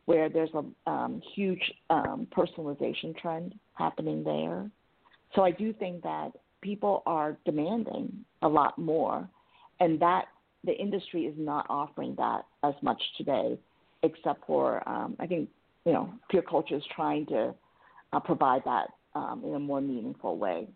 where 0.05 0.29
there's 0.29 0.49
a 0.53 0.89
um, 0.89 1.21
huge 1.35 1.61
um, 1.89 2.27
personalization 2.35 3.17
trend 3.17 3.55
happening 3.73 4.23
there. 4.23 4.69
So 5.35 5.43
i 5.43 5.51
do 5.51 5.71
think 5.73 6.01
that 6.01 6.31
people 6.61 7.03
are 7.05 7.37
demanding 7.45 8.25
a 8.41 8.47
lot 8.47 8.77
more 8.79 9.29
and 9.79 9.99
that 10.01 10.25
the 10.64 10.74
industry 10.74 11.24
is 11.24 11.36
not 11.38 11.66
offering 11.70 12.16
that 12.18 12.45
as 12.64 12.74
much 12.82 13.01
today, 13.18 13.57
except 14.03 14.45
for 14.45 14.88
um, 14.88 15.16
I 15.20 15.28
think 15.28 15.49
you 15.86 15.93
know 15.93 16.10
pure 16.30 16.41
culture 16.41 16.76
is 16.76 16.84
trying 16.95 17.26
to 17.28 17.53
uh, 18.14 18.20
provide 18.20 18.64
that 18.66 18.88
um, 19.16 19.43
in 19.45 19.53
a 19.55 19.60
more 19.60 19.82
meaningful 19.82 20.38
way. 20.38 20.68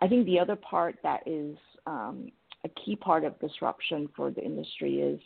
I 0.00 0.08
think 0.08 0.26
the 0.26 0.38
other 0.38 0.56
part 0.56 0.96
that 1.02 1.22
is 1.26 1.56
um, 1.86 2.30
a 2.64 2.68
key 2.84 2.96
part 2.96 3.24
of 3.24 3.38
disruption 3.38 4.08
for 4.16 4.30
the 4.30 4.42
industry 4.42 5.00
is 5.00 5.20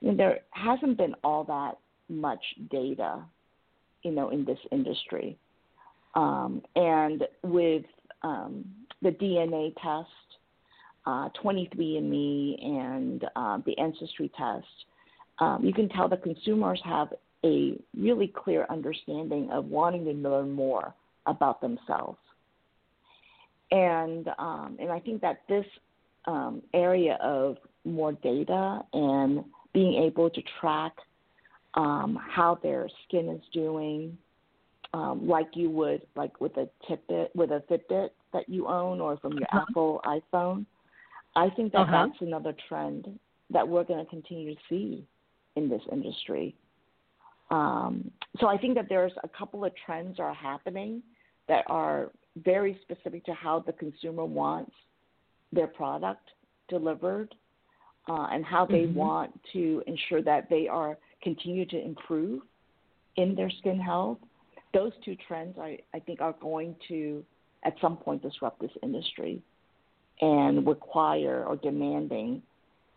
you 0.00 0.10
know, 0.10 0.16
there 0.16 0.40
hasn't 0.50 0.96
been 0.96 1.14
all 1.24 1.44
that 1.44 1.78
much 2.08 2.42
data, 2.70 3.22
you 4.02 4.12
know, 4.12 4.30
in 4.30 4.44
this 4.44 4.58
industry, 4.70 5.36
um, 6.14 6.62
and 6.76 7.24
with 7.42 7.84
um, 8.22 8.64
the 9.02 9.10
DNA 9.10 9.74
test 9.82 10.08
uh, 11.08 11.30
23andMe 11.42 12.62
and 12.62 13.24
uh, 13.34 13.58
the 13.64 13.76
Ancestry 13.78 14.30
test, 14.36 14.66
um, 15.38 15.64
you 15.64 15.72
can 15.72 15.88
tell 15.88 16.06
the 16.06 16.18
consumers 16.18 16.78
have 16.84 17.08
a 17.46 17.78
really 17.96 18.26
clear 18.36 18.66
understanding 18.68 19.48
of 19.50 19.64
wanting 19.64 20.04
to 20.04 20.12
learn 20.12 20.50
more 20.50 20.94
about 21.24 21.62
themselves. 21.62 22.18
And 23.70 24.28
um, 24.38 24.76
and 24.78 24.90
I 24.90 25.00
think 25.00 25.22
that 25.22 25.42
this 25.48 25.64
um, 26.26 26.62
area 26.74 27.18
of 27.22 27.56
more 27.86 28.12
data 28.12 28.80
and 28.92 29.44
being 29.72 30.02
able 30.02 30.28
to 30.28 30.42
track 30.60 30.92
um, 31.74 32.18
how 32.20 32.58
their 32.62 32.86
skin 33.06 33.28
is 33.30 33.42
doing, 33.52 34.16
um, 34.92 35.26
like 35.26 35.48
you 35.54 35.70
would 35.70 36.02
like 36.16 36.38
with 36.40 36.56
a 36.58 36.68
Fitbit 36.88 37.28
with 37.34 37.50
a 37.50 37.62
Fitbit 37.70 38.10
that 38.34 38.46
you 38.46 38.66
own 38.66 39.00
or 39.00 39.16
from 39.18 39.32
your 39.32 39.48
uh-huh. 39.52 39.64
Apple 39.70 40.02
iPhone, 40.04 40.66
I 41.38 41.50
think 41.50 41.72
that 41.72 41.82
uh-huh. 41.82 42.06
that's 42.08 42.20
another 42.20 42.52
trend 42.68 43.08
that 43.50 43.66
we're 43.66 43.84
going 43.84 44.04
to 44.04 44.10
continue 44.10 44.54
to 44.54 44.60
see 44.68 45.06
in 45.54 45.68
this 45.68 45.82
industry. 45.92 46.54
Um, 47.50 48.10
so 48.40 48.48
I 48.48 48.58
think 48.58 48.74
that 48.74 48.86
there's 48.88 49.12
a 49.22 49.28
couple 49.28 49.64
of 49.64 49.72
trends 49.86 50.18
are 50.18 50.34
happening 50.34 51.02
that 51.46 51.64
are 51.68 52.10
very 52.44 52.78
specific 52.82 53.24
to 53.24 53.32
how 53.32 53.60
the 53.60 53.72
consumer 53.72 54.24
wants 54.24 54.72
their 55.52 55.68
product 55.68 56.28
delivered 56.68 57.34
uh, 58.08 58.26
and 58.32 58.44
how 58.44 58.66
they 58.66 58.82
mm-hmm. 58.82 58.98
want 58.98 59.40
to 59.52 59.82
ensure 59.86 60.22
that 60.22 60.50
they 60.50 60.66
are 60.66 60.98
continue 61.22 61.64
to 61.66 61.80
improve 61.80 62.42
in 63.16 63.34
their 63.36 63.50
skin 63.60 63.78
health. 63.78 64.18
Those 64.74 64.92
two 65.04 65.16
trends, 65.26 65.56
I, 65.58 65.78
I 65.94 66.00
think, 66.00 66.20
are 66.20 66.34
going 66.40 66.74
to 66.88 67.24
at 67.64 67.74
some 67.80 67.96
point 67.96 68.22
disrupt 68.22 68.60
this 68.60 68.70
industry 68.82 69.40
and 70.20 70.66
require 70.66 71.44
or 71.44 71.56
demanding 71.56 72.42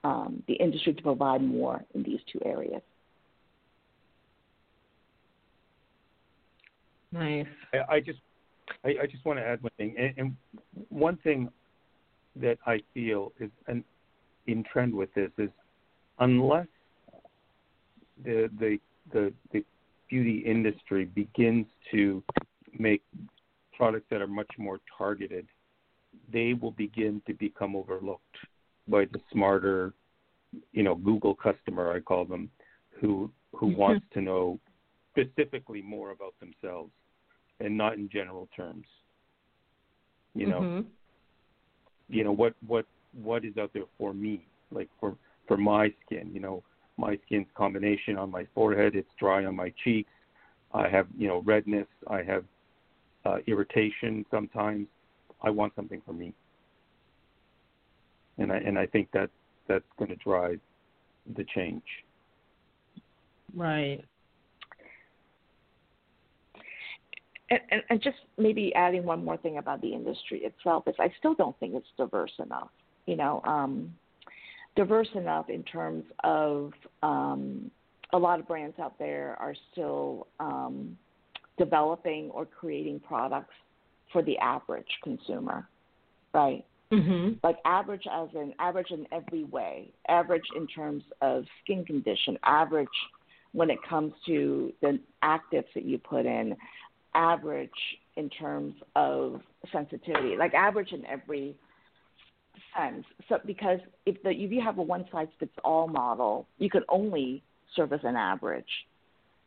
um, 0.03 0.43
the 0.47 0.53
industry 0.53 0.93
to 0.93 1.01
provide 1.01 1.41
more 1.41 1.84
in 1.93 2.03
these 2.03 2.19
two 2.32 2.39
areas. 2.43 2.82
Nice. 7.11 7.45
I, 7.74 7.95
I 7.95 7.99
just 7.99 8.19
I, 8.86 8.89
I, 9.03 9.05
just 9.05 9.26
want 9.26 9.38
to 9.38 9.45
add 9.45 9.61
one 9.61 9.72
thing, 9.78 9.95
and, 9.97 10.13
and, 10.17 10.36
one 10.89 11.17
thing 11.17 11.49
that 12.38 12.57
I 12.65 12.80
feel 12.93 13.34
is 13.39 13.49
an, 13.67 13.84
in 14.47 14.63
trend 14.63 14.93
with 14.93 15.13
this 15.13 15.30
is 15.38 15.49
unless 16.19 16.67
the 18.24 18.49
the 18.59 18.78
the, 19.11 19.34
the 19.51 19.65
beauty 20.09 20.43
industry 20.45 21.05
begins 21.05 21.65
to 21.91 22.24
make 22.78 23.01
products 23.76 24.05
that 24.09 24.22
are 24.22 24.28
much 24.28 24.49
more 24.57 24.80
targeted 24.97 25.47
they 26.32 26.54
will 26.54 26.72
begin 26.72 27.22
to 27.28 27.34
become 27.34 27.76
overlooked 27.76 28.38
by 28.88 29.06
the 29.06 29.20
smarter, 29.32 29.94
you 30.72 30.84
know, 30.84 30.96
Google 30.96 31.36
customer 31.36 31.94
I 31.94 32.00
call 32.00 32.26
them, 32.26 32.50
who 33.00 33.32
who 33.54 33.68
mm-hmm. 33.68 33.80
wants 33.80 34.06
to 34.14 34.22
know 34.22 34.60
specifically 35.12 35.82
more 35.82 36.12
about 36.12 36.34
themselves 36.40 36.92
and 37.60 37.78
not 37.78 37.94
in 37.94 38.10
general 38.10 38.48
terms. 38.56 38.86
You 40.34 40.48
know, 40.48 40.62
mm-hmm. 40.62 40.88
you 42.10 42.24
know 42.24 42.32
what 42.32 42.54
what 42.66 42.86
what 43.22 43.44
is 43.44 43.58
out 43.58 43.72
there 43.74 43.84
for 43.98 44.14
me, 44.14 44.46
like 44.72 44.90
for 45.00 45.16
for 45.48 45.58
my 45.58 45.94
skin. 46.06 46.32
You 46.34 46.40
know, 46.40 46.64
my 46.98 47.20
skin's 47.26 47.48
combination 47.56 48.18
on 48.18 48.32
my 48.32 48.48
forehead. 48.56 48.96
It's 48.96 49.10
dry 49.20 49.46
on 49.46 49.56
my 49.56 49.74
cheeks. 49.84 50.10
I 50.74 50.88
have 50.88 51.08
you 51.18 51.28
know 51.28 51.42
redness. 51.46 51.88
I 52.08 52.24
have 52.24 52.46
uh, 53.26 53.38
irritation 53.48 54.26
sometimes. 54.32 54.88
I 55.44 55.50
want 55.50 55.74
something 55.76 56.02
for 56.06 56.14
me, 56.14 56.34
and 58.38 58.52
I 58.52 58.58
and 58.58 58.78
I 58.78 58.86
think 58.86 59.10
that 59.14 59.30
that's 59.68 59.86
going 59.98 60.10
to 60.10 60.18
drive 60.18 60.60
the 61.36 61.46
change. 61.56 61.84
Right. 63.56 64.04
And, 67.50 67.84
and, 67.89 68.02
just 68.02 68.16
maybe 68.38 68.74
adding 68.76 69.04
one 69.04 69.26
more 69.26 69.36
thing 69.36 69.58
about 69.58 69.82
the 69.82 69.92
industry 69.92 70.39
itself 70.46 70.88
is 70.88 70.96
I 71.00 71.12
still 71.20 71.36
don't 71.36 71.58
think 71.60 71.76
it's 71.76 71.88
diverse 71.98 72.32
enough. 72.39 72.70
You 73.08 73.18
know, 73.18 73.42
um, 73.44 73.94
diverse 74.78 75.10
enough 75.16 75.50
in 75.50 75.64
terms 75.64 76.06
of 76.24 76.72
um, 77.04 77.70
a 78.14 78.18
lot 78.18 78.39
of 78.39 78.48
brands 78.48 78.78
out 78.80 78.98
there 79.00 79.36
are 79.39 79.54
still 79.72 80.28
um, 80.39 80.98
developing 81.58 82.30
or 82.32 82.46
creating 82.46 83.02
products 83.02 83.54
for 84.12 84.22
the 84.22 84.38
average 84.38 84.88
consumer, 85.03 85.68
right? 86.34 86.66
Mm-hmm. 86.91 87.36
Like 87.43 87.57
average 87.66 88.03
as 88.12 88.30
in 88.34 88.53
average 88.59 88.91
in 88.91 89.07
every 89.12 89.45
way, 89.45 89.91
average 90.09 90.43
in 90.55 90.68
terms 90.68 91.03
of 91.22 91.45
skin 91.64 91.86
condition, 91.86 92.38
average 92.43 92.88
when 93.53 93.70
it 93.70 93.80
comes 93.88 94.14
to 94.26 94.74
the 94.82 94.99
actives 95.24 95.66
that 95.74 95.86
you 95.86 95.97
put 95.97 96.26
in, 96.26 96.55
average 97.16 97.70
in 98.18 98.30
terms 98.30 98.76
of 98.95 99.41
sensitivity, 99.72 100.36
like 100.38 100.53
average 100.53 100.91
in 100.91 101.05
every 101.05 101.55
sense. 102.78 103.05
So 103.30 103.39
because 103.45 103.80
if 104.05 104.22
the 104.24 104.30
if 104.32 104.51
you 104.51 104.62
have 104.62 104.78
a 104.78 104.82
one 104.82 105.05
size 105.12 105.28
fits 105.39 105.53
all 105.64 105.88
model, 105.88 106.45
you 106.57 106.70
can 106.70 106.84
only 106.89 107.41
serve 107.76 107.93
as 107.93 108.01
an 108.03 108.16
average. 108.16 108.66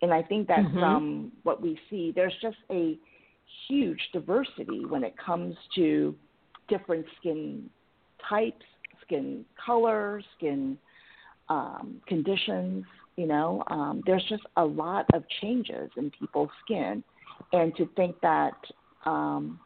And 0.02 0.12
I 0.12 0.22
think 0.22 0.48
that 0.48 0.60
mm-hmm. 0.60 0.78
from 0.78 1.32
what 1.42 1.62
we 1.62 1.78
see, 1.88 2.12
there's 2.14 2.34
just 2.42 2.56
a 2.70 2.98
huge 3.68 4.01
diversity 4.12 4.84
when 4.86 5.05
it 5.05 5.14
comes 5.16 5.55
to 5.74 6.14
different 6.68 7.05
skin 7.18 7.68
types, 8.28 8.64
skin 9.03 9.45
color, 9.64 10.22
skin 10.36 10.78
um, 11.49 12.01
conditions. 12.07 12.84
You 13.16 13.26
know, 13.26 13.62
um, 13.68 14.03
there's 14.07 14.24
just 14.28 14.42
a 14.57 14.64
lot 14.64 15.07
of 15.14 15.22
changes 15.40 15.90
in 15.97 16.11
people's 16.11 16.51
skin, 16.64 17.05
and 17.53 17.74
to 17.76 17.88
think 17.95 18.16
that 18.22 18.57
um, 19.05 19.61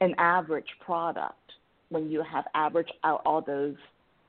an 0.00 0.14
average 0.18 0.66
product, 0.84 1.36
when 1.90 2.10
you 2.10 2.22
have 2.22 2.44
averaged 2.54 2.92
out 3.04 3.22
all 3.24 3.42
those 3.42 3.76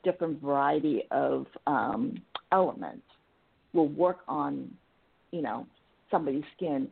different 0.03 0.41
variety 0.41 1.03
of 1.11 1.47
um, 1.65 2.21
elements, 2.51 3.03
will 3.73 3.87
work 3.87 4.19
on, 4.27 4.69
you 5.31 5.41
know, 5.41 5.65
somebody's 6.11 6.43
skin. 6.55 6.87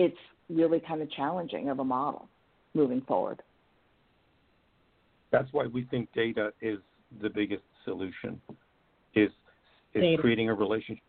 It's 0.00 0.16
really 0.48 0.80
kind 0.80 1.02
of 1.02 1.10
challenging 1.12 1.68
of 1.68 1.78
a 1.78 1.84
model 1.84 2.26
moving 2.72 3.02
forward. 3.02 3.42
That's 5.30 5.52
why 5.52 5.66
we 5.66 5.84
think 5.84 6.08
data 6.14 6.54
is 6.62 6.78
the 7.20 7.28
biggest 7.28 7.62
solution. 7.84 8.40
Is 9.14 9.30
is 9.92 10.00
data. 10.00 10.22
creating 10.22 10.48
a 10.48 10.54
relationship. 10.54 11.04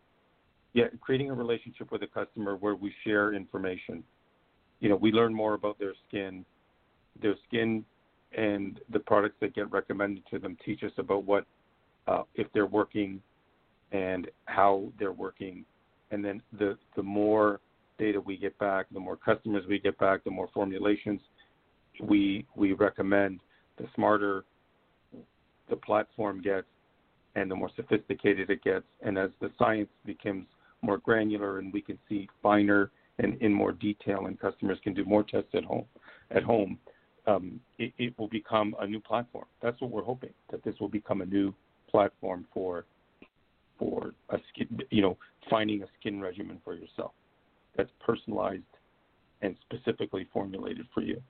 Yeah, 0.74 0.84
creating 1.00 1.30
a 1.30 1.34
relationship 1.34 1.90
with 1.90 2.02
a 2.02 2.06
customer 2.06 2.56
where 2.56 2.74
we 2.74 2.92
share 3.02 3.32
information. 3.32 4.04
You 4.80 4.90
know, 4.90 4.96
we 4.96 5.10
learn 5.10 5.32
more 5.32 5.54
about 5.54 5.78
their 5.78 5.94
skin, 6.06 6.44
their 7.22 7.36
skin, 7.48 7.86
and 8.36 8.78
the 8.92 8.98
products 8.98 9.36
that 9.40 9.54
get 9.54 9.70
recommended 9.70 10.24
to 10.32 10.38
them 10.38 10.58
teach 10.66 10.82
us 10.82 10.92
about 10.98 11.24
what 11.24 11.46
uh, 12.08 12.24
if 12.34 12.46
they're 12.52 12.66
working 12.66 13.22
and 13.92 14.28
how 14.44 14.92
they're 14.98 15.12
working, 15.12 15.64
and 16.10 16.22
then 16.22 16.42
the 16.58 16.76
the 16.94 17.02
more 17.02 17.60
data 17.98 18.20
we 18.20 18.36
get 18.36 18.56
back, 18.58 18.86
the 18.92 19.00
more 19.00 19.16
customers 19.16 19.64
we 19.68 19.78
get 19.78 19.98
back, 19.98 20.24
the 20.24 20.30
more 20.30 20.48
formulations 20.52 21.20
we 22.02 22.46
we 22.56 22.72
recommend, 22.72 23.40
the 23.78 23.86
smarter 23.94 24.44
the 25.70 25.76
platform 25.76 26.40
gets 26.42 26.66
and 27.34 27.50
the 27.50 27.54
more 27.54 27.70
sophisticated 27.76 28.50
it 28.50 28.62
gets. 28.62 28.84
And 29.00 29.16
as 29.16 29.30
the 29.40 29.50
science 29.58 29.88
becomes 30.04 30.46
more 30.82 30.98
granular 30.98 31.58
and 31.58 31.72
we 31.72 31.80
can 31.80 31.98
see 32.08 32.28
finer 32.42 32.90
and 33.18 33.40
in 33.40 33.52
more 33.52 33.72
detail 33.72 34.26
and 34.26 34.38
customers 34.38 34.78
can 34.82 34.94
do 34.94 35.04
more 35.04 35.22
tests 35.22 35.50
at 35.54 35.64
home 35.64 35.86
at 36.30 36.42
home, 36.42 36.78
um, 37.26 37.60
it, 37.78 37.92
it 37.98 38.18
will 38.18 38.28
become 38.28 38.74
a 38.80 38.86
new 38.86 39.00
platform. 39.00 39.46
That's 39.62 39.80
what 39.80 39.90
we're 39.90 40.02
hoping, 40.02 40.32
that 40.50 40.64
this 40.64 40.74
will 40.80 40.88
become 40.88 41.20
a 41.20 41.26
new 41.26 41.54
platform 41.90 42.46
for 42.52 42.84
for 43.78 44.12
a 44.30 44.38
skin, 44.52 44.80
you 44.90 45.02
know, 45.02 45.16
finding 45.48 45.82
a 45.82 45.86
skin 45.98 46.20
regimen 46.20 46.60
for 46.64 46.74
yourself 46.74 47.12
that's 47.76 47.90
personalized 48.04 48.62
and 49.42 49.56
specifically 49.68 50.28
formulated 50.32 50.86
for 50.94 51.02
you. 51.02 51.20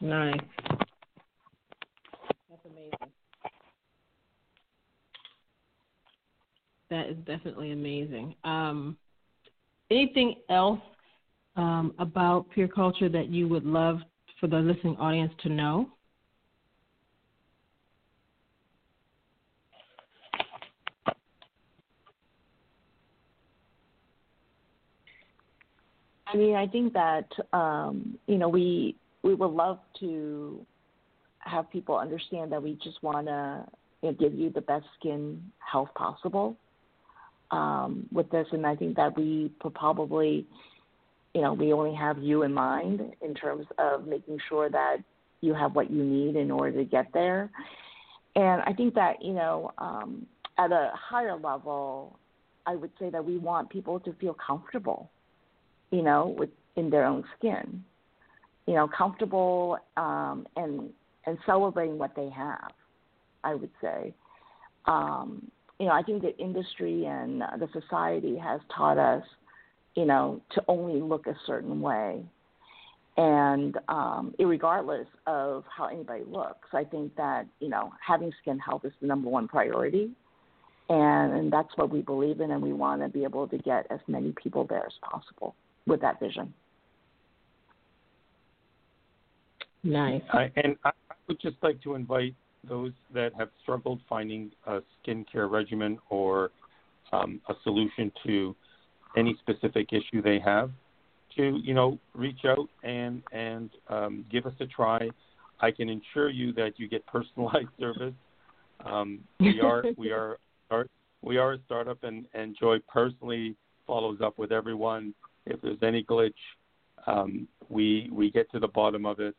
Nice. 0.00 0.40
That's 2.50 2.64
amazing. 2.66 3.12
That 6.90 7.08
is 7.08 7.16
definitely 7.26 7.72
amazing. 7.72 8.34
Um, 8.44 8.96
anything 9.90 10.36
else 10.50 10.80
um, 11.56 11.94
about 11.98 12.50
Pure 12.50 12.68
Culture 12.68 13.08
that 13.08 13.28
you 13.28 13.48
would 13.48 13.64
love 13.64 14.00
for 14.40 14.46
the 14.48 14.56
listening 14.56 14.96
audience 14.96 15.32
to 15.42 15.48
know? 15.48 15.88
I 26.34 26.36
mean, 26.36 26.56
I 26.56 26.66
think 26.66 26.92
that 26.94 27.28
um, 27.52 28.18
you 28.26 28.38
know 28.38 28.48
we 28.48 28.96
we 29.22 29.34
would 29.34 29.52
love 29.52 29.78
to 30.00 30.66
have 31.38 31.70
people 31.70 31.96
understand 31.96 32.50
that 32.50 32.62
we 32.62 32.76
just 32.82 33.00
want 33.02 33.28
to 33.28 33.64
you 34.02 34.10
know, 34.10 34.16
give 34.18 34.34
you 34.34 34.50
the 34.50 34.60
best 34.60 34.84
skin 34.98 35.40
health 35.58 35.90
possible 35.94 36.56
um, 37.52 38.08
with 38.12 38.28
this, 38.30 38.48
and 38.50 38.66
I 38.66 38.74
think 38.74 38.96
that 38.96 39.16
we 39.16 39.52
probably 39.74 40.44
you 41.34 41.40
know 41.40 41.52
we 41.52 41.72
only 41.72 41.94
have 41.94 42.18
you 42.18 42.42
in 42.42 42.52
mind 42.52 43.00
in 43.22 43.34
terms 43.34 43.66
of 43.78 44.08
making 44.08 44.38
sure 44.48 44.68
that 44.68 44.96
you 45.40 45.54
have 45.54 45.76
what 45.76 45.88
you 45.88 46.02
need 46.02 46.34
in 46.34 46.50
order 46.50 46.76
to 46.78 46.84
get 46.84 47.06
there. 47.14 47.48
And 48.34 48.60
I 48.62 48.72
think 48.72 48.94
that 48.94 49.22
you 49.22 49.34
know 49.34 49.70
um, 49.78 50.26
at 50.58 50.72
a 50.72 50.90
higher 50.94 51.38
level, 51.38 52.18
I 52.66 52.74
would 52.74 52.90
say 52.98 53.08
that 53.10 53.24
we 53.24 53.38
want 53.38 53.70
people 53.70 54.00
to 54.00 54.12
feel 54.14 54.34
comfortable 54.44 55.10
you 55.90 56.02
know, 56.02 56.34
with 56.38 56.50
in 56.76 56.90
their 56.90 57.04
own 57.04 57.24
skin, 57.38 57.84
you 58.66 58.74
know, 58.74 58.88
comfortable 58.88 59.78
um, 59.96 60.46
and 60.56 60.90
and 61.26 61.38
celebrating 61.46 61.98
what 61.98 62.14
they 62.14 62.28
have. 62.30 62.72
I 63.42 63.54
would 63.54 63.70
say, 63.80 64.14
um, 64.86 65.50
you 65.78 65.86
know, 65.86 65.92
I 65.92 66.02
think 66.02 66.22
the 66.22 66.36
industry 66.38 67.04
and 67.04 67.40
the 67.40 67.68
society 67.72 68.36
has 68.38 68.60
taught 68.74 68.98
us, 68.98 69.22
you 69.94 70.06
know, 70.06 70.40
to 70.52 70.62
only 70.66 71.00
look 71.00 71.26
a 71.26 71.36
certain 71.46 71.80
way, 71.80 72.24
and 73.16 73.76
um, 73.88 74.34
regardless 74.38 75.06
of 75.26 75.64
how 75.74 75.86
anybody 75.86 76.24
looks, 76.26 76.68
I 76.72 76.84
think 76.84 77.14
that 77.16 77.46
you 77.60 77.68
know 77.68 77.92
having 78.06 78.32
skin 78.40 78.58
health 78.58 78.84
is 78.84 78.92
the 79.00 79.06
number 79.06 79.28
one 79.28 79.46
priority, 79.46 80.10
and, 80.88 81.32
and 81.34 81.52
that's 81.52 81.76
what 81.76 81.90
we 81.90 82.00
believe 82.00 82.40
in, 82.40 82.50
and 82.50 82.62
we 82.62 82.72
want 82.72 83.02
to 83.02 83.08
be 83.08 83.24
able 83.24 83.46
to 83.48 83.58
get 83.58 83.86
as 83.90 84.00
many 84.08 84.32
people 84.42 84.66
there 84.66 84.86
as 84.86 84.92
possible 85.02 85.54
with 85.86 86.00
that 86.00 86.20
vision. 86.20 86.52
Nice. 89.82 90.22
Uh, 90.32 90.46
and 90.56 90.76
I 90.84 90.92
would 91.28 91.40
just 91.40 91.56
like 91.62 91.80
to 91.82 91.94
invite 91.94 92.34
those 92.66 92.92
that 93.12 93.32
have 93.38 93.50
struggled 93.62 94.00
finding 94.08 94.50
a 94.66 94.80
skincare 95.06 95.50
regimen 95.50 95.98
or 96.08 96.50
um, 97.12 97.40
a 97.48 97.54
solution 97.62 98.10
to 98.26 98.56
any 99.16 99.36
specific 99.42 99.92
issue 99.92 100.22
they 100.22 100.40
have 100.40 100.70
to 101.36 101.60
you 101.62 101.74
know 101.74 101.98
reach 102.14 102.44
out 102.44 102.68
and 102.82 103.22
and 103.32 103.70
um, 103.88 104.24
give 104.30 104.46
us 104.46 104.54
a 104.60 104.66
try. 104.66 105.08
I 105.60 105.70
can 105.70 105.88
assure 105.88 106.30
you 106.30 106.52
that 106.54 106.72
you 106.78 106.88
get 106.88 107.06
personalized 107.06 107.68
service. 107.78 108.14
Um, 108.84 109.20
we 109.40 109.60
are 109.60 109.84
we 109.96 110.10
are, 110.10 110.38
are 110.70 110.86
we 111.22 111.38
are 111.38 111.54
a 111.54 111.58
startup 111.66 112.02
and, 112.04 112.26
and 112.34 112.56
Joy 112.58 112.78
personally 112.92 113.56
follows 113.86 114.18
up 114.22 114.38
with 114.38 114.52
everyone 114.52 115.14
if 115.46 115.60
there's 115.60 115.82
any 115.82 116.02
glitch, 116.04 116.32
um, 117.06 117.46
we 117.68 118.08
we 118.12 118.30
get 118.30 118.50
to 118.52 118.58
the 118.58 118.68
bottom 118.68 119.06
of 119.06 119.20
it, 119.20 119.34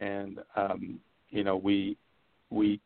and 0.00 0.38
um, 0.56 1.00
you 1.30 1.44
know 1.44 1.56
we 1.56 1.96
we 2.50 2.80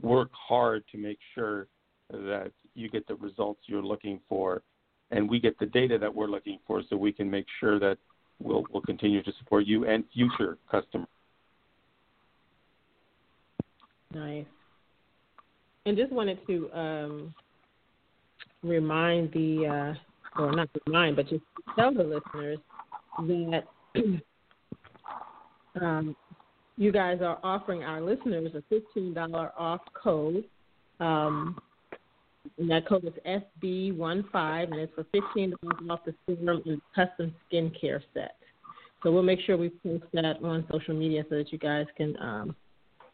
work 0.00 0.30
hard 0.32 0.84
to 0.92 0.98
make 0.98 1.18
sure 1.34 1.68
that 2.10 2.52
you 2.74 2.88
get 2.88 3.06
the 3.06 3.14
results 3.16 3.60
you're 3.66 3.82
looking 3.82 4.20
for, 4.28 4.62
and 5.10 5.28
we 5.28 5.40
get 5.40 5.58
the 5.58 5.66
data 5.66 5.98
that 5.98 6.14
we're 6.14 6.28
looking 6.28 6.58
for, 6.66 6.82
so 6.88 6.96
we 6.96 7.12
can 7.12 7.30
make 7.30 7.46
sure 7.60 7.78
that 7.78 7.98
we'll 8.40 8.64
we'll 8.72 8.82
continue 8.82 9.22
to 9.22 9.32
support 9.38 9.66
you 9.66 9.86
and 9.86 10.04
future 10.12 10.58
customers. 10.70 11.08
Nice. 14.14 14.46
And 15.84 15.96
just 15.96 16.12
wanted 16.12 16.38
to 16.46 16.70
um, 16.72 17.34
remind 18.62 19.32
the 19.32 19.66
uh, 19.66 19.98
or 20.38 20.52
not 20.52 20.72
just 20.72 20.86
mine, 20.86 21.14
but 21.14 21.28
just 21.28 21.42
tell 21.74 21.92
the 21.92 22.02
listeners 22.02 22.58
that 23.18 23.64
um, 25.80 26.16
you 26.76 26.92
guys 26.92 27.18
are 27.22 27.38
offering 27.42 27.82
our 27.82 28.00
listeners 28.00 28.52
a 28.54 28.98
$15 28.98 29.50
off 29.56 29.80
code. 29.94 30.44
Um, 31.00 31.60
and 32.58 32.70
that 32.70 32.86
code 32.88 33.04
is 33.04 33.12
SB15, 33.62 34.72
and 34.72 34.74
it's 34.74 34.92
for 34.94 35.04
$15 35.04 35.52
off 35.90 36.00
the 36.04 36.14
serum 36.26 36.62
and 36.66 36.80
custom 36.94 37.34
skincare 37.50 38.00
set. 38.14 38.36
So 39.02 39.12
we'll 39.12 39.22
make 39.22 39.40
sure 39.40 39.56
we 39.56 39.70
post 39.70 40.04
that 40.12 40.42
on 40.42 40.64
social 40.70 40.94
media 40.94 41.24
so 41.28 41.36
that 41.36 41.52
you 41.52 41.58
guys 41.58 41.86
can 41.96 42.16
um, 42.20 42.56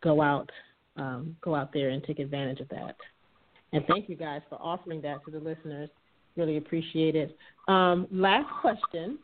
go 0.03 0.21
out, 0.23 0.51
um, 0.97 1.37
go 1.43 1.55
out 1.55 1.73
there 1.73 1.91
and 1.91 2.03
take 2.05 2.19
advantage 2.19 2.61
of 2.61 2.69
that. 2.69 2.97
And 3.73 3.85
thank 3.87 4.09
you 4.09 4.17
guys 4.17 4.43
for 4.49 4.57
offering 4.57 5.01
that 5.03 5.25
to 5.25 5.31
the 5.31 5.39
listeners. 5.39 5.89
Really 6.37 6.57
appreciate 6.57 7.15
it. 7.15 7.37
Um, 7.69 8.07
last 8.11 8.49
question. 8.61 9.19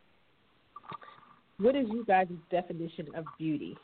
What 1.59 1.75
is 1.75 1.87
you 1.91 2.05
guys' 2.05 2.29
definition 2.51 3.09
of 3.15 3.25
beauty? 3.39 3.77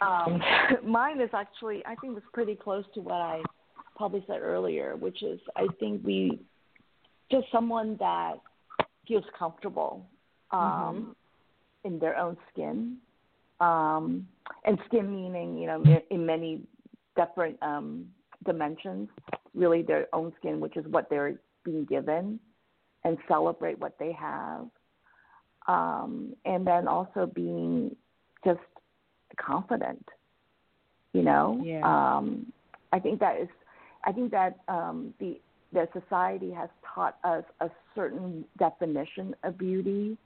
Um, 0.00 0.40
mine 0.84 1.20
is 1.20 1.30
actually, 1.32 1.82
I 1.86 1.94
think, 1.96 2.16
it's 2.16 2.26
pretty 2.32 2.54
close 2.54 2.84
to 2.94 3.00
what 3.00 3.20
I 3.20 3.42
probably 3.96 4.22
said 4.26 4.40
earlier, 4.40 4.96
which 4.96 5.22
is 5.22 5.40
I 5.56 5.66
think 5.80 6.02
we 6.04 6.38
just 7.30 7.46
someone 7.50 7.96
that 7.98 8.34
feels 9.08 9.24
comfortable 9.38 10.06
um, 10.50 10.60
mm-hmm. 10.60 11.88
in 11.88 11.98
their 11.98 12.16
own 12.16 12.36
skin 12.52 12.98
um, 13.60 14.26
and 14.64 14.78
skin 14.86 15.10
meaning, 15.14 15.58
you 15.58 15.66
know, 15.66 15.82
in 16.10 16.26
many 16.26 16.62
different 17.16 17.56
um, 17.62 18.06
dimensions. 18.44 19.08
really 19.54 19.82
their 19.82 20.06
own 20.12 20.32
skin, 20.38 20.60
which 20.60 20.76
is 20.76 20.84
what 20.88 21.08
they're 21.10 21.34
being 21.64 21.84
given, 21.86 22.38
and 23.04 23.16
celebrate 23.26 23.78
what 23.78 23.98
they 23.98 24.12
have. 24.12 24.66
Um, 25.66 26.34
and 26.44 26.64
then 26.66 26.86
also 26.86 27.26
being 27.34 27.96
just 28.44 28.60
confident, 29.40 30.04
you 31.12 31.22
know. 31.22 31.60
Yeah. 31.64 31.80
Um, 31.82 32.52
I 32.92 33.00
think 33.00 33.18
that 33.20 33.40
is, 33.40 33.48
I 34.04 34.12
think 34.12 34.30
that 34.30 34.58
um, 34.68 35.12
the 35.18 35.40
the 35.72 35.88
society 35.92 36.52
has 36.52 36.68
taught 36.94 37.18
us 37.24 37.44
a 37.60 37.68
certain 37.94 38.44
definition 38.58 39.34
of 39.42 39.58
beauty, 39.58 40.16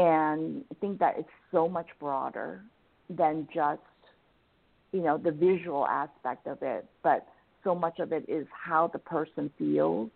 and 0.00 0.64
I 0.70 0.74
think 0.80 0.98
that 1.00 1.16
it's 1.18 1.28
so 1.52 1.68
much 1.68 1.88
broader 1.98 2.62
than 3.10 3.46
just, 3.54 3.82
you 4.92 5.02
know, 5.02 5.18
the 5.18 5.30
visual 5.30 5.86
aspect 5.86 6.46
of 6.46 6.62
it, 6.62 6.86
but 7.02 7.28
so 7.64 7.74
much 7.74 7.98
of 7.98 8.10
it 8.10 8.24
is 8.26 8.46
how 8.50 8.86
the 8.86 8.98
person 8.98 9.50
feels 9.58 10.08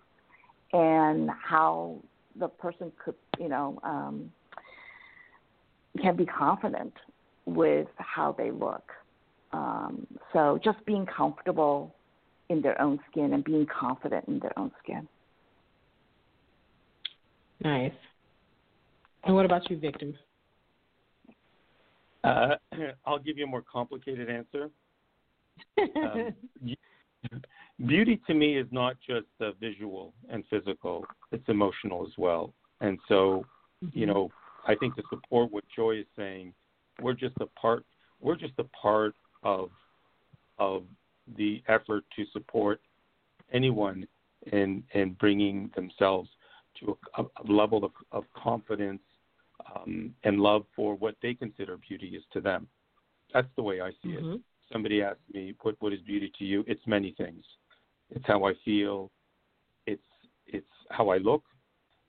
and 0.73 1.29
how 1.31 1.99
the 2.41 2.49
person 2.49 2.91
could, 3.05 3.15
you 3.39 3.51
know, 3.51 3.79
um, 3.83 4.33
can 6.01 6.17
be 6.17 6.25
confident 6.25 6.95
with 7.45 7.89
how 7.99 8.33
they 8.33 8.51
look. 8.51 8.91
Um, 9.53 10.07
so 10.33 10.59
just 10.65 10.79
being 10.87 11.05
comfortable 11.05 11.95
in 12.49 12.63
their 12.63 12.81
own 12.81 13.01
skin 13.11 13.35
and 13.35 13.45
being 13.45 13.67
confident 13.67 14.25
in 14.29 14.39
their 14.39 14.59
own 14.59 14.73
skin. 14.83 15.07
Nice. 17.63 17.93
And 19.27 19.35
what 19.35 19.45
about 19.45 19.69
you, 19.71 19.79
Victor? 19.79 20.13
Uh, 22.23 22.57
I'll 23.07 23.19
give 23.19 23.39
you 23.39 23.45
a 23.45 23.49
more 23.49 23.63
complicated 23.71 24.29
answer. 24.29 24.71
Um, 25.79 26.35
beauty 27.87 28.21
to 28.27 28.35
me 28.35 28.59
is 28.59 28.67
not 28.71 28.97
just 29.07 29.27
uh, 29.41 29.53
visual 29.61 30.13
and 30.29 30.45
physical; 30.51 31.07
it's 31.33 31.49
emotional 31.49 32.05
as 32.07 32.13
well. 32.19 32.53
And 32.81 32.99
so, 33.09 33.47
mm-hmm. 33.83 33.99
you 33.99 34.07
know, 34.07 34.31
I 34.67 34.75
think 34.75 34.97
to 34.97 35.03
support 35.11 35.53
what 35.53 35.65
Joy 35.75 36.01
is 36.01 36.07
saying, 36.17 36.53
we're 37.01 37.15
just 37.15 37.37
a 37.41 37.47
part. 37.47 37.85
We're 38.21 38.37
just 38.37 38.55
a 38.59 38.65
part 38.65 39.15
of 39.43 39.71
of 40.59 40.85
the 41.37 41.63
effort 41.69 42.05
to 42.17 42.25
support 42.33 42.81
anyone 43.53 44.07
in 44.53 44.83
in 44.93 45.15
bringing 45.15 45.71
themselves 45.75 46.29
to 46.81 46.99
a, 47.17 47.23
a 47.23 47.53
level 47.53 47.85
of, 47.85 47.93
of 48.13 48.25
confidence 48.35 49.01
um, 49.75 50.15
and 50.25 50.41
love 50.41 50.65
for 50.75 50.95
what 50.95 51.17
they 51.23 51.35
consider 51.35 51.77
beauty 51.77 52.15
is 52.17 52.23
to 52.33 52.41
them. 52.41 52.67
That's 53.33 53.49
the 53.57 53.63
way 53.63 53.81
I 53.81 53.91
see 54.03 54.11
mm-hmm. 54.11 54.35
it. 54.35 54.41
Somebody 54.73 55.03
asked 55.03 55.21
me, 55.33 55.55
"What 55.63 55.77
what 55.81 55.93
is 55.93 56.01
beauty 56.01 56.33
to 56.39 56.45
you?" 56.45 56.65
It's 56.67 56.81
many 56.87 57.15
things. 57.17 57.45
It's 58.11 58.25
how 58.27 58.45
I 58.45 58.55
feel. 58.65 59.11
It's 59.87 60.03
it's 60.47 60.67
how 60.91 61.11
I 61.11 61.19
look. 61.19 61.43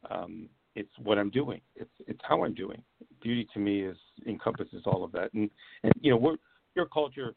Um, 0.09 0.49
it's 0.75 0.91
what 1.01 1.17
I'm 1.17 1.29
doing. 1.29 1.61
It's 1.75 1.91
it's 2.07 2.19
how 2.23 2.43
I'm 2.43 2.53
doing. 2.53 2.81
Beauty 3.21 3.47
to 3.53 3.59
me 3.59 3.81
is 3.81 3.97
encompasses 4.27 4.83
all 4.85 5.03
of 5.03 5.11
that. 5.13 5.33
And 5.33 5.49
and 5.83 5.93
you 6.01 6.11
know, 6.11 6.17
we're, 6.17 6.37
Pure 6.73 6.87
Culture 6.93 7.33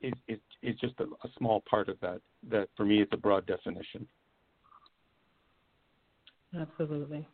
is 0.00 0.12
is 0.28 0.38
is 0.62 0.76
just 0.80 0.94
a, 1.00 1.04
a 1.04 1.30
small 1.38 1.62
part 1.68 1.88
of 1.88 1.98
that. 2.00 2.20
That 2.50 2.68
for 2.76 2.84
me, 2.84 3.02
it's 3.02 3.12
a 3.12 3.16
broad 3.16 3.46
definition. 3.46 4.06
Absolutely. 6.58 7.26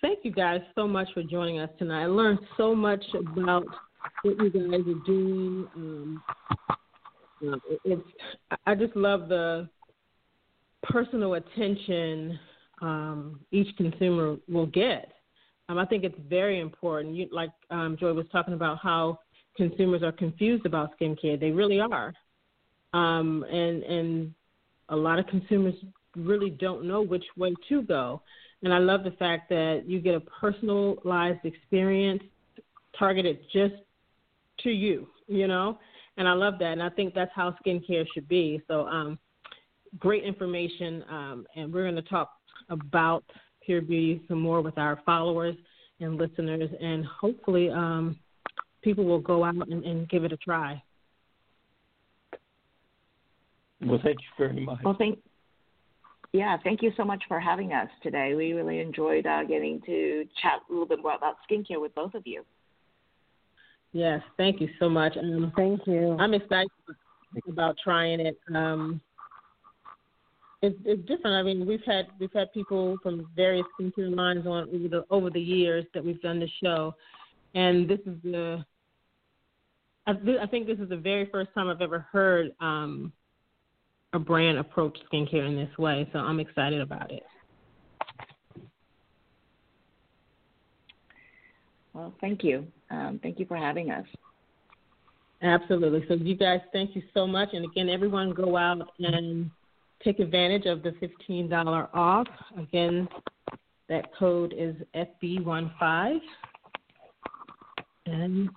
Thank 0.00 0.20
you 0.22 0.30
guys 0.30 0.60
so 0.76 0.86
much 0.86 1.08
for 1.12 1.24
joining 1.24 1.58
us 1.58 1.70
tonight. 1.76 2.04
I 2.04 2.06
learned 2.06 2.38
so 2.56 2.72
much 2.72 3.04
about 3.14 3.64
what 4.22 4.36
you 4.38 4.50
guys 4.50 4.80
are 4.80 5.06
doing. 5.06 5.66
Um, 5.74 6.22
it's 7.84 8.02
I 8.64 8.76
just 8.76 8.94
love 8.94 9.28
the 9.28 9.68
personal 10.84 11.34
attention 11.34 12.38
um, 12.80 13.40
each 13.50 13.76
consumer 13.76 14.36
will 14.48 14.66
get. 14.66 15.12
Um, 15.68 15.78
I 15.78 15.84
think 15.84 16.04
it's 16.04 16.18
very 16.28 16.60
important. 16.60 17.16
You, 17.16 17.28
like 17.32 17.50
um, 17.70 17.96
Joy 17.98 18.12
was 18.12 18.26
talking 18.30 18.54
about 18.54 18.78
how 18.78 19.18
consumers 19.56 20.04
are 20.04 20.12
confused 20.12 20.64
about 20.64 20.98
skincare. 20.98 21.38
They 21.40 21.50
really 21.50 21.80
are, 21.80 22.14
um, 22.94 23.44
and 23.50 23.82
and 23.82 24.34
a 24.90 24.96
lot 24.96 25.18
of 25.18 25.26
consumers 25.26 25.74
really 26.16 26.50
don't 26.50 26.84
know 26.84 27.02
which 27.02 27.24
way 27.36 27.52
to 27.68 27.82
go. 27.82 28.22
And 28.62 28.74
I 28.74 28.78
love 28.78 29.04
the 29.04 29.12
fact 29.12 29.48
that 29.50 29.84
you 29.86 30.00
get 30.00 30.14
a 30.14 30.20
personalized 30.20 31.44
experience 31.44 32.22
targeted 32.98 33.38
just 33.52 33.74
to 34.60 34.70
you, 34.70 35.08
you 35.28 35.46
know. 35.46 35.78
And 36.16 36.26
I 36.26 36.32
love 36.32 36.54
that, 36.58 36.72
and 36.72 36.82
I 36.82 36.88
think 36.88 37.14
that's 37.14 37.30
how 37.34 37.54
skincare 37.64 38.04
should 38.12 38.28
be. 38.28 38.60
So, 38.66 38.88
um, 38.88 39.18
great 40.00 40.24
information, 40.24 41.04
um, 41.08 41.46
and 41.54 41.72
we're 41.72 41.84
going 41.84 41.94
to 41.94 42.02
talk 42.02 42.32
about 42.68 43.24
Pure 43.64 43.82
Beauty 43.82 44.22
some 44.28 44.40
more 44.40 44.60
with 44.60 44.76
our 44.78 45.00
followers 45.06 45.54
and 46.00 46.16
listeners, 46.16 46.70
and 46.80 47.04
hopefully 47.04 47.70
um, 47.70 48.18
people 48.82 49.04
will 49.04 49.20
go 49.20 49.44
out 49.44 49.68
and, 49.68 49.84
and, 49.84 50.08
give 50.08 50.24
it 50.24 50.32
a 50.32 50.36
try. 50.38 50.82
Well, 53.80 54.00
thank 54.02 54.18
you 54.18 54.46
very 54.46 54.60
much. 54.60 54.78
Well, 54.84 54.96
thank 54.98 55.18
yeah, 56.32 56.56
thank 56.62 56.82
you 56.82 56.92
so 56.96 57.04
much 57.04 57.22
for 57.26 57.40
having 57.40 57.72
us 57.72 57.88
today. 58.02 58.34
We 58.34 58.52
really 58.52 58.80
enjoyed 58.80 59.26
uh, 59.26 59.44
getting 59.44 59.80
to 59.86 60.24
chat 60.42 60.60
a 60.68 60.72
little 60.72 60.86
bit 60.86 61.00
more 61.02 61.14
about 61.14 61.36
skincare 61.50 61.80
with 61.80 61.94
both 61.94 62.14
of 62.14 62.26
you. 62.26 62.44
Yes, 63.92 64.20
thank 64.36 64.60
you 64.60 64.68
so 64.78 64.88
much. 64.88 65.16
Um, 65.16 65.52
thank 65.56 65.86
you. 65.86 66.16
I'm 66.20 66.34
excited 66.34 66.70
about 67.48 67.76
trying 67.82 68.20
it. 68.20 68.38
Um, 68.54 69.00
it's, 70.60 70.76
it's 70.84 71.00
different. 71.08 71.36
I 71.36 71.42
mean, 71.42 71.66
we've 71.66 71.84
had 71.86 72.08
we've 72.18 72.32
had 72.32 72.52
people 72.52 72.98
from 73.02 73.28
various 73.34 73.64
skincare 73.80 74.14
lines 74.14 74.46
on 74.46 74.68
over 74.68 74.88
the 74.88 75.04
over 75.10 75.30
the 75.30 75.40
years 75.40 75.86
that 75.94 76.04
we've 76.04 76.20
done 76.20 76.40
the 76.40 76.48
show, 76.62 76.94
and 77.54 77.88
this 77.88 78.00
is 78.00 78.16
the. 78.22 78.64
I, 80.06 80.12
I 80.42 80.46
think 80.46 80.66
this 80.66 80.78
is 80.78 80.88
the 80.88 80.96
very 80.96 81.28
first 81.30 81.50
time 81.54 81.68
I've 81.68 81.80
ever 81.80 82.06
heard 82.10 82.52
um, 82.60 83.12
a 84.12 84.18
brand 84.18 84.58
approach 84.58 84.96
skincare 85.12 85.46
in 85.46 85.56
this 85.56 85.76
way, 85.78 86.08
so 86.12 86.18
I'm 86.18 86.40
excited 86.40 86.80
about 86.80 87.10
it. 87.10 87.24
Well, 91.92 92.14
thank 92.20 92.44
you. 92.44 92.66
Um, 92.90 93.18
thank 93.22 93.38
you 93.38 93.46
for 93.46 93.56
having 93.56 93.90
us. 93.90 94.06
Absolutely. 95.42 96.04
So, 96.08 96.14
you 96.14 96.36
guys, 96.36 96.60
thank 96.72 96.96
you 96.96 97.02
so 97.14 97.26
much. 97.26 97.50
And 97.52 97.64
again, 97.64 97.88
everyone 97.88 98.32
go 98.32 98.56
out 98.56 98.88
and 98.98 99.50
take 100.02 100.18
advantage 100.18 100.66
of 100.66 100.82
the 100.82 100.92
$15 101.28 101.88
off. 101.92 102.26
Again, 102.56 103.08
that 103.88 104.14
code 104.16 104.54
is 104.56 104.76
FB15. 104.94 106.18
And 108.06 108.48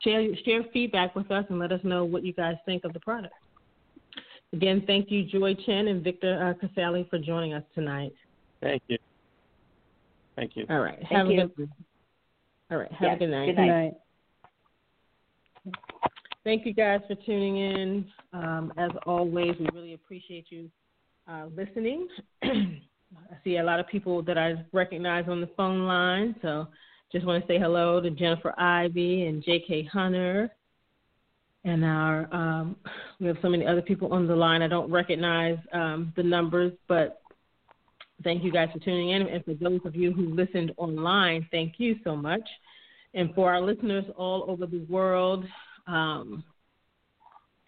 share, 0.00 0.26
share 0.44 0.62
feedback 0.72 1.14
with 1.14 1.30
us 1.30 1.44
and 1.48 1.58
let 1.58 1.72
us 1.72 1.80
know 1.84 2.04
what 2.04 2.24
you 2.24 2.32
guys 2.32 2.56
think 2.66 2.84
of 2.84 2.92
the 2.92 3.00
product. 3.00 3.34
Again, 4.52 4.82
thank 4.86 5.10
you, 5.10 5.24
Joy 5.24 5.54
Chen 5.54 5.88
and 5.88 6.02
Victor 6.02 6.42
uh, 6.42 6.66
Casale, 6.66 7.06
for 7.08 7.18
joining 7.18 7.54
us 7.54 7.62
tonight. 7.74 8.12
Thank 8.60 8.82
you. 8.88 8.98
Thank 10.36 10.56
you. 10.56 10.66
All 10.68 10.80
right. 10.80 10.96
Thank 10.96 11.12
have 11.12 11.26
you. 11.28 11.42
a 11.42 11.46
good 11.46 11.70
All 12.70 12.78
right. 12.78 12.90
Have 12.92 13.00
yes, 13.02 13.16
a 13.16 13.18
good 13.18 13.30
night. 13.30 13.46
Good 13.46 13.56
night. 13.56 13.66
Good 15.64 15.72
night. 15.72 15.80
Thank 16.42 16.66
you 16.66 16.72
guys 16.72 17.00
for 17.06 17.14
tuning 17.26 17.58
in. 17.58 18.06
Um, 18.32 18.72
as 18.76 18.90
always, 19.06 19.54
we 19.60 19.68
really 19.74 19.94
appreciate 19.94 20.46
you 20.48 20.70
uh, 21.28 21.46
listening. 21.54 22.08
I 22.42 23.36
see 23.44 23.58
a 23.58 23.62
lot 23.62 23.78
of 23.78 23.86
people 23.88 24.22
that 24.22 24.38
I 24.38 24.64
recognize 24.72 25.26
on 25.28 25.40
the 25.40 25.50
phone 25.56 25.86
line, 25.86 26.34
so 26.42 26.68
just 27.12 27.26
want 27.26 27.44
to 27.44 27.52
say 27.52 27.58
hello 27.58 28.00
to 28.00 28.10
Jennifer 28.10 28.54
Ivy 28.58 29.26
and 29.26 29.44
J.K. 29.44 29.84
Hunter. 29.92 30.50
And 31.64 31.84
our 31.84 32.34
um, 32.34 32.76
we 33.18 33.26
have 33.26 33.36
so 33.42 33.48
many 33.48 33.66
other 33.66 33.82
people 33.82 34.12
on 34.12 34.26
the 34.26 34.34
line. 34.34 34.62
I 34.62 34.68
don't 34.68 34.90
recognize 34.90 35.58
um, 35.72 36.12
the 36.16 36.22
numbers, 36.22 36.72
but 36.88 37.20
thank 38.24 38.42
you 38.42 38.50
guys 38.50 38.68
for 38.72 38.78
tuning 38.78 39.10
in. 39.10 39.22
And 39.22 39.44
for 39.44 39.54
those 39.54 39.80
of 39.84 39.94
you 39.94 40.12
who 40.12 40.34
listened 40.34 40.72
online, 40.76 41.46
thank 41.50 41.74
you 41.78 41.96
so 42.02 42.16
much. 42.16 42.48
And 43.14 43.34
for 43.34 43.52
our 43.52 43.60
listeners 43.60 44.04
all 44.16 44.44
over 44.48 44.66
the 44.66 44.86
world, 44.88 45.44
um, 45.86 46.44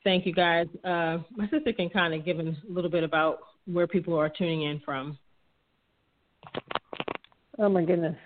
thank 0.04 0.24
you 0.24 0.32
guys. 0.32 0.66
Uh, 0.84 1.18
my 1.36 1.48
sister 1.50 1.72
can 1.72 1.90
kind 1.90 2.14
of 2.14 2.24
give 2.24 2.38
a 2.38 2.54
little 2.68 2.90
bit 2.90 3.04
about 3.04 3.40
where 3.66 3.86
people 3.86 4.18
are 4.18 4.28
tuning 4.28 4.62
in 4.62 4.80
from. 4.80 5.18
Oh 7.58 7.68
my 7.68 7.84
goodness. 7.84 8.16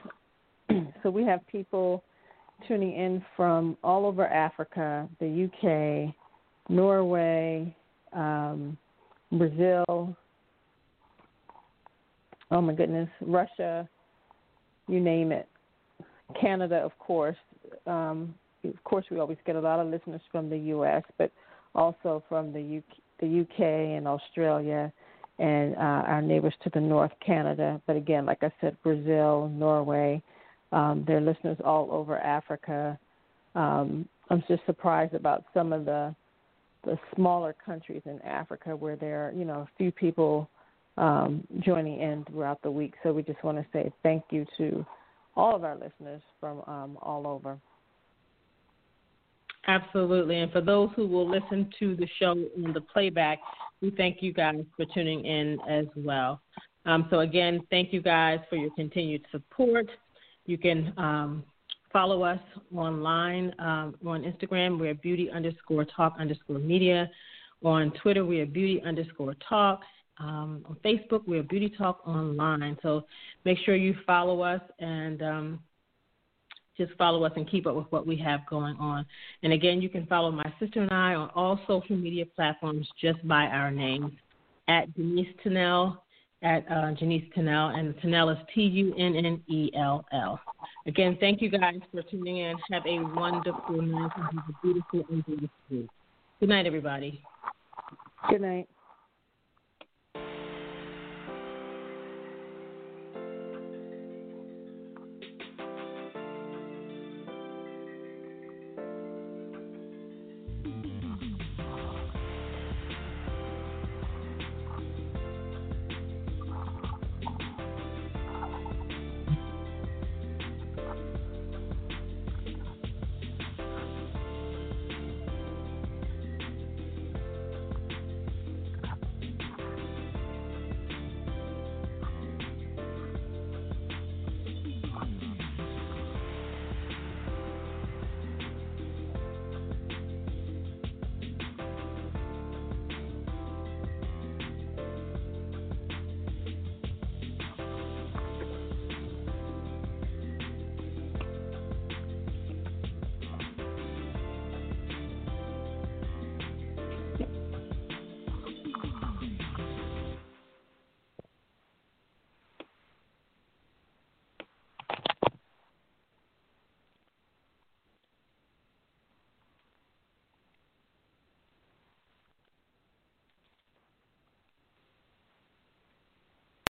so 1.02 1.10
we 1.10 1.24
have 1.24 1.46
people 1.48 2.04
tuning 2.66 2.94
in 2.94 3.24
from 3.36 3.76
all 3.82 4.06
over 4.06 4.26
Africa, 4.26 5.08
the 5.20 5.48
UK, 5.48 6.14
Norway, 6.68 7.74
um, 8.12 8.76
Brazil. 9.32 10.16
Oh 12.50 12.60
my 12.60 12.72
goodness, 12.72 13.08
Russia, 13.20 13.88
you 14.88 15.00
name 15.00 15.32
it. 15.32 15.48
Canada, 16.40 16.76
of 16.76 16.96
course. 16.98 17.36
Um, 17.86 18.34
of 18.64 18.82
course, 18.84 19.04
we 19.10 19.18
always 19.18 19.38
get 19.46 19.56
a 19.56 19.60
lot 19.60 19.78
of 19.78 19.88
listeners 19.88 20.20
from 20.32 20.50
the 20.50 20.58
U.S., 20.58 21.02
but 21.18 21.30
also 21.74 22.22
from 22.28 22.52
the 22.52 22.82
the 23.20 23.40
UK 23.40 23.60
and 23.96 24.06
Australia, 24.06 24.92
and 25.38 25.74
uh, 25.76 25.78
our 25.78 26.20
neighbors 26.20 26.54
to 26.62 26.70
the 26.74 26.80
north, 26.80 27.12
Canada. 27.24 27.80
But 27.86 27.96
again, 27.96 28.26
like 28.26 28.42
I 28.42 28.52
said, 28.60 28.76
Brazil, 28.82 29.50
Norway. 29.54 30.22
Um, 30.76 31.04
there 31.06 31.16
are 31.16 31.22
listeners 31.22 31.56
all 31.64 31.88
over 31.90 32.18
Africa. 32.18 32.98
Um, 33.54 34.06
I'm 34.28 34.44
just 34.46 34.60
surprised 34.66 35.14
about 35.14 35.44
some 35.54 35.72
of 35.72 35.86
the 35.86 36.14
the 36.84 36.98
smaller 37.16 37.56
countries 37.64 38.02
in 38.04 38.20
Africa 38.22 38.76
where 38.76 38.94
there 38.94 39.26
are, 39.26 39.32
you 39.32 39.44
know, 39.44 39.60
a 39.60 39.68
few 39.76 39.90
people 39.90 40.48
um, 40.98 41.44
joining 41.60 42.00
in 42.00 42.24
throughout 42.26 42.62
the 42.62 42.70
week. 42.70 42.92
So 43.02 43.12
we 43.12 43.22
just 43.22 43.42
want 43.42 43.56
to 43.58 43.66
say 43.72 43.90
thank 44.02 44.22
you 44.30 44.44
to 44.58 44.86
all 45.34 45.56
of 45.56 45.64
our 45.64 45.74
listeners 45.74 46.22
from 46.38 46.62
um, 46.66 46.98
all 47.00 47.26
over. 47.26 47.58
Absolutely. 49.66 50.40
And 50.40 50.52
for 50.52 50.60
those 50.60 50.90
who 50.94 51.08
will 51.08 51.28
listen 51.28 51.72
to 51.80 51.96
the 51.96 52.06
show 52.20 52.32
in 52.32 52.72
the 52.72 52.82
playback, 52.82 53.40
we 53.80 53.90
thank 53.90 54.22
you 54.22 54.32
guys 54.32 54.62
for 54.76 54.84
tuning 54.94 55.24
in 55.24 55.58
as 55.68 55.86
well. 55.96 56.40
Um, 56.84 57.08
so, 57.10 57.20
again, 57.20 57.62
thank 57.68 57.92
you 57.92 58.00
guys 58.00 58.38
for 58.48 58.56
your 58.56 58.70
continued 58.76 59.24
support. 59.32 59.88
You 60.46 60.58
can 60.58 60.92
um, 60.96 61.44
follow 61.92 62.22
us 62.22 62.40
online 62.74 63.54
um, 63.58 63.94
on 64.06 64.22
Instagram. 64.22 64.78
We're 64.78 64.94
beauty 64.94 65.30
underscore 65.30 65.84
talk 65.84 66.16
underscore 66.18 66.58
media. 66.58 67.10
On 67.64 67.92
Twitter, 68.02 68.24
we 68.24 68.40
are 68.40 68.46
beauty 68.46 68.82
underscore 68.84 69.34
talk. 69.48 69.80
Um, 70.18 70.64
on 70.68 70.76
Facebook, 70.84 71.22
we're 71.26 71.42
Beauty 71.42 71.68
Talk 71.76 72.00
Online. 72.06 72.78
So 72.82 73.04
make 73.44 73.58
sure 73.64 73.76
you 73.76 73.94
follow 74.06 74.40
us 74.40 74.62
and 74.78 75.22
um, 75.22 75.60
just 76.76 76.92
follow 76.94 77.24
us 77.24 77.32
and 77.36 77.48
keep 77.50 77.66
up 77.66 77.74
with 77.74 77.86
what 77.90 78.06
we 78.06 78.16
have 78.18 78.40
going 78.48 78.76
on. 78.76 79.04
And 79.42 79.52
again, 79.52 79.82
you 79.82 79.88
can 79.88 80.06
follow 80.06 80.30
my 80.30 80.50
sister 80.58 80.80
and 80.80 80.90
I 80.90 81.14
on 81.14 81.30
all 81.34 81.60
social 81.66 81.96
media 81.96 82.24
platforms 82.24 82.88
just 83.00 83.26
by 83.26 83.44
our 83.46 83.70
names 83.70 84.12
at 84.68 84.92
Denise 84.94 85.34
Tunnell, 85.44 85.98
at 86.42 86.64
uh, 86.70 86.92
Janice 86.92 87.24
Tunnell, 87.36 87.78
and 87.78 87.94
Tunnell 87.96 88.32
is 88.32 88.38
T 88.54 88.62
U 88.62 88.94
N 88.98 89.16
N 89.16 89.42
E 89.48 89.70
L 89.76 90.04
L. 90.12 90.40
Again, 90.86 91.16
thank 91.20 91.40
you 91.40 91.50
guys 91.50 91.78
for 91.90 92.02
tuning 92.02 92.38
in. 92.38 92.56
Have 92.70 92.86
a 92.86 92.98
wonderful 93.14 93.82
night 93.82 94.10
have 94.14 94.44
a 94.48 94.52
beautiful 94.62 95.04
and 95.10 95.24
beautiful. 95.24 95.94
Good 96.40 96.48
night, 96.48 96.66
everybody. 96.66 97.22
Good 98.28 98.42
night. 98.42 98.68